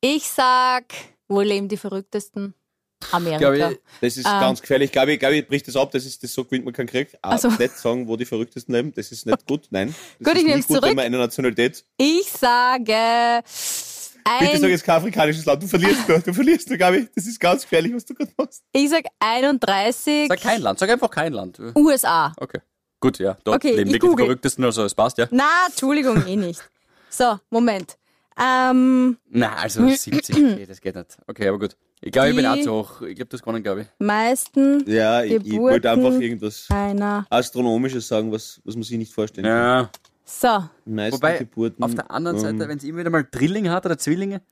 Ich 0.00 0.28
sag, 0.28 0.84
wo 1.28 1.40
leben 1.42 1.68
die 1.68 1.76
Verrücktesten? 1.76 2.54
Amerika. 3.12 3.52
Glaub 3.54 3.72
ich, 3.72 3.78
Das 4.02 4.16
ist 4.18 4.26
Ah. 4.26 4.40
ganz 4.40 4.60
gefährlich. 4.60 4.92
Gabi, 4.92 5.16
Gabi, 5.16 5.40
bricht 5.42 5.66
das 5.68 5.74
ab, 5.76 5.90
das 5.90 6.04
ist 6.04 6.22
das 6.22 6.34
so 6.34 6.44
gewinnt 6.44 6.66
man 6.66 6.74
keinen 6.74 6.86
Krieg. 6.86 7.16
Aber 7.22 7.34
Ach 7.34 7.38
so. 7.38 7.48
nicht 7.48 7.76
sagen, 7.78 8.06
wo 8.06 8.16
die 8.16 8.26
Verrücktesten 8.26 8.74
leben, 8.74 8.92
das 8.94 9.10
ist 9.10 9.24
nicht 9.26 9.46
gut. 9.46 9.68
Nein. 9.70 9.94
Das 10.18 10.26
Gut, 10.28 10.34
ist 10.36 10.40
ich 10.42 10.46
nehm's 10.46 10.56
nicht 10.56 10.68
gut, 10.68 10.76
zurück. 10.76 10.90
wenn 10.90 10.96
man 10.96 11.06
eine 11.06 11.16
Nationalität. 11.18 11.82
Ich 11.96 12.30
sage 12.30 13.42
Bitte 14.38 14.58
sag 14.58 14.70
jetzt 14.70 14.84
kein 14.84 14.96
afrikanisches 14.96 15.44
Land. 15.44 15.62
Du 15.62 15.66
verlierst 15.66 16.08
nur, 16.08 16.18
du 16.18 16.32
verlierst 16.32 16.68
nur, 16.68 16.78
Gabi. 16.78 17.08
Das 17.14 17.26
ist 17.26 17.40
ganz 17.40 17.62
gefährlich, 17.62 17.94
was 17.94 18.04
du 18.04 18.14
gerade 18.14 18.30
machst. 18.36 18.62
ich 18.72 18.88
sag 18.90 19.04
31 19.18 20.28
Sag 20.28 20.40
kein 20.40 20.62
Land, 20.62 20.78
sag 20.78 20.90
einfach 20.90 21.10
kein 21.10 21.32
Land. 21.32 21.58
USA. 21.74 22.32
Okay. 22.38 22.60
Gut, 23.00 23.18
ja, 23.18 23.36
dort 23.44 23.56
Okay, 23.56 23.74
leben 23.76 23.88
ich 23.88 23.94
wirklich 23.94 24.12
die. 24.12 24.22
Verrücktesten, 24.24 24.64
also 24.64 24.84
es 24.84 24.94
passt, 24.94 25.16
ja. 25.18 25.26
Na, 25.30 25.48
Entschuldigung, 25.68 26.26
eh 26.26 26.36
nicht. 26.36 26.60
So, 27.08 27.38
Moment. 27.48 27.96
Ähm, 28.38 29.16
Na, 29.28 29.56
also 29.56 29.86
70, 29.88 30.36
okay, 30.36 30.66
das 30.66 30.80
geht 30.80 30.94
nicht. 30.94 31.16
Okay, 31.26 31.48
aber 31.48 31.58
gut. 31.58 31.76
Ich 32.02 32.12
glaube, 32.12 32.30
ich 32.30 32.36
bin 32.36 32.46
auch 32.46 32.60
zu 32.60 32.72
hoch. 32.72 33.02
Ich 33.02 33.16
glaube, 33.16 33.28
das 33.30 33.42
kann 33.42 33.56
ich, 33.56 33.62
glaube 33.62 33.82
ich. 33.82 33.86
meisten 33.98 34.84
Ja, 34.90 35.22
ich, 35.22 35.44
ich 35.44 35.58
wollte 35.58 35.90
einfach 35.90 36.12
irgendwas 36.12 36.66
einer. 36.70 37.26
Astronomisches 37.28 38.08
sagen, 38.08 38.32
was, 38.32 38.60
was 38.64 38.74
man 38.74 38.82
sich 38.84 38.96
nicht 38.96 39.12
vorstellen 39.12 39.46
kann. 39.46 39.56
Ja. 39.56 39.90
So. 40.32 40.64
Meisten 40.84 41.14
Wobei, 41.16 41.38
Geburten, 41.38 41.82
auf 41.82 41.94
der 41.94 42.10
anderen 42.10 42.36
ähm, 42.36 42.42
Seite, 42.42 42.68
wenn 42.68 42.78
es 42.78 42.84
immer 42.84 42.98
wieder 42.98 43.10
mal 43.10 43.26
Drilling 43.28 43.68
hat 43.68 43.84
oder 43.84 43.98
Zwillinge. 43.98 44.42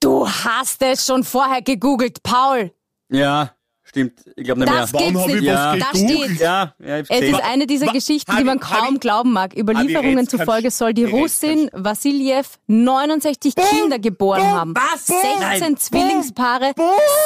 Du 0.00 0.28
hast 0.28 0.82
es 0.82 1.06
schon 1.06 1.24
vorher 1.24 1.62
gegoogelt, 1.62 2.22
Paul. 2.22 2.70
Ja, 3.10 3.52
stimmt. 3.82 4.20
Ich 4.36 4.44
glaube 4.44 4.60
nicht 4.60 4.70
mehr. 4.70 4.80
Das 4.82 4.92
gibt's 4.92 5.20
hab 5.20 5.28
ich 5.28 5.40
nicht. 5.40 5.46
was 5.46 5.78
Da 5.78 5.90
gegoogelt? 5.92 6.24
steht. 6.30 6.40
Ja, 6.40 6.74
ja, 6.78 6.98
ich 6.98 7.10
Es 7.10 7.20
gesehen. 7.20 7.34
ist 7.34 7.42
eine 7.44 7.66
dieser 7.66 7.86
Wa- 7.86 7.92
Geschichten, 7.92 8.36
die 8.38 8.44
man 8.44 8.60
kaum 8.60 8.82
Harry, 8.86 8.98
glauben 8.98 9.32
mag. 9.32 9.56
Überlieferungen 9.56 10.28
zufolge 10.28 10.70
soll 10.70 10.92
die 10.94 11.04
Russin 11.04 11.70
Vassiljev 11.72 12.58
69 12.66 13.54
Kinder 13.56 13.98
geboren 13.98 14.42
haben. 14.44 14.74
was? 14.74 15.06
16 15.06 15.20
Nein. 15.40 15.76
Zwillingspaare, 15.78 16.74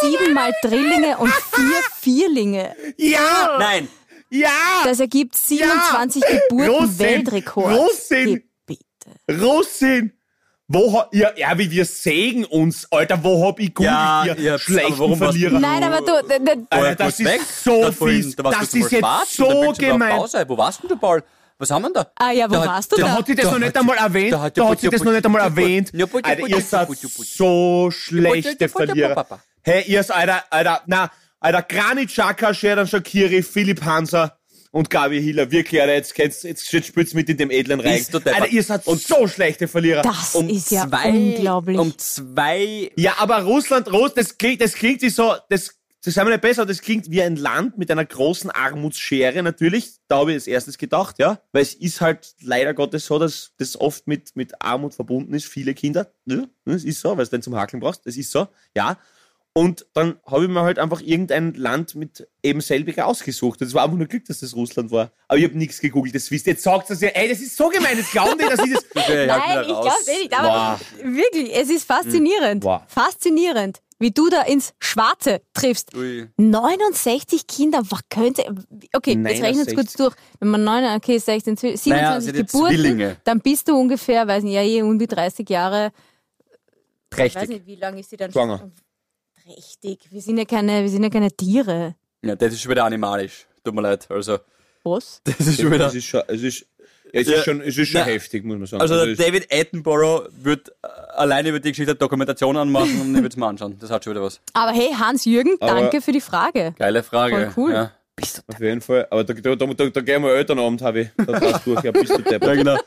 siebenmal 0.03 0.53
Drillinge 0.63 1.19
und 1.19 1.33
vier 1.33 1.81
Vierlinge. 2.01 2.75
Ja! 2.97 3.57
Nein! 3.59 3.89
Ja! 4.31 4.49
Das 4.85 5.01
ergibt 5.01 5.37
27 5.37 6.23
Geburten 6.49 6.71
Russin, 6.71 6.99
Weltrekord. 6.99 7.75
Russin. 7.77 8.43
Bitte. 8.67 8.83
Russin! 9.43 10.13
Wo 10.67 10.93
ha, 10.99 11.09
ja, 11.13 11.29
ja, 11.37 11.59
wie 11.59 11.71
wir 11.71 11.85
sägen 11.85 12.47
uns, 12.47 12.91
Alter, 12.91 13.23
wo 13.23 13.47
hab 13.47 13.61
ich 13.61 13.75
googelt 13.75 13.93
Ja, 13.93 14.23
hier? 14.25 14.39
ihr 14.39 14.53
habt's- 14.53 14.65
Schlechten 14.65 15.17
Verlierer. 15.17 15.61
Nein, 15.61 15.83
aber 15.85 16.01
du, 16.01 16.27
d- 16.27 16.39
d- 16.43 16.67
Alter, 16.71 16.95
das 17.05 17.17
kurz 17.17 17.29
weg. 17.29 17.41
ist 17.43 17.65
so 17.65 17.83
Da 17.83 17.93
fies. 17.93 18.37
da 18.37 18.43
Das 18.45 18.75
ist 18.75 18.91
jetzt 18.91 19.41
und 19.41 19.77
so 19.77 19.83
gemein. 19.83 20.17
Pause. 20.17 20.45
Wo 20.49 20.57
warst 20.57 20.83
denn 20.83 20.89
du, 20.89 20.97
Paul? 20.97 21.23
Was 21.59 21.71
haben 21.71 21.83
wir 21.83 21.93
da? 21.93 22.11
Ah 22.17 22.31
ja, 22.31 22.49
wo 22.49 22.55
Da 22.55 22.67
warst 22.67 22.91
du 22.91 22.97
da 22.97 23.07
da? 23.09 23.13
Hat 23.19 23.27
sie 23.27 23.35
das 23.35 23.45
Da 23.45 23.53
noch 23.53 23.59
nicht 23.59 23.77
einmal 23.77 23.97
erwähnt. 23.99 24.33
da 24.33 24.41
hat 24.43 24.81
sie 24.81 24.89
das 24.89 25.05
noch 25.05 25.13
nicht 25.13 25.25
einmal 25.27 25.43
erwähnt. 25.43 25.91
Ja, 25.93 26.07
Alter, 26.23 26.47
ihr 26.49 26.61
seid 26.63 26.89
so 26.99 27.91
schlechte 27.93 28.69
Verlierer. 28.71 29.27
Hey, 29.63 29.85
ihr 29.87 30.03
seid, 30.03 30.17
Alter, 30.17 30.45
Alter, 30.51 30.83
na, 30.87 31.11
Alter, 31.45 31.61
Granit 31.61 32.09
Xhaka, 32.09 32.55
Sheridan 32.55 32.87
Shakiri, 32.87 33.43
Philipp 33.43 33.85
Hanser 33.85 34.39
und 34.71 34.89
Gabi 34.89 35.23
Hiller. 35.23 35.51
Wirklich, 35.51 35.79
Alter, 35.79 35.93
jetzt, 35.93 36.17
jetzt, 36.17 36.43
jetzt, 36.43 36.73
jetzt 36.73 36.87
spürt's 36.87 37.13
mit 37.13 37.29
in 37.29 37.37
dem 37.37 37.51
edlen 37.51 37.81
Reich. 37.81 37.99
Bist 37.99 38.15
du 38.15 38.19
deppert. 38.19 38.41
Alter, 38.41 38.53
ihr 38.55 38.63
seid 38.63 38.83
so 38.83 39.29
schlechte 39.29 39.69
Verlierer. 39.69 40.01
Das 40.01 40.35
Um 40.35 40.49
ist 40.49 40.71
ja 40.71 40.89
zwei, 40.89 41.11
unglaublich. 41.11 41.79
Um 41.79 41.99
zwei. 41.99 42.91
Ja, 42.97 43.17
aber 43.19 43.43
Russland, 43.43 43.93
Russ, 43.93 44.15
das 44.15 44.39
klingt, 44.39 44.63
das 44.63 44.73
klingt 44.73 45.03
wie 45.03 45.11
so, 45.11 45.35
das, 45.51 45.75
das 46.03 46.17
wir 46.17 46.25
nicht 46.25 46.41
besser, 46.41 46.65
das 46.65 46.81
klingt 46.81 47.11
wie 47.11 47.21
ein 47.21 47.37
Land 47.37 47.77
mit 47.77 47.91
einer 47.91 48.07
großen 48.07 48.51
Armutsschere, 48.51 49.43
natürlich. 49.43 49.97
Da 50.09 50.21
habe 50.21 50.31
ich 50.31 50.37
als 50.37 50.47
erstes 50.47 50.79
gedacht, 50.79 51.19
ja. 51.19 51.43
Weil 51.53 51.61
es 51.61 51.75
ist 51.75 52.01
halt 52.01 52.37
leider 52.41 52.73
Gottes 52.73 53.05
so, 53.05 53.19
dass 53.19 53.53
das 53.59 53.79
oft 53.79 54.07
mit, 54.07 54.35
mit 54.35 54.63
Armut 54.63 54.95
verbunden 54.95 55.35
ist, 55.35 55.45
viele 55.45 55.75
Kinder. 55.75 56.11
Ja, 56.25 56.47
das 56.65 56.85
ist 56.85 57.01
so, 57.01 57.15
weil 57.19 57.27
du 57.27 57.33
dann 57.33 57.43
zum 57.43 57.55
Hakeln 57.55 57.81
brauchst, 57.81 58.07
das 58.07 58.17
ist 58.17 58.31
so, 58.31 58.49
ja. 58.75 58.97
Und 59.57 59.87
dann 59.95 60.19
habe 60.27 60.45
ich 60.45 60.51
mir 60.51 60.63
halt 60.63 60.81
einfach 60.81 61.01
irgendein 61.01 61.55
Land 61.55 61.95
mit 61.95 62.27
eben 62.43 62.61
selbiger 62.61 63.07
ausgesucht. 63.07 63.61
Das 63.61 63.73
war 63.73 63.85
einfach 63.85 63.97
nur 63.97 64.09
Glück, 64.09 64.25
dass 64.25 64.41
das 64.41 64.57
Russland 64.57 64.91
war. 64.91 65.13
Aber 65.29 65.39
ich 65.39 65.45
habe 65.45 65.57
nichts 65.57 65.81
gegoogelt, 65.81 66.13
das 66.13 66.29
wisst 66.33 66.49
ihr. 66.49 66.55
Jetzt 66.55 66.65
sagt 66.65 66.91
es 66.91 67.01
ja, 67.01 67.11
ey, 67.11 67.29
das 67.29 67.39
ist 67.39 67.57
so 67.57 67.69
gemein, 67.69 67.97
das 67.97 68.11
glauben 68.11 68.37
die, 68.37 68.45
dass 68.49 68.67
ich 68.67 68.73
das... 68.75 68.85
Okay, 68.97 69.29
halt 69.31 69.43
Nein, 69.47 69.59
wieder 69.61 69.61
ich 69.61 69.67
glaube 69.67 69.95
eh 70.09 70.23
nicht. 70.23 70.39
Aber 70.39 70.49
Boah. 70.49 70.81
wirklich, 71.05 71.55
es 71.55 71.71
ist 71.71 71.85
faszinierend. 71.85 72.63
Boah. 72.63 72.85
Faszinierend, 72.89 73.81
wie 74.01 74.11
du 74.11 74.29
da 74.29 74.43
ins 74.43 74.75
Schwarze 74.81 75.41
triffst. 75.53 75.95
Ui. 75.97 76.27
69 76.37 77.47
Kinder, 77.47 77.83
was 77.91 78.01
könnte. 78.11 78.43
Okay, 78.93 79.13
jetzt 79.13 79.43
rechnen 79.43 79.67
wir 79.67 79.75
kurz 79.75 79.97
69. 79.97 79.97
durch. 79.99 80.15
Wenn 80.41 80.49
man 80.49 80.65
9, 80.65 80.97
okay, 80.97 81.19
16, 81.19 81.57
27 81.57 81.93
Naja, 81.93 82.15
jetzt 82.19 82.27
Geburten, 82.33 82.75
Zwillinge. 82.75 83.17
dann 83.23 83.41
bist 83.41 83.69
du 83.69 83.77
ungefähr, 83.79 84.27
weiß 84.27 84.43
nicht, 84.43 84.55
ja, 84.55 84.63
eh 84.63 84.83
um 84.83 84.99
die 84.99 85.07
30 85.07 85.49
Jahre. 85.49 85.93
Ich 87.13 87.19
weiß 87.19 87.33
Trächtig. 87.35 87.49
nicht, 87.51 87.67
wie 87.67 87.77
lange 87.77 88.01
ist 88.01 88.11
sie 88.11 88.17
dann 88.17 88.33
Schwanger. 88.33 88.59
schon? 88.59 88.73
Trächtig. 89.45 89.99
Wir 90.11 90.21
sind 90.23 90.39
ja 90.39 90.45
keine, 90.45 90.83
wir 90.83 90.89
sind 90.89 91.03
ja 91.03 91.11
keine 91.11 91.31
Tiere. 91.31 91.95
Ja, 92.23 92.35
das 92.35 92.55
ist 92.55 92.63
schon 92.63 92.71
wieder 92.71 92.85
animalisch. 92.85 93.47
Tut 93.63 93.75
mir 93.75 93.83
leid. 93.83 94.07
Also, 94.11 94.39
Was? 94.85 95.21
das 95.25 95.47
ist 95.47 95.61
schon 95.61 95.71
wieder. 95.71 95.87
Es 95.89 95.95
ist 95.95 96.05
schon, 96.07 96.23
es 96.29 96.43
ist, 96.43 96.67
es 97.13 97.29
Ja. 97.29 97.35
ist 97.37 97.45
schon, 97.45 97.61
es 97.61 97.77
ist 97.77 97.89
schon 97.89 98.01
Na, 98.01 98.07
heftig, 98.07 98.45
muss 98.45 98.57
man 98.57 98.67
sagen. 98.67 98.81
Also, 98.81 98.95
der 98.97 99.09
es- 99.13 99.19
David 99.19 99.53
Attenborough 99.53 100.29
wird 100.31 100.71
äh, 100.83 100.87
alleine 101.17 101.51
über 101.51 101.61
die 101.61 101.71
Geschichte 101.71 101.95
Dokumentation 101.95 102.57
anmachen 102.57 103.01
und 103.03 103.09
ich 103.11 103.17
würde 103.17 103.29
es 103.29 103.37
mal 103.37 103.49
anschauen. 103.51 103.77
Das 103.79 103.91
hat 103.91 104.03
schon 104.05 104.15
wieder 104.15 104.23
was. 104.23 104.41
Aber 104.55 104.73
hey, 104.73 104.93
Hans-Jürgen, 104.99 105.57
danke 105.61 106.01
für 106.01 106.13
die 106.13 106.21
Frage. 106.23 106.75
Geile 106.79 107.03
Frage. 107.03 107.51
Voll 107.51 107.65
cool. 107.67 107.73
Ja. 107.75 107.93
Bist 108.17 108.39
du 108.39 108.43
Auf 108.55 108.61
jeden 108.61 108.81
Fall. 108.81 109.07
Aber 109.11 109.25
da, 109.25 109.35
da, 109.35 109.57
da, 109.57 109.67
da, 109.67 109.87
da 109.91 110.01
gehen 110.01 110.23
wir 110.23 110.35
Elternabend, 110.35 110.81
habe 110.83 111.01
ich. 111.01 111.09
Da 111.19 111.25
draus 111.39 111.61
durch. 111.65 111.83
Ja, 111.83 111.91
bist 111.91 112.11
du 112.11 112.15
Ja, 112.25 112.39
deppert. 112.39 112.57
genau. 112.57 112.79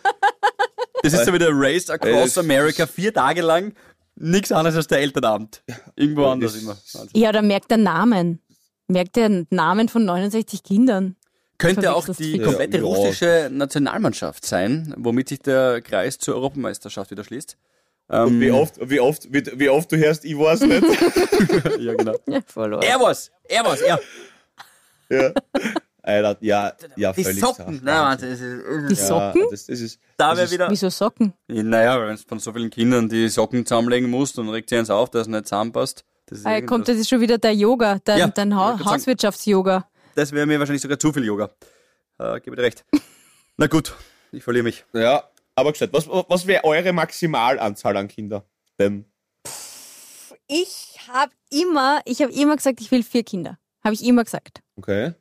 Das 1.03 1.13
ist 1.13 1.25
so 1.25 1.33
wie 1.33 1.37
der 1.39 1.49
Race 1.51 1.89
Across 1.89 2.37
America, 2.39 2.87
vier 2.87 3.13
Tage 3.13 3.41
lang. 3.41 3.73
Nichts 4.19 4.51
anderes 4.51 4.75
als 4.75 4.87
der 4.87 4.99
Elternabend. 4.99 5.63
Irgendwo 5.95 6.23
Ja, 6.23 6.31
anders 6.31 6.55
immer. 6.55 6.75
Wahnsinn. 6.93 7.09
Ja, 7.21 7.29
oder 7.29 7.41
merkt 7.41 7.69
der 7.71 7.77
Namen. 7.77 8.41
Merkt 8.87 9.15
der 9.15 9.45
Namen 9.49 9.89
von 9.89 10.05
69 10.05 10.63
Kindern. 10.63 11.15
Könnte 11.57 11.93
auch 11.95 12.07
die 12.09 12.39
komplette 12.39 12.77
Ja, 12.77 12.83
ja. 12.83 12.89
russische 12.89 13.49
Nationalmannschaft 13.51 14.45
sein, 14.45 14.93
womit 14.97 15.29
sich 15.29 15.39
der 15.39 15.81
Kreis 15.81 16.17
zur 16.19 16.35
Europameisterschaft 16.35 17.09
wieder 17.11 17.23
schließt. 17.23 17.57
Und 18.09 18.15
Ähm, 18.17 18.39
wie 18.41 18.51
oft, 18.51 18.75
wie 18.89 18.99
oft, 18.99 19.27
wie, 19.33 19.43
wie 19.59 19.69
oft 19.69 19.91
du 19.91 19.97
hörst, 19.97 20.23
ich 20.23 20.37
weiß 20.37 20.61
nicht. 20.61 20.83
ja, 21.79 21.93
genau. 21.95 22.15
Ja, 22.27 22.39
verloren. 22.45 22.83
Er 22.83 22.99
war's, 22.99 23.31
er 23.49 23.65
war's, 23.65 23.81
er. 23.81 23.99
ja. 25.09 25.31
Alter, 26.07 26.37
ja, 26.41 26.73
ja, 26.95 27.11
Die 27.13 27.23
völlig 27.23 27.39
Socken. 27.41 27.81
Na, 27.83 28.03
Wahnsinn, 28.11 28.29
das 28.31 28.39
ist, 28.39 28.89
Die 28.89 29.01
Ja, 29.01 29.07
Socken? 29.07 29.47
das, 29.51 29.65
das 29.65 29.79
ist, 29.81 29.99
da 30.17 30.29
das 30.29 30.37
wäre 30.37 30.45
ist- 30.45 30.51
wieder. 30.53 30.69
Wieso 30.71 30.89
Socken? 30.89 31.33
Naja, 31.47 31.99
wenn 31.99 32.15
du 32.15 32.21
von 32.27 32.39
so 32.39 32.53
vielen 32.53 32.69
Kindern 32.69 33.09
die 33.09 33.27
Socken 33.27 33.65
zusammenlegen 33.65 34.09
musst, 34.09 34.37
dann 34.37 34.47
regt 34.49 34.69
sie 34.69 34.77
eins 34.77 34.89
auf, 34.89 35.09
dass 35.09 35.23
es 35.23 35.27
nicht 35.27 35.45
zusammenpasst. 35.47 36.05
Das, 36.27 36.39
ist 36.39 36.45
Ah, 36.45 36.61
kommt, 36.61 36.87
das 36.87 36.97
ist 36.97 37.09
schon 37.09 37.19
wieder 37.21 37.37
der 37.37 37.53
Yoga, 37.53 37.99
dein, 38.03 38.19
Ja, 38.19 38.27
dein 38.27 38.49
ich 38.51 38.55
ha. 38.55 38.79
Hauswirtschafts-Yoga. 38.85 39.87
das 40.15 40.31
wäre 40.31 40.45
mir 40.45 40.59
wahrscheinlich 40.59 40.81
sogar 40.81 40.97
zu 40.99 41.11
viel 41.13 41.23
Yoga. 41.25 41.49
Äh, 42.19 42.39
gebe 42.41 42.55
dir 42.55 42.63
recht. 42.63 42.85
Na 43.57 43.67
gut, 43.67 43.93
ich 44.31 44.43
verliere 44.43 44.63
mich. 44.63 44.85
ja, 44.93 45.23
aber 45.55 45.71
gesagt, 45.73 45.91
was, 45.93 46.07
was 46.07 46.47
wäre 46.47 46.63
eure 46.63 46.93
Maximalanzahl 46.93 47.95
an 47.97 48.07
Kindern? 48.07 48.43
Denn, 48.79 49.05
Ich 50.47 50.97
habe 51.11 51.31
immer, 51.49 52.01
ich 52.05 52.21
habe 52.21 52.31
immer 52.31 52.55
gesagt, 52.55 52.79
ich 52.81 52.91
will 52.91 53.03
vier 53.03 53.23
Kinder. 53.23 53.57
Habe 53.83 53.93
ich 53.93 54.03
immer 54.05 54.23
gesagt. 54.23 54.61
okay. 54.77 55.13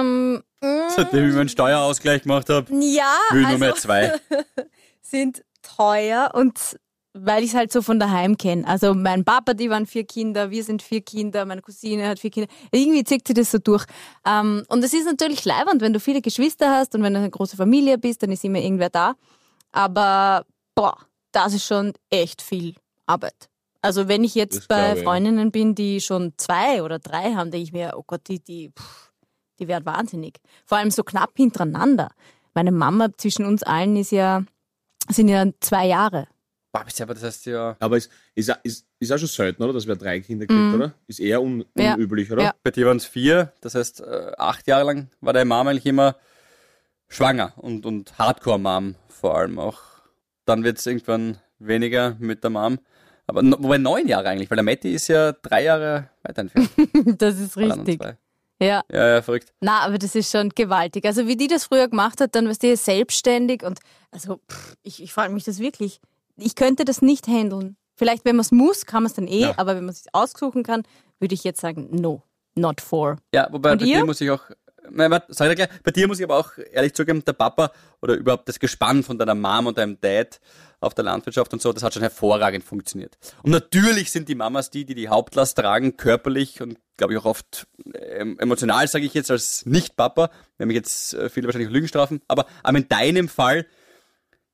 Ähm, 0.00 0.42
mm, 0.60 0.88
Seitdem 0.88 1.28
ich 1.28 1.34
meinen 1.34 1.48
Steuerausgleich 1.48 2.22
gemacht 2.22 2.48
habe, 2.48 2.66
ja, 2.72 3.16
will 3.30 3.42
ich 3.42 3.48
nur 3.48 3.58
mehr 3.58 3.70
also 3.70 3.82
zwei. 3.82 4.14
sind 5.02 5.44
teuer 5.62 6.30
und 6.34 6.78
weil 7.14 7.42
ich 7.42 7.50
es 7.50 7.56
halt 7.56 7.72
so 7.72 7.82
von 7.82 7.98
daheim 7.98 8.36
kenne. 8.36 8.66
Also 8.66 8.94
mein 8.94 9.24
Papa, 9.24 9.54
die 9.54 9.70
waren 9.70 9.86
vier 9.86 10.04
Kinder, 10.04 10.50
wir 10.50 10.62
sind 10.62 10.82
vier 10.82 11.00
Kinder, 11.00 11.44
meine 11.44 11.62
Cousine 11.62 12.06
hat 12.06 12.18
vier 12.18 12.30
Kinder. 12.30 12.48
Irgendwie 12.70 13.02
zieht 13.04 13.26
sich 13.26 13.34
das 13.34 13.50
so 13.50 13.58
durch. 13.58 13.84
Ähm, 14.26 14.64
und 14.68 14.84
es 14.84 14.92
ist 14.92 15.06
natürlich 15.06 15.44
leibend, 15.44 15.80
wenn 15.80 15.92
du 15.92 16.00
viele 16.00 16.20
Geschwister 16.20 16.70
hast 16.70 16.94
und 16.94 17.02
wenn 17.02 17.14
du 17.14 17.18
eine 17.18 17.30
große 17.30 17.56
Familie 17.56 17.98
bist, 17.98 18.22
dann 18.22 18.30
ist 18.30 18.44
immer 18.44 18.58
irgendwer 18.60 18.90
da. 18.90 19.14
Aber 19.72 20.44
boah, 20.74 20.96
das 21.32 21.54
ist 21.54 21.64
schon 21.64 21.92
echt 22.10 22.42
viel 22.42 22.74
Arbeit. 23.06 23.48
Also 23.80 24.08
wenn 24.08 24.24
ich 24.24 24.34
jetzt 24.34 24.58
Das 24.58 24.66
bei. 24.66 24.96
Freundinnen 25.02 25.50
bin, 25.50 25.74
die 25.74 26.00
schon 26.00 26.34
zwei 26.36 26.82
oder 26.82 26.98
drei 26.98 27.34
haben, 27.34 27.50
denke 27.50 27.64
ich 27.64 27.72
mir, 27.72 27.94
oh 27.96 28.04
Gott, 28.06 28.22
die, 28.28 28.40
die, 28.40 28.70
pff, 28.70 29.07
die 29.58 29.68
werden 29.68 29.86
wahnsinnig. 29.86 30.38
Vor 30.64 30.78
allem 30.78 30.90
so 30.90 31.02
knapp 31.02 31.32
hintereinander. 31.36 32.10
Meine 32.54 32.72
Mama 32.72 33.08
zwischen 33.16 33.44
uns 33.44 33.62
allen 33.62 33.96
ist 33.96 34.12
ja, 34.12 34.44
sind 35.08 35.28
ja 35.28 35.46
zwei 35.60 35.86
Jahre. 35.86 36.28
Du 36.72 37.02
aber 37.02 37.14
das 37.14 37.22
heißt 37.22 37.46
ja. 37.46 37.76
Aber 37.80 37.96
es 37.96 38.08
ist, 38.34 38.56
ist, 38.62 38.86
ist 39.00 39.12
auch 39.12 39.18
schon 39.18 39.28
selten, 39.28 39.62
oder? 39.62 39.72
Dass 39.72 39.86
wer 39.86 39.96
drei 39.96 40.20
Kinder 40.20 40.46
kriegt, 40.46 40.74
oder? 40.74 40.92
Ist 41.06 41.18
eher 41.18 41.42
un. 41.42 41.64
Ja. 41.76 41.94
unüblich, 41.94 42.30
oder? 42.30 42.42
Ja. 42.42 42.54
Bei 42.62 42.70
dir 42.70 42.86
waren 42.86 42.98
es 42.98 43.06
vier, 43.06 43.52
das 43.60 43.74
heißt, 43.74 44.00
äh, 44.02 44.32
acht 44.36 44.66
Jahre 44.68 44.84
lang 44.84 45.10
war 45.20 45.32
deine 45.32 45.46
Mama 45.46 45.70
eigentlich 45.70 45.86
immer 45.86 46.16
schwanger 47.08 47.52
und, 47.56 47.86
und 47.86 48.18
Hardcore-Mom 48.18 48.94
vor 49.08 49.36
allem 49.36 49.58
auch. 49.58 49.80
Dann 50.44 50.62
wird 50.62 50.78
es 50.78 50.86
irgendwann 50.86 51.38
weniger 51.58 52.16
mit 52.18 52.44
der 52.44 52.50
Mom. 52.50 52.78
Aber 53.26 53.42
wobei 53.42 53.78
neun 53.78 54.08
Jahre 54.08 54.28
eigentlich, 54.28 54.50
weil 54.50 54.56
der 54.56 54.64
Matti 54.64 54.92
ist 54.92 55.08
ja 55.08 55.32
drei 55.32 55.64
Jahre 55.64 56.10
weiter 56.22 56.42
entfernt. 56.42 56.70
Das 57.18 57.38
ist 57.38 57.56
richtig. 57.56 58.00
Ja. 58.60 58.82
Ja, 58.90 59.08
ja, 59.08 59.22
verrückt. 59.22 59.52
Na, 59.60 59.80
aber 59.80 59.98
das 59.98 60.14
ist 60.14 60.30
schon 60.32 60.50
gewaltig. 60.50 61.04
Also 61.04 61.26
wie 61.26 61.36
die 61.36 61.46
das 61.46 61.64
früher 61.64 61.88
gemacht 61.88 62.20
hat, 62.20 62.34
dann 62.34 62.48
was 62.48 62.58
die 62.58 62.74
selbstständig 62.76 63.62
und 63.62 63.78
also 64.10 64.40
pff, 64.50 64.74
ich, 64.82 65.02
ich 65.02 65.12
frage 65.12 65.32
mich 65.32 65.44
das 65.44 65.58
wirklich. 65.58 66.00
Ich 66.36 66.54
könnte 66.54 66.84
das 66.84 67.02
nicht 67.02 67.26
handeln. 67.28 67.76
Vielleicht, 67.96 68.24
wenn 68.24 68.36
man 68.36 68.42
es 68.44 68.52
muss, 68.52 68.86
kann 68.86 69.02
man 69.02 69.10
es 69.10 69.14
dann 69.14 69.26
eh, 69.28 69.40
Ja. 69.42 69.54
aber 69.56 69.74
wenn 69.76 69.84
man 69.84 69.92
es 69.92 70.04
aussuchen 70.12 70.62
kann, 70.62 70.82
würde 71.20 71.34
ich 71.34 71.44
jetzt 71.44 71.60
sagen, 71.60 71.88
no, 71.90 72.22
not 72.54 72.80
for. 72.80 73.16
Ja, 73.34 73.48
wobei 73.50 73.72
Und 73.72 73.78
bei 73.80 73.84
ihr? 73.86 73.98
dir 73.98 74.04
muss 74.04 74.20
ich 74.20 74.30
auch, 74.30 74.42
nein, 74.90 75.10
warte, 75.10 75.32
sag 75.34 75.50
ich 75.50 75.56
gleich, 75.56 75.68
bei 75.82 75.90
dir 75.90 76.06
muss 76.08 76.18
ich 76.18 76.24
aber 76.24 76.36
auch 76.38 76.50
ehrlich 76.72 76.94
zugeben, 76.94 77.24
der 77.24 77.32
Papa 77.32 77.72
oder 78.00 78.14
überhaupt 78.14 78.48
das 78.48 78.58
Gespann 78.60 79.02
von 79.02 79.18
deiner 79.18 79.34
Mom 79.34 79.66
und 79.66 79.78
deinem 79.78 80.00
Dad 80.00 80.40
auf 80.80 80.94
der 80.94 81.04
Landwirtschaft 81.04 81.52
und 81.52 81.60
so, 81.60 81.72
das 81.72 81.82
hat 81.82 81.92
schon 81.94 82.02
hervorragend 82.02 82.64
funktioniert. 82.64 83.18
Und 83.42 83.50
natürlich 83.50 84.10
sind 84.10 84.28
die 84.28 84.34
Mamas 84.34 84.70
die, 84.70 84.84
die 84.84 84.94
die 84.94 85.08
Hauptlast 85.08 85.56
tragen, 85.58 85.96
körperlich 85.96 86.60
und 86.62 86.78
glaube 86.96 87.12
ich 87.14 87.18
auch 87.18 87.24
oft 87.24 87.66
ähm, 87.94 88.38
emotional, 88.38 88.86
sage 88.86 89.04
ich 89.04 89.14
jetzt 89.14 89.30
als 89.30 89.66
Nicht-Papa, 89.66 90.30
wenn 90.56 90.68
mich 90.68 90.76
jetzt 90.76 91.14
äh, 91.14 91.28
viele 91.30 91.46
wahrscheinlich 91.46 91.70
Lügen 91.70 91.88
strafen, 91.88 92.20
aber, 92.28 92.46
aber 92.62 92.78
in 92.78 92.88
deinem 92.88 93.28
Fall 93.28 93.66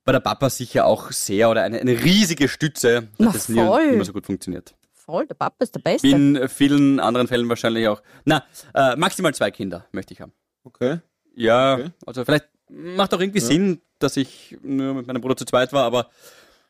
war 0.05 0.13
der 0.13 0.21
Papa 0.21 0.51
sicher 0.51 0.85
auch 0.87 1.13
sehr 1.13 1.51
oder 1.51 1.63
eine, 1.63 1.79
eine 1.81 2.03
riesige 2.05 2.49
Stütze, 2.49 3.09
Na, 3.19 3.27
dass 3.27 3.35
das 3.35 3.49
nie 3.49 3.61
immer 3.61 4.05
so 4.05 4.13
gut 4.13 4.27
funktioniert. 4.27 4.75
Voll, 4.93 5.27
der 5.27 5.35
Papa 5.35 5.57
ist 5.63 5.75
der 5.75 5.81
Beste. 5.81 6.09
In 6.09 6.49
vielen 6.49 7.01
anderen 7.01 7.29
Fällen 7.29 7.49
wahrscheinlich 7.49 7.89
auch. 7.89 8.03
Na, 8.25 8.45
äh, 8.75 8.97
maximal 8.97 9.35
zwei 9.35 9.51
Kinder 9.51 9.87
möchte 9.93 10.15
ich 10.15 10.21
haben. 10.21 10.33
Okay. 10.65 11.01
Ja, 11.35 11.75
Okay. 11.75 11.91
also 12.07 12.25
vielleicht 12.25 12.47
macht 12.75 13.15
auch 13.15 13.21
irgendwie 13.21 13.41
Sinn, 13.41 13.81
dass 13.99 14.17
ich 14.17 14.57
nur 14.63 14.95
mit 14.95 15.07
meinem 15.07 15.21
Bruder 15.23 15.37
zu 15.37 15.45
zweit 15.45 15.73
war, 15.73 15.85
aber 15.85 16.11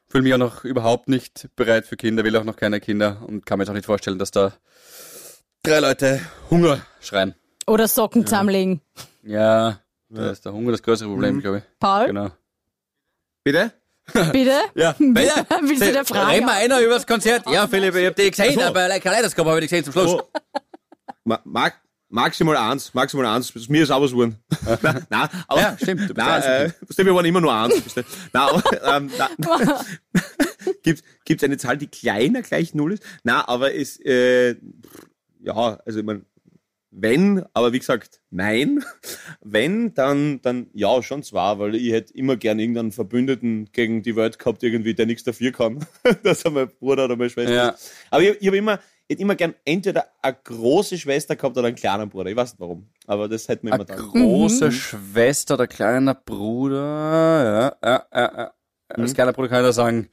fühle 0.07 0.23
mich 0.25 0.35
auch 0.35 0.38
noch 0.38 0.64
überhaupt 0.64 1.09
nicht 1.09 1.49
bereit 1.57 1.87
für 1.87 1.97
Kinder, 1.97 2.25
will 2.25 2.37
auch 2.37 2.45
noch 2.45 2.57
keine 2.57 2.81
Kinder 2.81 3.23
und 3.27 3.47
kann 3.47 3.59
mir 3.59 3.64
jetzt 3.64 3.71
auch 3.71 3.75
nicht 3.75 3.87
vorstellen, 3.87 4.19
dass 4.19 4.31
da 4.31 4.53
drei 5.62 5.81
Leute 5.81 6.21
Hunger 6.51 6.81
schreien. 7.01 7.35
Oder 7.67 7.88
Socken 7.88 8.27
zusammenlegen. 8.27 8.81
Ja, 9.23 9.81
da 10.11 10.31
ist 10.31 10.45
der 10.45 10.53
Hunger 10.53 10.73
das 10.73 10.83
größere 10.83 11.09
Problem, 11.09 11.40
glaube 11.40 11.59
ich. 11.59 11.64
Paul, 11.81 12.07
Genau. 12.07 12.31
Bitte? 13.43 13.73
bitte? 14.33 14.53
Ja, 14.75 14.95
Willst 14.99 15.83
du 15.83 15.93
der 15.93 16.05
Frage? 16.05 16.33
Reden 16.33 16.47
wir 16.47 16.53
einer 16.53 16.81
über 16.81 16.95
das 16.95 17.07
Konzert? 17.07 17.45
Ja, 17.51 17.67
Philipp, 17.67 17.95
ich 17.95 18.07
hab 18.07 18.17
die 18.17 18.31
gesehen, 18.31 18.57
Ach 18.59 18.62
so. 18.62 18.69
aber 18.69 19.01
Kaleidoskop 19.01 19.47
habe 19.47 19.59
ich 19.61 19.71
die 19.71 19.77
gesehen 19.77 19.85
zum 19.85 19.93
Schluss. 19.95 20.11
So. 20.11 20.29
Ma 21.25 21.40
mag, 21.45 21.81
maximal 22.14 22.57
eins, 22.57 22.94
maximal 22.94 23.27
eins. 23.27 23.68
Mir 23.68 23.83
ist 23.83 23.90
auch 23.90 24.00
was 24.00 24.12
geworden. 24.12 24.37
nein, 24.83 25.07
nein, 25.11 25.29
aber, 25.48 25.61
Ja, 25.61 25.77
stimmt, 25.81 26.09
du 26.09 26.14
Nein, 26.14 26.42
äh, 26.42 26.70
versteh, 26.87 27.05
wir 27.05 27.14
waren 27.14 27.24
immer 27.27 27.40
nur 27.40 27.53
eins. 27.53 27.74
nein, 27.96 28.05
aber, 28.33 28.62
ähm, 28.96 29.11
nein. 29.18 29.31
gibt 30.83 31.03
es 31.42 31.44
eine 31.44 31.57
Zahl, 31.59 31.77
die 31.77 31.88
kleiner 31.88 32.42
gleich 32.42 32.72
null 32.74 32.92
ist? 32.94 33.03
Nein, 33.24 33.42
aber 33.46 33.74
es, 33.74 33.98
äh, 34.00 34.55
ja, 35.42 35.55
also 35.85 35.98
ich 35.98 36.05
mein, 36.05 36.24
wenn, 36.96 37.44
aber 37.55 37.72
wie 37.72 37.81
gesagt, 37.81 38.20
nein. 38.31 38.85
Wenn, 39.42 39.92
dann, 39.94 40.40
dann 40.42 40.68
ja, 40.74 41.03
schon 41.03 41.24
zwar, 41.24 41.59
weil 41.59 41.74
ich 41.74 41.90
hätte 41.90 42.14
immer 42.14 42.37
gern 42.37 42.61
irgendeinen 42.61 42.92
Verbündeten 42.92 43.68
gegen 43.72 44.03
die 44.03 44.14
Welt 44.14 44.38
gehabt, 44.38 44.62
irgendwie, 44.62 44.94
der 44.94 45.07
nichts 45.07 45.24
dafür 45.24 45.50
kann, 45.50 45.85
dass 46.22 46.44
er 46.44 46.53
mein 46.53 46.68
Bruder 46.68 47.07
oder 47.07 47.16
meine 47.16 47.31
Schwester 47.31 47.53
Ja. 47.53 47.68
ist. 47.70 47.90
Aber 48.11 48.22
ich, 48.22 48.40
ich 48.40 48.46
habe 48.46 48.57
immer, 48.57 48.79
ich 49.07 49.14
hätte 49.14 49.23
immer 49.23 49.35
gern 49.35 49.55
entweder 49.64 50.07
eine 50.23 50.37
große 50.45 50.97
Schwester 50.99 51.37
gehabt 51.37 51.57
oder 51.59 51.67
einen 51.69 51.77
kleinen 51.77 52.09
Bruder. 52.09 52.31
Ich 52.31 52.37
weiß 52.37 52.53
nicht 52.53 52.61
warum, 52.61 52.88
aber 53.07 53.29
das 53.29 53.49
hätte 53.49 53.67
mir 53.67 53.75
immer 53.75 53.87
Eine 53.88 53.97
dann. 53.97 54.11
große 54.11 54.73
Schwester 54.73 55.55
oder 55.55 55.67
kleiner 55.67 56.14
Bruder, 56.14 57.77
ja, 57.83 57.88
ja, 57.90 58.07
ja, 58.12 58.38
ja. 58.38 58.55
Als 58.88 59.14
kleiner 59.14 59.33
Bruder 59.33 59.49
kann 59.49 59.61
ich 59.62 59.69
da 59.69 59.73
sagen, 59.73 60.09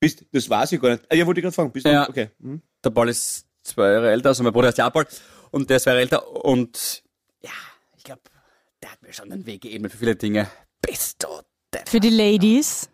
Bist, 0.00 0.24
das 0.32 0.48
weiß 0.48 0.72
ich 0.72 0.80
gar 0.80 0.90
nicht. 0.90 1.04
Ah, 1.10 1.14
ja, 1.16 1.26
wollte 1.26 1.40
ich 1.40 1.42
gerade 1.42 1.54
fragen. 1.54 1.72
Bist 1.72 1.86
Ja. 1.86 2.04
du, 2.04 2.10
okay. 2.10 2.30
Hm. 2.40 2.62
der 2.84 2.90
Paul 2.90 3.08
ist 3.08 3.46
zwei 3.64 3.92
Jahre 3.92 4.10
älter, 4.10 4.28
also 4.30 4.42
mein 4.44 4.52
Bruder 4.52 4.68
heißt 4.68 4.78
ja 4.78 4.88
auch 4.88 4.92
Paul 4.92 5.06
und 5.50 5.68
der 5.68 5.78
ist 5.78 5.82
zwei 5.84 5.90
Jahre 5.92 6.02
älter 6.02 6.44
und 6.44 7.02
ja, 7.40 7.50
ich 7.96 8.04
glaube, 8.04 8.20
der 8.82 8.92
hat 8.92 9.02
mir 9.02 9.12
schon 9.12 9.30
den 9.30 9.44
Weg 9.46 9.62
geebnet 9.62 9.90
für 9.92 9.98
viele 9.98 10.14
Dinge. 10.16 10.48
Bist 10.80 11.22
du 11.24 11.28
denn? 11.74 11.86
Für 11.86 11.98
die 12.00 12.10
Ladies. 12.10 12.88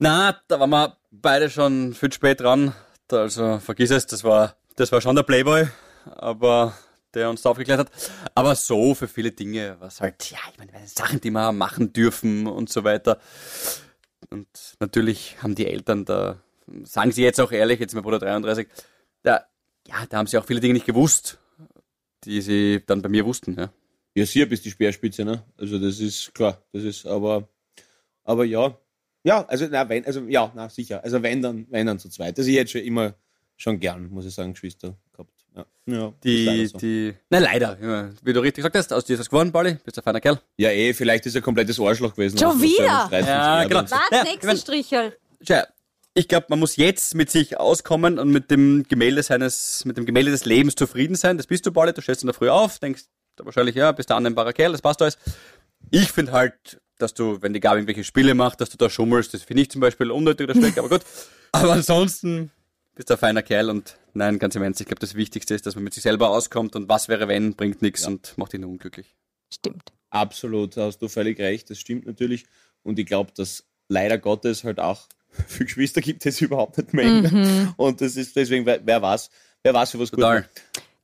Na, 0.00 0.36
da 0.48 0.58
waren 0.60 0.70
wir 0.70 0.96
beide 1.10 1.48
schon 1.50 1.94
viel 1.94 2.10
zu 2.10 2.16
spät 2.16 2.40
dran. 2.40 2.74
Also 3.10 3.58
vergiss 3.58 3.90
es, 3.90 4.06
das 4.06 4.24
war, 4.24 4.56
das 4.76 4.92
war 4.92 5.00
schon 5.00 5.16
der 5.16 5.22
Playboy, 5.22 5.66
aber 6.16 6.74
der 7.14 7.30
uns 7.30 7.42
da 7.42 7.50
aufgeklärt 7.50 7.80
hat. 7.80 7.90
Aber 8.34 8.54
so 8.54 8.94
für 8.94 9.08
viele 9.08 9.32
Dinge, 9.32 9.76
was 9.80 10.00
halt, 10.00 10.30
ja, 10.30 10.38
ich 10.52 10.58
meine, 10.58 10.86
Sachen, 10.86 11.20
die 11.20 11.30
wir 11.30 11.52
machen 11.52 11.92
dürfen 11.92 12.46
und 12.46 12.68
so 12.68 12.84
weiter. 12.84 13.18
Und 14.30 14.48
natürlich 14.80 15.42
haben 15.42 15.54
die 15.54 15.66
Eltern 15.66 16.04
da, 16.04 16.42
sagen 16.84 17.12
sie 17.12 17.22
jetzt 17.22 17.40
auch 17.40 17.52
ehrlich, 17.52 17.80
jetzt 17.80 17.90
ist 17.90 17.94
mein 17.94 18.04
Bruder 18.04 18.18
33, 18.18 18.68
da, 19.22 19.44
ja, 19.86 20.06
da 20.08 20.18
haben 20.18 20.26
sie 20.26 20.38
auch 20.38 20.44
viele 20.44 20.60
Dinge 20.60 20.74
nicht 20.74 20.86
gewusst, 20.86 21.38
die 22.24 22.42
sie 22.42 22.82
dann 22.86 23.00
bei 23.00 23.08
mir 23.08 23.24
wussten, 23.24 23.54
ja. 23.58 23.72
Ja, 24.14 24.26
sicher 24.26 24.46
bist 24.46 24.64
die 24.64 24.70
Speerspitze, 24.70 25.24
ne? 25.24 25.44
Also 25.56 25.78
das 25.78 26.00
ist 26.00 26.34
klar. 26.34 26.60
Das 26.72 26.82
ist 26.82 27.06
aber, 27.06 27.48
aber 28.24 28.44
ja. 28.44 28.76
Ja, 29.24 29.44
also 29.46 29.66
na, 29.70 29.88
wenn, 29.88 30.04
also 30.06 30.20
ja, 30.28 30.50
na 30.54 30.68
sicher. 30.68 31.02
Also 31.04 31.22
wenn 31.22 31.42
dann, 31.42 31.66
wenn 31.70 31.86
dann 31.86 31.98
zu 31.98 32.08
zweit. 32.08 32.38
Also 32.38 32.50
ich 32.50 32.56
hätte 32.56 32.70
schon 32.72 32.80
immer 32.82 33.14
schon 33.56 33.80
gern, 33.80 34.08
muss 34.10 34.24
ich 34.24 34.34
sagen, 34.34 34.52
Geschwister 34.52 34.94
gehabt. 35.12 35.32
Ja, 35.56 35.64
ja 35.86 36.12
Die, 36.22 36.44
leider 36.44 36.68
so. 36.68 36.78
die, 36.78 37.14
na 37.30 37.38
leider, 37.38 37.78
ja, 37.82 38.10
wie 38.22 38.32
du 38.32 38.40
richtig 38.40 38.62
gesagt 38.62 38.76
hast, 38.76 38.92
aus 38.92 39.04
dir 39.04 39.14
ist 39.14 39.20
was 39.20 39.28
geworden, 39.28 39.50
Pauli, 39.50 39.76
bist 39.84 39.98
ein 39.98 40.04
feiner 40.04 40.20
Kerl. 40.20 40.40
ja 40.56 40.70
eh, 40.70 40.94
vielleicht 40.94 41.26
ist 41.26 41.34
er 41.34 41.40
komplettes 41.42 41.80
Arschloch 41.80 42.14
gewesen. 42.14 42.38
Schon 42.38 42.48
Also, 42.48 42.62
wieder? 42.62 43.10
ein 43.10 43.24
Ja, 43.26 43.64
genau. 43.64 43.82
Was? 43.82 43.90
Ja, 44.12 44.22
ich 44.22 44.30
Nächster 44.34 44.56
Strichel. 44.56 45.16
Tja, 45.44 45.66
ich 46.14 46.28
glaube, 46.28 46.46
man 46.50 46.60
muss 46.60 46.76
jetzt 46.76 47.14
mit 47.16 47.30
sich 47.30 47.58
auskommen 47.58 48.18
und 48.20 48.30
mit 48.30 48.50
dem 48.52 48.84
Gemälde 48.88 49.22
seines, 49.24 49.84
mit 49.84 49.96
dem 49.96 50.06
Gemälde 50.06 50.30
des 50.30 50.44
Lebens 50.44 50.74
zufrieden 50.76 51.16
sein. 51.16 51.36
Das 51.36 51.46
bist 51.48 51.66
du, 51.66 51.72
Pauli, 51.72 51.92
du 51.92 52.00
stehst 52.02 52.22
in 52.22 52.26
der 52.28 52.34
Früh 52.34 52.48
auf, 52.50 52.78
denkst 52.78 53.04
da 53.36 53.44
wahrscheinlich, 53.44 53.74
ja, 53.76 53.90
bist 53.92 54.10
der 54.10 54.16
annehmbare 54.16 54.52
Kerl, 54.52 54.72
das 54.72 54.82
passt 54.82 55.00
alles. 55.02 55.16
Ich 55.90 56.12
finde 56.12 56.32
halt, 56.32 56.80
dass 56.98 57.14
du, 57.14 57.40
wenn 57.42 57.52
die 57.52 57.60
Gabi 57.60 57.78
irgendwelche 57.78 58.04
Spiele 58.04 58.34
macht, 58.34 58.60
dass 58.60 58.70
du 58.70 58.76
da 58.76 58.90
schummelst, 58.90 59.32
das 59.34 59.42
finde 59.42 59.62
ich 59.62 59.70
zum 59.70 59.80
Beispiel 59.80 60.10
unnötig 60.10 60.48
oder 60.48 60.58
schlecht, 60.58 60.78
aber 60.78 60.88
gut. 60.88 61.02
Aber 61.52 61.72
ansonsten 61.72 62.50
bist 62.94 63.08
du 63.08 63.14
ein 63.14 63.18
feiner 63.18 63.42
Kerl 63.42 63.70
und 63.70 63.96
nein, 64.12 64.38
ganz 64.38 64.54
im 64.54 64.62
Ernst, 64.62 64.82
ich 64.82 64.86
glaube, 64.86 65.00
das 65.00 65.14
Wichtigste 65.14 65.54
ist, 65.54 65.64
dass 65.64 65.76
man 65.76 65.84
mit 65.84 65.94
sich 65.94 66.02
selber 66.02 66.28
auskommt 66.28 66.76
und 66.76 66.90
was 66.90 67.08
wäre 67.08 67.26
wenn, 67.26 67.54
bringt 67.54 67.80
nichts 67.80 68.06
und 68.06 68.36
macht 68.36 68.52
nur 68.52 68.68
unglücklich. 68.68 69.16
Stimmt. 69.50 69.92
Absolut, 70.10 70.76
da 70.76 70.86
hast 70.86 70.98
du 70.98 71.08
völlig 71.08 71.38
recht, 71.38 71.70
das 71.70 71.78
stimmt 71.78 72.06
natürlich. 72.06 72.44
Und 72.82 72.98
ich 72.98 73.06
glaube, 73.06 73.32
dass 73.34 73.64
leider 73.88 74.18
Gottes 74.18 74.64
halt 74.64 74.78
auch 74.78 75.08
für 75.46 75.64
Geschwister 75.64 76.00
gibt 76.00 76.26
es 76.26 76.40
überhaupt 76.40 76.76
nicht 76.78 76.92
mehr. 76.92 77.72
Und 77.76 78.00
das 78.00 78.16
ist 78.16 78.36
deswegen, 78.36 78.66
wer, 78.66 78.84
wer 78.84 79.00
weiß, 79.00 79.30
wer 79.62 79.74
weiß 79.74 79.92
für 79.92 79.98
was 80.00 80.10
gut 80.10 80.20
Total. 80.20 80.48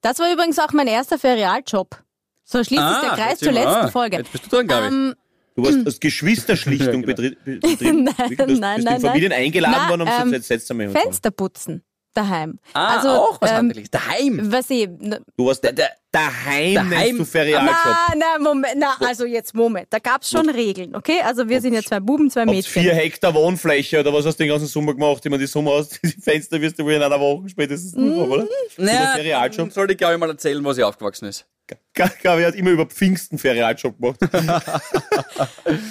Das 0.00 0.18
war 0.18 0.30
übrigens 0.32 0.58
auch 0.58 0.72
mein 0.72 0.86
erster 0.86 1.18
Ferialjob. 1.18 2.02
So 2.44 2.62
schließt 2.62 2.82
sich 2.82 3.00
der 3.00 3.10
Kreis 3.10 3.38
zur 3.38 3.52
letzten 3.52 3.68
ah, 3.68 3.88
Folge. 3.88 4.18
Jetzt 4.18 4.32
bist 4.32 4.44
du 4.46 4.50
dran, 4.50 4.66
Gabi. 4.66 4.86
Ähm, 4.86 5.14
Du 5.56 5.64
hast 5.64 5.76
als 5.86 6.00
Geschwisterschlichtung 6.00 7.04
Ja, 7.04 7.12
genau. 7.14 7.30
betri- 7.30 7.36
be- 7.44 7.56
betrieben. 7.58 8.04
Nein, 8.18 8.36
du 8.36 8.36
nein, 8.36 8.46
bist 8.46 8.60
nein, 8.60 8.96
in 8.96 9.00
Familien 9.00 9.30
nein. 9.30 9.44
eingeladen 9.44 9.76
Na, 9.78 9.88
worden 9.88 10.02
und 10.02 10.08
ähm, 10.08 10.32
jetzt 10.32 10.68
jemand 10.68 10.98
Fenster 10.98 11.30
putzen. 11.30 11.82
Daheim. 12.12 12.60
ah, 12.74 12.96
also, 12.96 13.08
auch 13.08 13.40
was 13.40 13.50
ähm, 13.50 13.56
handeliges. 13.56 13.90
Daheim. 13.90 14.52
Was 14.52 14.70
ich, 14.70 14.88
na, 15.00 15.18
Du 15.36 15.46
warst 15.46 15.64
da, 15.64 15.72
da, 15.72 15.84
daheim, 16.12 16.74
Daheim. 16.74 16.88
nennst 16.90 17.18
du 17.20 17.24
Ferialjob. 17.24 17.74
na, 18.16 18.38
Moment, 18.38 18.74
na, 18.78 18.96
also 19.04 19.24
jetzt 19.26 19.52
Moment. 19.52 19.88
Da 19.90 19.98
gab's 19.98 20.30
schon 20.30 20.48
Regeln, 20.48 20.94
okay? 20.94 21.20
Also 21.24 21.48
wir 21.48 21.60
sind 21.60 21.74
ja 21.74 21.82
zwei 21.82 21.98
Buben, 21.98 22.30
zwei 22.30 22.46
Mädchen. 22.46 22.82
vier 22.82 22.94
Hektar 22.94 23.34
Wohnfläche 23.34 23.98
oder 23.98 24.12
was 24.12 24.24
hast 24.26 24.36
du 24.38 24.44
den 24.44 24.50
ganzen 24.50 24.68
Sommer 24.68 24.94
gemacht? 24.94 25.22
Ich 25.24 25.30
meine, 25.30 25.40
die 25.40 25.48
Sommer 25.48 25.72
aus, 25.72 25.88
die 26.04 26.08
Fenster 26.08 26.60
wirst 26.60 26.78
du 26.78 26.84
wohl 26.84 26.92
in 26.92 27.02
einer 27.02 27.18
Woche 27.18 27.48
spätestens 27.48 27.94
Mm. 27.96 28.12
oder? 28.18 28.46
Naja, 28.76 29.50
soll 29.70 29.86
die 29.88 29.96
Gabi 29.96 30.16
mal 30.16 30.28
erzählen, 30.30 30.64
wo 30.64 30.72
sie 30.72 30.84
aufgewachsen 30.84 31.26
ist. 31.26 31.46
Gabi 31.94 32.42
hat 32.44 32.54
immer 32.54 32.70
über 32.70 32.86
Pfingsten 32.86 33.38
Ferialjob 33.38 33.96
gemacht. 33.98 34.20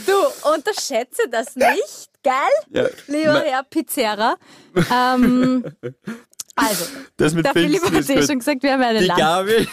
Du, 0.05 0.49
unterschätze 0.53 1.24
das 1.32 1.55
nicht, 1.55 2.09
gell? 2.21 2.34
Ja. 2.69 2.89
Lieber 3.07 3.41
Herr 3.41 3.63
Pizzerra. 3.63 4.36
Ähm, 4.76 5.65
also, 6.55 6.86
Das 7.17 7.34
mit 7.34 7.45
der 7.45 7.53
Philipp 7.53 7.82
Pfingsten 7.82 7.95
hat 7.95 7.99
ist 8.01 8.09
eh 8.09 8.28
schon 8.28 8.39
gesagt, 8.39 8.63
wir 8.63 8.74
haben 8.74 8.82
eine 8.84 8.99
Die 8.99 9.05
Land. 9.05 9.19
Gabi 9.19 9.67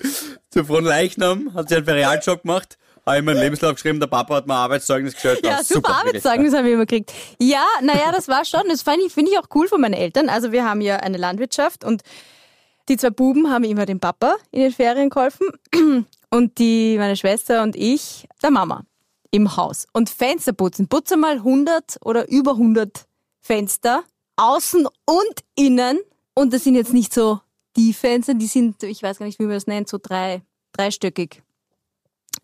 zu 0.50 0.64
Frohen 0.64 0.84
Leichnam 0.84 1.54
hat 1.54 1.68
sie 1.68 1.76
einen 1.76 1.84
Ferialjob 1.84 2.42
gemacht, 2.42 2.76
habe 3.06 3.18
ich 3.18 3.24
meinen 3.24 3.40
Lebenslauf 3.40 3.74
geschrieben, 3.74 4.00
der 4.00 4.08
Papa 4.08 4.34
hat 4.34 4.46
mir 4.46 4.54
ein 4.54 4.58
Arbeitszeugnis 4.58 5.14
gestellt. 5.14 5.40
Ja, 5.44 5.62
super, 5.62 5.88
wirklich. 5.88 5.96
Arbeitszeugnis 5.96 6.54
haben 6.54 6.64
wir 6.66 6.74
immer 6.74 6.86
gekriegt. 6.86 7.12
Ja, 7.40 7.64
naja, 7.80 8.12
das 8.12 8.28
war 8.28 8.44
schon, 8.44 8.62
das 8.68 8.82
finde 8.82 9.06
ich, 9.06 9.12
find 9.12 9.28
ich 9.28 9.38
auch 9.38 9.46
cool 9.54 9.68
von 9.68 9.80
meinen 9.80 9.94
Eltern. 9.94 10.28
Also 10.28 10.52
wir 10.52 10.64
haben 10.64 10.80
ja 10.80 10.96
eine 10.96 11.16
Landwirtschaft 11.16 11.84
und 11.84 12.02
die 12.88 12.96
zwei 12.96 13.10
Buben 13.10 13.50
haben 13.50 13.64
immer 13.64 13.86
dem 13.86 14.00
Papa 14.00 14.36
in 14.50 14.60
den 14.60 14.72
Ferien 14.72 15.10
geholfen 15.10 15.48
und 16.30 16.58
die, 16.58 16.96
meine 16.98 17.16
Schwester 17.16 17.62
und 17.62 17.76
ich, 17.76 18.28
der 18.42 18.50
Mama 18.50 18.84
im 19.30 19.56
Haus. 19.56 19.86
Und 19.92 20.08
Fenster 20.08 20.52
putzen. 20.52 20.88
Putze 20.88 21.16
mal 21.16 21.36
100 21.36 21.98
oder 22.04 22.28
über 22.28 22.52
100 22.52 23.06
Fenster, 23.40 24.04
außen 24.36 24.86
und 25.04 25.44
innen. 25.56 25.98
Und 26.34 26.52
das 26.52 26.64
sind 26.64 26.74
jetzt 26.74 26.92
nicht 26.92 27.12
so 27.12 27.40
die 27.76 27.92
Fenster, 27.92 28.34
die 28.34 28.46
sind, 28.46 28.82
ich 28.82 29.02
weiß 29.02 29.18
gar 29.18 29.26
nicht, 29.26 29.38
wie 29.38 29.44
man 29.44 29.54
das 29.54 29.66
nennt, 29.66 29.88
so 29.88 29.98
drei, 30.00 30.42
dreistöckig. 30.72 31.42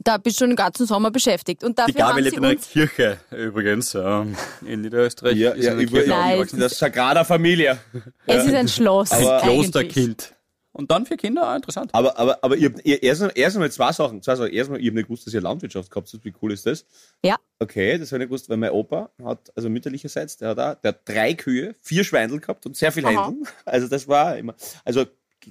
Da 0.04 0.18
bist 0.18 0.36
du 0.36 0.44
schon 0.44 0.50
den 0.50 0.56
ganzen 0.56 0.86
Sommer 0.86 1.10
beschäftigt. 1.10 1.62
Und 1.64 1.78
dafür 1.78 1.92
Die 1.94 1.98
Gabi 1.98 2.12
haben 2.12 2.24
lebt 2.24 2.30
sie 2.34 2.36
in 2.38 2.44
einer 2.44 2.56
Kirche 2.56 3.18
übrigens 3.30 3.94
ähm, 3.94 4.36
in 4.66 4.80
Niederösterreich. 4.82 5.36
Ja, 5.36 5.50
Ist 5.52 5.64
ja, 5.64 5.74
in 5.78 5.88
Kirche 5.88 6.56
das 6.56 6.78
Sagrada 6.78 7.24
Familia. 7.24 7.78
Es 8.26 8.44
ist 8.46 8.54
ein 8.54 8.68
Schloss. 8.68 9.12
Aber- 9.12 9.42
eigentlich. 9.42 9.70
Klosterkind. 9.70 10.34
Und 10.74 10.90
dann 10.90 11.04
für 11.04 11.18
Kinder, 11.18 11.46
ah, 11.46 11.54
interessant. 11.54 11.90
Aber, 11.92 12.18
aber, 12.18 12.38
aber 12.42 12.56
ihr, 12.56 12.72
ihr, 12.82 13.02
erst, 13.02 13.20
einmal- 13.20 13.36
erst 13.36 13.56
einmal 13.56 13.70
zwei 13.70 13.92
Sachen. 13.92 14.22
Zwei 14.22 14.36
Sachen. 14.36 14.50
Erstmal, 14.52 14.80
ich 14.80 14.86
habe 14.86 14.96
nicht 14.96 15.06
gewusst, 15.06 15.26
dass 15.26 15.34
ihr 15.34 15.42
Landwirtschaft 15.42 15.90
gehabt 15.90 16.10
habt. 16.10 16.24
Wie 16.24 16.32
cool 16.40 16.50
ist 16.50 16.64
das? 16.64 16.86
Ja. 17.22 17.36
Okay, 17.58 17.98
das 17.98 18.10
habe 18.10 18.16
ich 18.16 18.20
nicht 18.20 18.28
gewusst, 18.30 18.48
weil 18.48 18.56
mein 18.56 18.70
Opa 18.70 19.10
hat, 19.22 19.52
also 19.54 19.68
mütterlicherseits, 19.68 20.38
der 20.38 20.48
hat, 20.48 20.58
auch, 20.58 20.74
der 20.80 20.88
hat 20.92 21.00
drei 21.06 21.34
Kühe, 21.34 21.74
vier 21.82 22.04
Schweindel 22.04 22.40
gehabt 22.40 22.64
und 22.64 22.74
sehr 22.74 22.90
viel 22.90 23.04
Aha. 23.04 23.26
Händel. 23.28 23.46
Also 23.66 23.86
das 23.86 24.08
war 24.08 24.38
immer, 24.38 24.54
also 24.82 25.04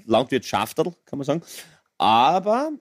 Landwirtschafterl, 0.05 0.91
kann 1.05 1.19
man 1.19 1.25
sagen. 1.25 1.41
Aber, 1.99 2.71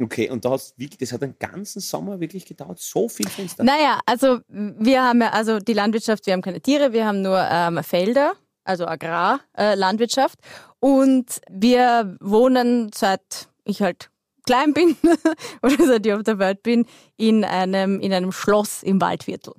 okay, 0.00 0.30
und 0.30 0.44
da 0.44 0.50
hat's 0.50 0.74
wirklich, 0.76 0.98
das 0.98 1.12
hat 1.12 1.22
einen 1.22 1.38
ganzen 1.38 1.80
Sommer 1.80 2.20
wirklich 2.20 2.44
gedauert, 2.44 2.78
so 2.78 3.08
viel 3.08 3.28
Fenster. 3.28 3.64
Naja, 3.64 4.00
also 4.06 4.40
wir 4.48 5.02
haben 5.02 5.20
ja, 5.20 5.30
also 5.30 5.58
die 5.58 5.72
Landwirtschaft, 5.72 6.26
wir 6.26 6.32
haben 6.32 6.42
keine 6.42 6.60
Tiere, 6.60 6.92
wir 6.92 7.06
haben 7.06 7.22
nur 7.22 7.38
ähm, 7.50 7.82
Felder, 7.82 8.34
also 8.64 8.86
Agrarlandwirtschaft. 8.86 9.58
Äh, 9.58 9.74
Landwirtschaft. 9.74 10.38
und 10.80 11.40
wir 11.50 12.16
wohnen 12.20 12.90
seit 12.94 13.48
ich 13.64 13.82
halt 13.82 14.10
klein 14.46 14.72
bin 14.72 14.96
oder 15.62 15.76
seit 15.86 16.06
ich 16.06 16.12
auf 16.12 16.22
der 16.22 16.38
Welt 16.38 16.62
bin, 16.62 16.86
in 17.16 17.44
einem, 17.44 18.00
in 18.00 18.12
einem 18.12 18.32
Schloss 18.32 18.82
im 18.82 19.00
Waldviertel. 19.00 19.54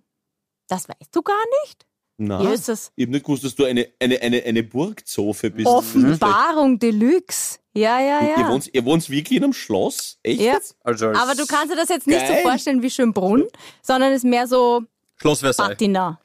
Das 0.67 0.88
weißt 0.89 1.15
du 1.15 1.21
gar 1.21 1.43
nicht? 1.63 1.85
Nein. 2.19 2.51
Ich 2.51 2.67
habe 2.67 3.11
nicht 3.11 3.25
gewusst, 3.25 3.43
dass 3.43 3.53
du 3.53 3.65
eine, 3.65 3.88
eine, 3.99 4.19
eine, 4.21 4.43
eine 4.43 4.63
Burgzofe 4.63 5.51
bist. 5.51 5.67
Offenbarung 5.67 6.79
Deluxe. 6.79 7.59
Ja, 7.78 7.99
ja, 7.99 8.21
Ihr, 8.21 8.30
ja. 8.41 8.47
wohnt, 8.49 8.69
ihr 8.73 8.86
wohnt 8.86 9.09
wirklich 9.09 9.38
in 9.38 9.43
einem 9.43 9.53
Schloss? 9.53 10.17
Echt? 10.23 10.41
Ja. 10.41 10.53
jetzt? 10.53 10.75
Also 10.84 11.07
als 11.09 11.19
Aber 11.19 11.36
du 11.36 11.45
kannst 11.45 11.71
dir 11.71 11.75
das 11.78 11.89
jetzt 11.89 12.07
nicht 12.07 12.19
Geil. 12.19 12.38
so 12.43 12.49
vorstellen 12.49 12.82
wie 12.82 12.89
Schönbrunn, 12.89 13.45
sondern 13.82 14.11
es 14.11 14.17
ist 14.17 14.23
mehr 14.25 14.47
so 14.47 14.84
Schloss 15.17 15.39
Versailles. 15.41 15.69
Patina. 15.69 16.19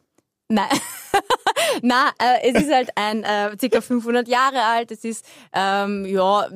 Nein. 0.48 0.68
Na, 1.82 2.10
äh, 2.18 2.50
es 2.50 2.62
ist 2.62 2.70
halt 2.72 2.90
ein 2.96 3.24
äh, 3.24 3.56
ca. 3.68 3.80
500 3.80 4.28
Jahre 4.28 4.62
alt. 4.62 4.90
Es 4.90 5.04
ist, 5.04 5.24
ähm, 5.54 6.04
ja, 6.06 6.48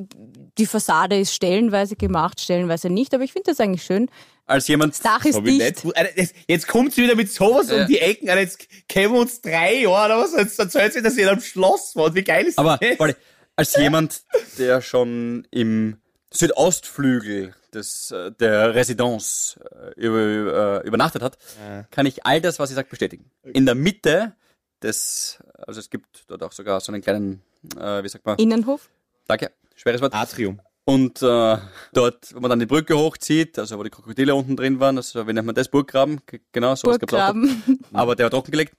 die 0.57 0.65
Fassade 0.65 1.17
ist 1.19 1.33
stellenweise 1.33 1.95
gemacht, 1.95 2.39
stellenweise 2.39 2.89
nicht. 2.89 3.13
Aber 3.13 3.23
ich 3.23 3.33
finde 3.33 3.51
das 3.51 3.59
eigentlich 3.59 3.83
schön. 3.83 4.09
Als 4.45 4.67
jemand, 4.67 4.93
Das 4.93 5.01
Dach 5.01 5.25
ist 5.25 5.41
nicht 5.41 5.59
dicht. 5.83 5.97
Alter, 5.97 6.09
das- 6.15 6.33
Jetzt 6.47 6.67
kommt 6.67 6.93
sie 6.93 7.03
wieder 7.03 7.15
mit 7.15 7.31
sowas 7.31 7.69
Ja. 7.69 7.81
um 7.81 7.87
die 7.87 7.99
Ecken. 7.99 8.29
Alter, 8.29 8.41
Jetzt 8.41 8.67
kennen 8.87 9.13
wir 9.13 9.19
uns 9.19 9.41
drei 9.41 9.81
Jahre 9.81 10.13
oder 10.13 10.23
was. 10.23 10.33
Jetzt 10.35 10.57
erzählt 10.59 10.93
sie, 10.93 11.01
dass 11.01 11.15
sie 11.15 11.21
in 11.23 11.27
einem 11.29 11.41
Schloss 11.41 11.95
wohnt. 11.95 12.15
Wie 12.15 12.23
geil 12.23 12.45
ist 12.45 12.57
aber 12.57 12.77
das? 12.79 12.99
warte, 12.99 13.17
als 13.57 13.75
jemand, 13.75 14.21
der 14.57 14.81
schon 14.81 15.45
im 15.51 15.97
Südostflügel 16.31 17.53
des, 17.73 18.11
äh, 18.11 18.31
der 18.31 18.75
Residenz 18.75 19.59
äh, 19.71 19.99
über, 19.99 20.81
äh, 20.83 20.87
übernachtet 20.87 21.21
hat, 21.21 21.37
kann 21.91 22.05
ich 22.05 22.25
all 22.25 22.39
das, 22.39 22.59
was 22.59 22.69
sie 22.69 22.75
sagt, 22.75 22.89
bestätigen. 22.89 23.29
In 23.43 23.65
der 23.65 23.75
Mitte 23.75 24.35
des, 24.81 25.39
also 25.65 25.79
es 25.79 25.89
gibt 25.89 26.25
dort 26.27 26.43
auch 26.43 26.51
sogar 26.51 26.79
so 26.79 26.91
einen 26.91 27.01
kleinen, 27.01 27.41
äh, 27.77 28.03
wie 28.03 28.09
sagt 28.09 28.25
man, 28.25 28.37
Innenhof. 28.37 28.89
danke, 29.27 29.51
schweres 29.75 30.01
Wort. 30.01 30.13
Atrium. 30.13 30.61
Und 30.85 31.21
äh, 31.21 31.57
dort, 31.93 32.33
wo 32.33 32.39
man 32.39 32.49
dann 32.49 32.59
die 32.59 32.65
Brücke 32.65 32.97
hochzieht, 32.97 33.59
also 33.59 33.77
wo 33.77 33.83
die 33.83 33.89
Krokodile 33.89 34.33
unten 34.35 34.55
drin 34.55 34.79
waren, 34.79 34.95
also 34.97 35.27
wie 35.27 35.33
nennt 35.33 35.45
man 35.45 35.55
das? 35.55 35.67
Burggraben? 35.67 36.21
Genau, 36.53 36.75
sowas 36.75 36.99
gab's 36.99 37.13
auch. 37.13 37.17
dort. 37.17 37.33
Burggraben. 37.33 37.79
Aber 37.91 38.15
der 38.15 38.25
war 38.25 38.31
trockengelegt. 38.31 38.73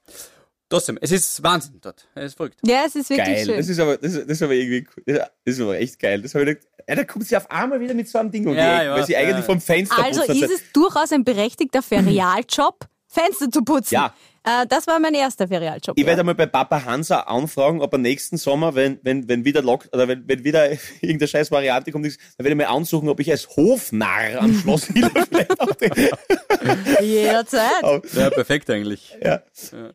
Trotzdem, 0.69 0.99
es 1.01 1.11
ist 1.11 1.41
Wahnsinn 1.41 1.79
dort. 1.81 2.07
Es 2.15 2.25
ist 2.25 2.37
verrückt. 2.37 2.59
Ja, 2.63 2.83
es 2.85 2.95
ist 2.95 3.09
wirklich 3.09 3.25
Geil. 3.27 3.45
schön. 3.45 3.57
Das 3.57 3.69
ist 3.69 3.79
aber, 3.79 3.97
das, 3.97 4.13
ist- 4.13 4.23
das 4.23 4.31
ist 4.37 4.43
aber 4.43 4.53
irgendwie, 4.53 4.87
cool. 4.95 5.03
das 5.15 5.55
ist 5.55 5.61
aber 5.61 5.79
echt 5.79 5.99
geil. 5.99 6.21
Das 6.21 6.35
habe 6.35 6.43
ich 6.43 6.49
gedacht, 6.57 6.67
ja, 6.87 6.95
da 6.95 7.03
kommt 7.03 7.25
sie 7.27 7.35
auf 7.37 7.49
einmal 7.49 7.79
wieder 7.79 7.93
mit 7.95 8.07
so 8.07 8.19
einem 8.19 8.29
Ding 8.31 8.45
um 8.47 8.53
die 8.53 8.59
Ja, 8.59 8.75
Ecke, 8.77 8.85
ja, 8.85 8.95
weil 8.95 9.05
sie 9.05 9.13
ja. 9.13 9.19
eigentlich 9.19 9.45
vom 9.45 9.59
Fenster 9.59 10.03
Also 10.03 10.23
ist 10.23 10.43
es 10.51 10.61
durchaus 10.71 11.11
ein 11.11 11.23
berechtigter 11.23 11.81
Ferialjob, 11.81 12.87
Fenster 13.09 13.49
zu 13.49 13.63
putzen. 13.63 13.95
Ja. 13.95 14.13
Äh, 14.43 14.67
das 14.67 14.85
war 14.87 14.99
mein 14.99 15.13
erster 15.15 15.47
Ferialjob. 15.47 15.97
Ich 15.97 16.03
ja. 16.03 16.07
werde 16.07 16.21
einmal 16.21 16.35
bei 16.35 16.45
Papa 16.45 16.85
Hansa 16.85 17.21
anfragen, 17.21 17.81
ob 17.81 17.91
er 17.93 17.97
nächsten 17.97 18.37
Sommer, 18.37 18.75
wenn, 18.75 18.99
wenn, 19.01 19.27
wenn 19.27 19.43
wieder 19.43 19.61
Lock, 19.63 19.89
oder 19.91 20.07
wenn, 20.07 20.27
wenn 20.27 20.43
wieder 20.43 20.71
irgendeine 21.01 21.27
scheiß 21.27 21.51
Variante 21.51 21.91
kommt, 21.91 22.05
dann 22.05 22.13
werde 22.37 22.49
ich 22.51 22.55
mal 22.55 22.73
ansuchen, 22.73 23.09
ob 23.09 23.19
ich 23.19 23.31
als 23.31 23.49
Hofnarr 23.49 24.39
am 24.39 24.53
Schloss 24.53 24.85
Hiller 24.93 25.09
vielleicht 25.27 25.59
auch 25.59 27.01
Jederzeit. 27.01 28.03
Ja, 28.13 28.29
perfekt 28.29 28.69
eigentlich. 28.69 29.17
ja. 29.23 29.41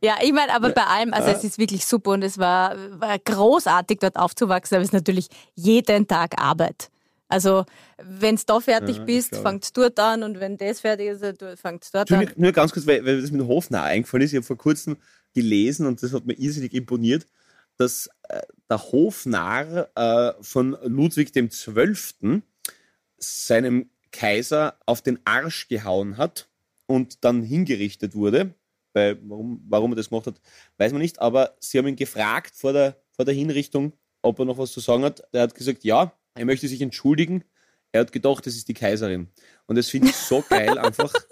Ja, 0.03 0.17
ich 0.21 0.33
meine, 0.33 0.53
aber 0.53 0.71
bei 0.71 0.85
allem, 0.85 1.15
also 1.15 1.31
es 1.31 1.45
ist 1.45 1.59
wirklich 1.59 1.87
super 1.87 2.12
und 2.12 2.23
es 2.23 2.39
war, 2.39 2.77
war 3.01 3.19
großartig, 3.19 4.01
dort 4.01 4.17
aufzuwachsen, 4.17 4.77
aber 4.77 4.83
es 4.83 4.89
ist 4.89 4.95
natürlich 4.95 5.29
jeden 5.55 6.07
Tag 6.09 6.41
Arbeit. 6.41 6.91
Also, 7.29 7.64
wenn 7.99 8.39
da 8.47 8.61
fertig 8.61 9.01
bist, 9.07 9.35
fängt 9.37 9.77
dort 9.77 9.99
an 9.99 10.22
und 10.22 10.41
wenn 10.41 10.57
das 10.57 10.81
fertig 10.81 11.09
ist, 11.09 11.25
fängt 11.61 11.89
dort 11.93 12.11
Nur, 12.11 12.20
an. 12.20 12.33
nur 12.37 12.53
ganz 12.53 12.72
kurz, 12.72 12.87
weil, 12.87 13.05
weil 13.05 13.20
das 13.20 13.31
mit 13.31 13.41
dem 13.41 13.49
Hofnarr 13.49 13.85
eingefallen 13.85 14.25
ist. 14.25 14.33
Ich 14.33 14.37
habe 14.37 14.47
vor 14.47 14.59
kurzem 14.59 14.97
gelesen 15.35 15.87
und 15.87 16.03
das 16.03 16.12
hat 16.12 16.27
mir 16.27 16.35
irrsinnig 16.35 16.75
imponiert, 16.75 17.27
dass 17.77 18.09
äh, 18.29 18.41
der 18.70 18.93
Hofnarr 18.93 19.89
äh, 19.95 20.43
von 20.43 20.77
Ludwig 20.85 21.33
dem 21.33 21.49
XII. 21.49 22.43
seinem 23.18 23.91
Kaiser 24.12 24.79
auf 24.87 25.03
den 25.03 25.18
Arsch 25.25 25.68
gehauen 25.68 26.16
hat 26.18 26.49
und 26.87 27.25
dann 27.25 27.43
hingerichtet 27.43 28.14
wurde. 28.14 28.55
Bei, 28.93 29.16
warum, 29.22 29.61
warum 29.68 29.93
er 29.93 29.97
das 29.97 30.11
gemacht 30.11 30.29
hat, 30.29 30.41
weiß 30.79 30.93
man 30.93 31.03
nicht, 31.03 31.18
aber 31.18 31.57
sie 31.59 31.79
haben 31.79 31.89
ihn 31.89 31.97
gefragt 31.97 32.55
vor 32.55 32.72
der, 32.72 33.03
vor 33.11 33.25
der 33.25 33.35
Hinrichtung, 33.35 33.93
ob 34.22 34.39
er 34.39 34.45
noch 34.45 34.59
was 34.59 34.70
zu 34.70 34.79
sagen 34.79 35.03
hat. 35.03 35.25
Er 35.33 35.43
hat 35.43 35.55
gesagt, 35.57 35.83
ja, 35.83 36.12
er 36.35 36.45
möchte 36.45 36.68
sich 36.68 36.80
entschuldigen. 36.80 37.45
Er 37.93 38.01
hat 38.03 38.12
gedacht, 38.12 38.47
das 38.47 38.55
ist 38.57 38.68
die 38.68 38.74
Kaiserin. 38.74 39.28
Und 39.66 39.76
das 39.76 39.89
finde 39.89 40.09
ich 40.09 40.16
so 40.16 40.43
geil 40.49 40.78
einfach. 40.78 41.12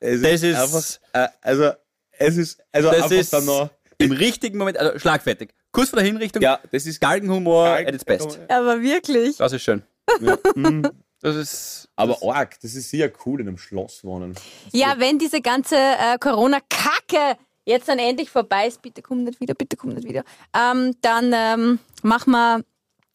Es 0.00 0.22
Das 0.22 0.42
ist- 0.44 0.54
einfach, 0.56 1.00
äh, 1.12 1.28
also, 1.40 1.72
es 2.12 2.36
ist, 2.36 2.62
also 2.70 2.88
Das 2.90 3.02
einfach 3.02 3.16
ist 3.16 3.32
dann 3.32 3.44
noch, 3.46 3.68
im 3.98 4.12
richtigen 4.12 4.56
Moment, 4.56 4.78
also 4.78 4.96
schlagfertig. 4.96 5.50
Kurz 5.72 5.90
vor 5.90 5.96
der 5.98 6.06
Hinrichtung, 6.06 6.40
ja, 6.40 6.60
das 6.70 6.86
ist 6.86 7.00
Galgenhumor 7.00 7.64
Galgen- 7.64 7.88
at 7.88 7.94
its 7.96 8.04
best. 8.04 8.38
Aber 8.48 8.80
wirklich. 8.80 9.36
Das 9.38 9.52
ist 9.52 9.62
schön. 9.62 9.82
Ja, 10.20 10.38
mm, 10.54 10.82
Das 11.20 11.34
ist. 11.34 11.88
aber 11.96 12.16
arg, 12.32 12.60
das 12.60 12.76
ist 12.76 12.90
sehr 12.90 13.10
cool, 13.26 13.40
in 13.40 13.48
einem 13.48 13.58
Schloss 13.58 14.04
wohnen. 14.04 14.36
Ja, 14.70 14.94
wenn 14.98 15.18
diese 15.18 15.40
ganze 15.40 15.74
äh, 15.74 16.16
Corona-Kacke 16.20 17.36
jetzt 17.64 17.88
dann 17.88 17.98
endlich 17.98 18.30
vorbei 18.30 18.68
ist, 18.68 18.80
bitte 18.80 19.02
komm 19.02 19.24
nicht 19.24 19.40
wieder, 19.40 19.54
bitte 19.54 19.76
komm 19.76 19.90
nicht 19.94 20.06
wieder, 20.06 20.22
ähm, 20.56 20.94
dann 21.00 21.32
ähm, 21.34 21.78
machen 22.04 22.30
wir 22.30 22.64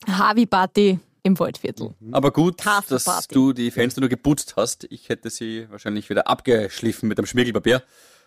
Harvey-Party 0.09 0.99
im 1.23 1.39
Waldviertel. 1.39 1.95
Aber 2.11 2.31
gut, 2.31 2.59
Tafelparty. 2.59 3.05
dass 3.05 3.27
du 3.29 3.53
die 3.53 3.71
Fenster 3.71 4.01
nur 4.01 4.09
geputzt 4.09 4.55
hast. 4.57 4.85
Ich 4.89 5.09
hätte 5.09 5.29
sie 5.29 5.67
wahrscheinlich 5.69 6.09
wieder 6.09 6.27
abgeschliffen 6.27 7.07
mit 7.09 7.17
dem 7.17 7.25
Schmirgelpapier. 7.25 7.81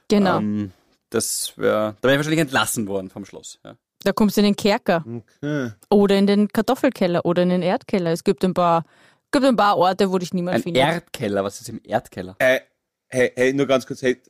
Genau. 0.08 0.38
Ähm, 0.38 0.72
das 1.10 1.52
wär, 1.56 1.96
da 2.00 2.02
wäre 2.02 2.14
ich 2.14 2.18
wahrscheinlich 2.18 2.40
entlassen 2.40 2.88
worden 2.88 3.10
vom 3.10 3.24
Schloss. 3.24 3.60
Ja. 3.64 3.76
Da 4.02 4.12
kommst 4.12 4.36
du 4.36 4.40
in 4.40 4.46
den 4.46 4.56
Kerker. 4.56 5.04
Okay. 5.06 5.72
Oder 5.90 6.16
in 6.16 6.26
den 6.26 6.48
Kartoffelkeller 6.48 7.24
oder 7.24 7.42
in 7.42 7.50
den 7.50 7.62
Erdkeller. 7.62 8.12
Es 8.12 8.24
gibt 8.24 8.44
ein 8.44 8.54
paar, 8.54 8.84
gibt 9.30 9.44
ein 9.44 9.56
paar 9.56 9.76
Orte, 9.76 10.10
wo 10.10 10.18
dich 10.18 10.32
niemand 10.32 10.56
Ein 10.56 10.62
findet. 10.62 10.82
Erdkeller, 10.82 11.44
was 11.44 11.60
ist 11.60 11.68
im 11.68 11.80
Erdkeller? 11.84 12.36
Äh, 12.38 12.60
hey, 13.08 13.32
hey, 13.34 13.52
nur 13.52 13.66
ganz 13.66 13.86
kurz, 13.86 14.02
hey, 14.02 14.20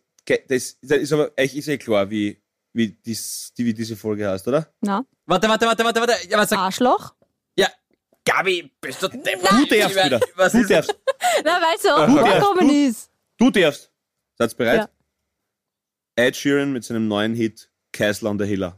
das, 0.49 0.79
das 0.81 0.99
ist 0.99 1.13
aber 1.13 1.31
echt 1.37 1.55
ist 1.55 1.69
eh 1.69 1.79
klar, 1.79 2.11
wie, 2.11 2.43
wie, 2.73 2.91
dies, 2.91 3.53
die, 3.57 3.65
wie 3.65 3.75
diese 3.75 3.97
Folge 3.97 4.29
heißt, 4.29 4.49
oder? 4.49 4.67
Na? 4.81 5.05
Warte, 5.27 5.49
warte, 5.49 5.67
warte, 5.67 5.85
warte, 5.85 6.01
warte. 6.01 6.29
Ja, 6.29 6.39
was 6.39 6.49
sag, 6.49 6.59
Arschloch? 6.59 7.15
Gabi, 8.27 8.71
bist 8.81 9.03
du 9.03 9.09
deppert? 9.09 9.51
Du 9.53 9.67
darfst 9.79 10.05
wieder. 10.05 10.21
Was 10.35 10.53
Du 10.53 10.67
darfst. 10.67 10.95
Na, 11.45 11.61
weil 11.63 11.79
so 11.79 11.89
Du 12.07 12.17
darfst. 12.21 12.43
vorgekommen 12.43 12.71
ist. 12.89 13.11
Du 13.39 13.51
darfst. 13.51 13.91
Seid 14.39 14.57
bereit? 14.59 14.89
Ja. 16.19 16.25
Ed 16.25 16.37
Sheeran 16.37 16.73
mit 16.73 16.85
seinem 16.85 17.09
neuen 17.09 17.35
Hit 17.35 17.71
Castle 17.93 18.29
on 18.29 18.39
the 18.39 18.45
Hiller. 18.45 18.77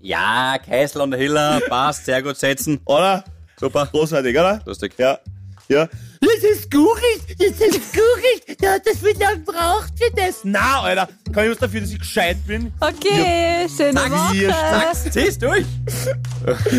Ja, 0.00 0.58
Kessel 0.58 1.00
und 1.02 1.14
Hiller, 1.14 1.60
passt, 1.68 2.06
sehr 2.06 2.22
gut 2.22 2.36
setzen. 2.36 2.80
Oder? 2.86 3.24
Super. 3.58 3.86
Großartig, 3.86 4.36
oder? 4.36 4.60
Lustig. 4.66 4.94
Ja. 4.98 5.20
Ja. 5.68 5.88
Das 6.22 6.44
ist 6.44 6.70
Kuchig, 6.70 7.36
das 7.36 7.60
ist 7.60 7.80
Kuchig, 7.92 8.56
der 8.58 8.74
hat 8.74 8.86
das 8.86 8.98
viel 8.98 9.18
lang 9.18 9.44
braucht 9.44 9.92
für 9.98 10.08
das. 10.14 10.36
Na, 10.44 10.82
Alter, 10.82 11.08
kann 11.32 11.46
ich 11.46 11.50
was 11.50 11.58
dafür, 11.58 11.80
dass 11.80 11.90
ich 11.90 11.98
gescheit 11.98 12.36
bin? 12.46 12.72
Okay, 12.78 13.66
schöne 13.76 13.98
Sag's 13.98 15.04
Woche. 15.04 15.10
Zieh's 15.10 15.36
durch. 15.36 15.66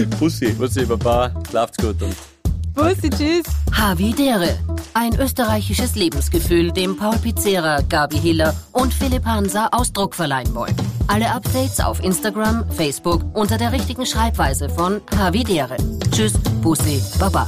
Pussy. 0.19 0.53
Bussi, 0.53 0.85
Baba, 0.85 1.29
schlaft's 1.49 1.77
gut 1.77 2.01
und 2.01 2.15
Bussi, 2.73 3.09
tschüss. 3.09 3.43
Havidere. 3.73 4.57
Ein 4.93 5.13
österreichisches 5.19 5.95
Lebensgefühl, 5.95 6.71
dem 6.71 6.95
Paul 6.95 7.17
Pizzera, 7.17 7.81
Gabi 7.81 8.17
Hiller 8.17 8.55
und 8.71 8.93
Philipp 8.93 9.25
Hansa 9.25 9.67
Ausdruck 9.73 10.15
verleihen 10.15 10.55
wollen. 10.55 10.75
Alle 11.07 11.29
Updates 11.29 11.81
auf 11.81 12.01
Instagram, 12.01 12.63
Facebook 12.71 13.23
unter 13.33 13.57
der 13.57 13.73
richtigen 13.73 14.05
Schreibweise 14.05 14.69
von 14.69 15.01
Havidere. 15.17 15.75
Tschüss, 16.11 16.33
Bussi, 16.61 17.03
Baba. 17.19 17.47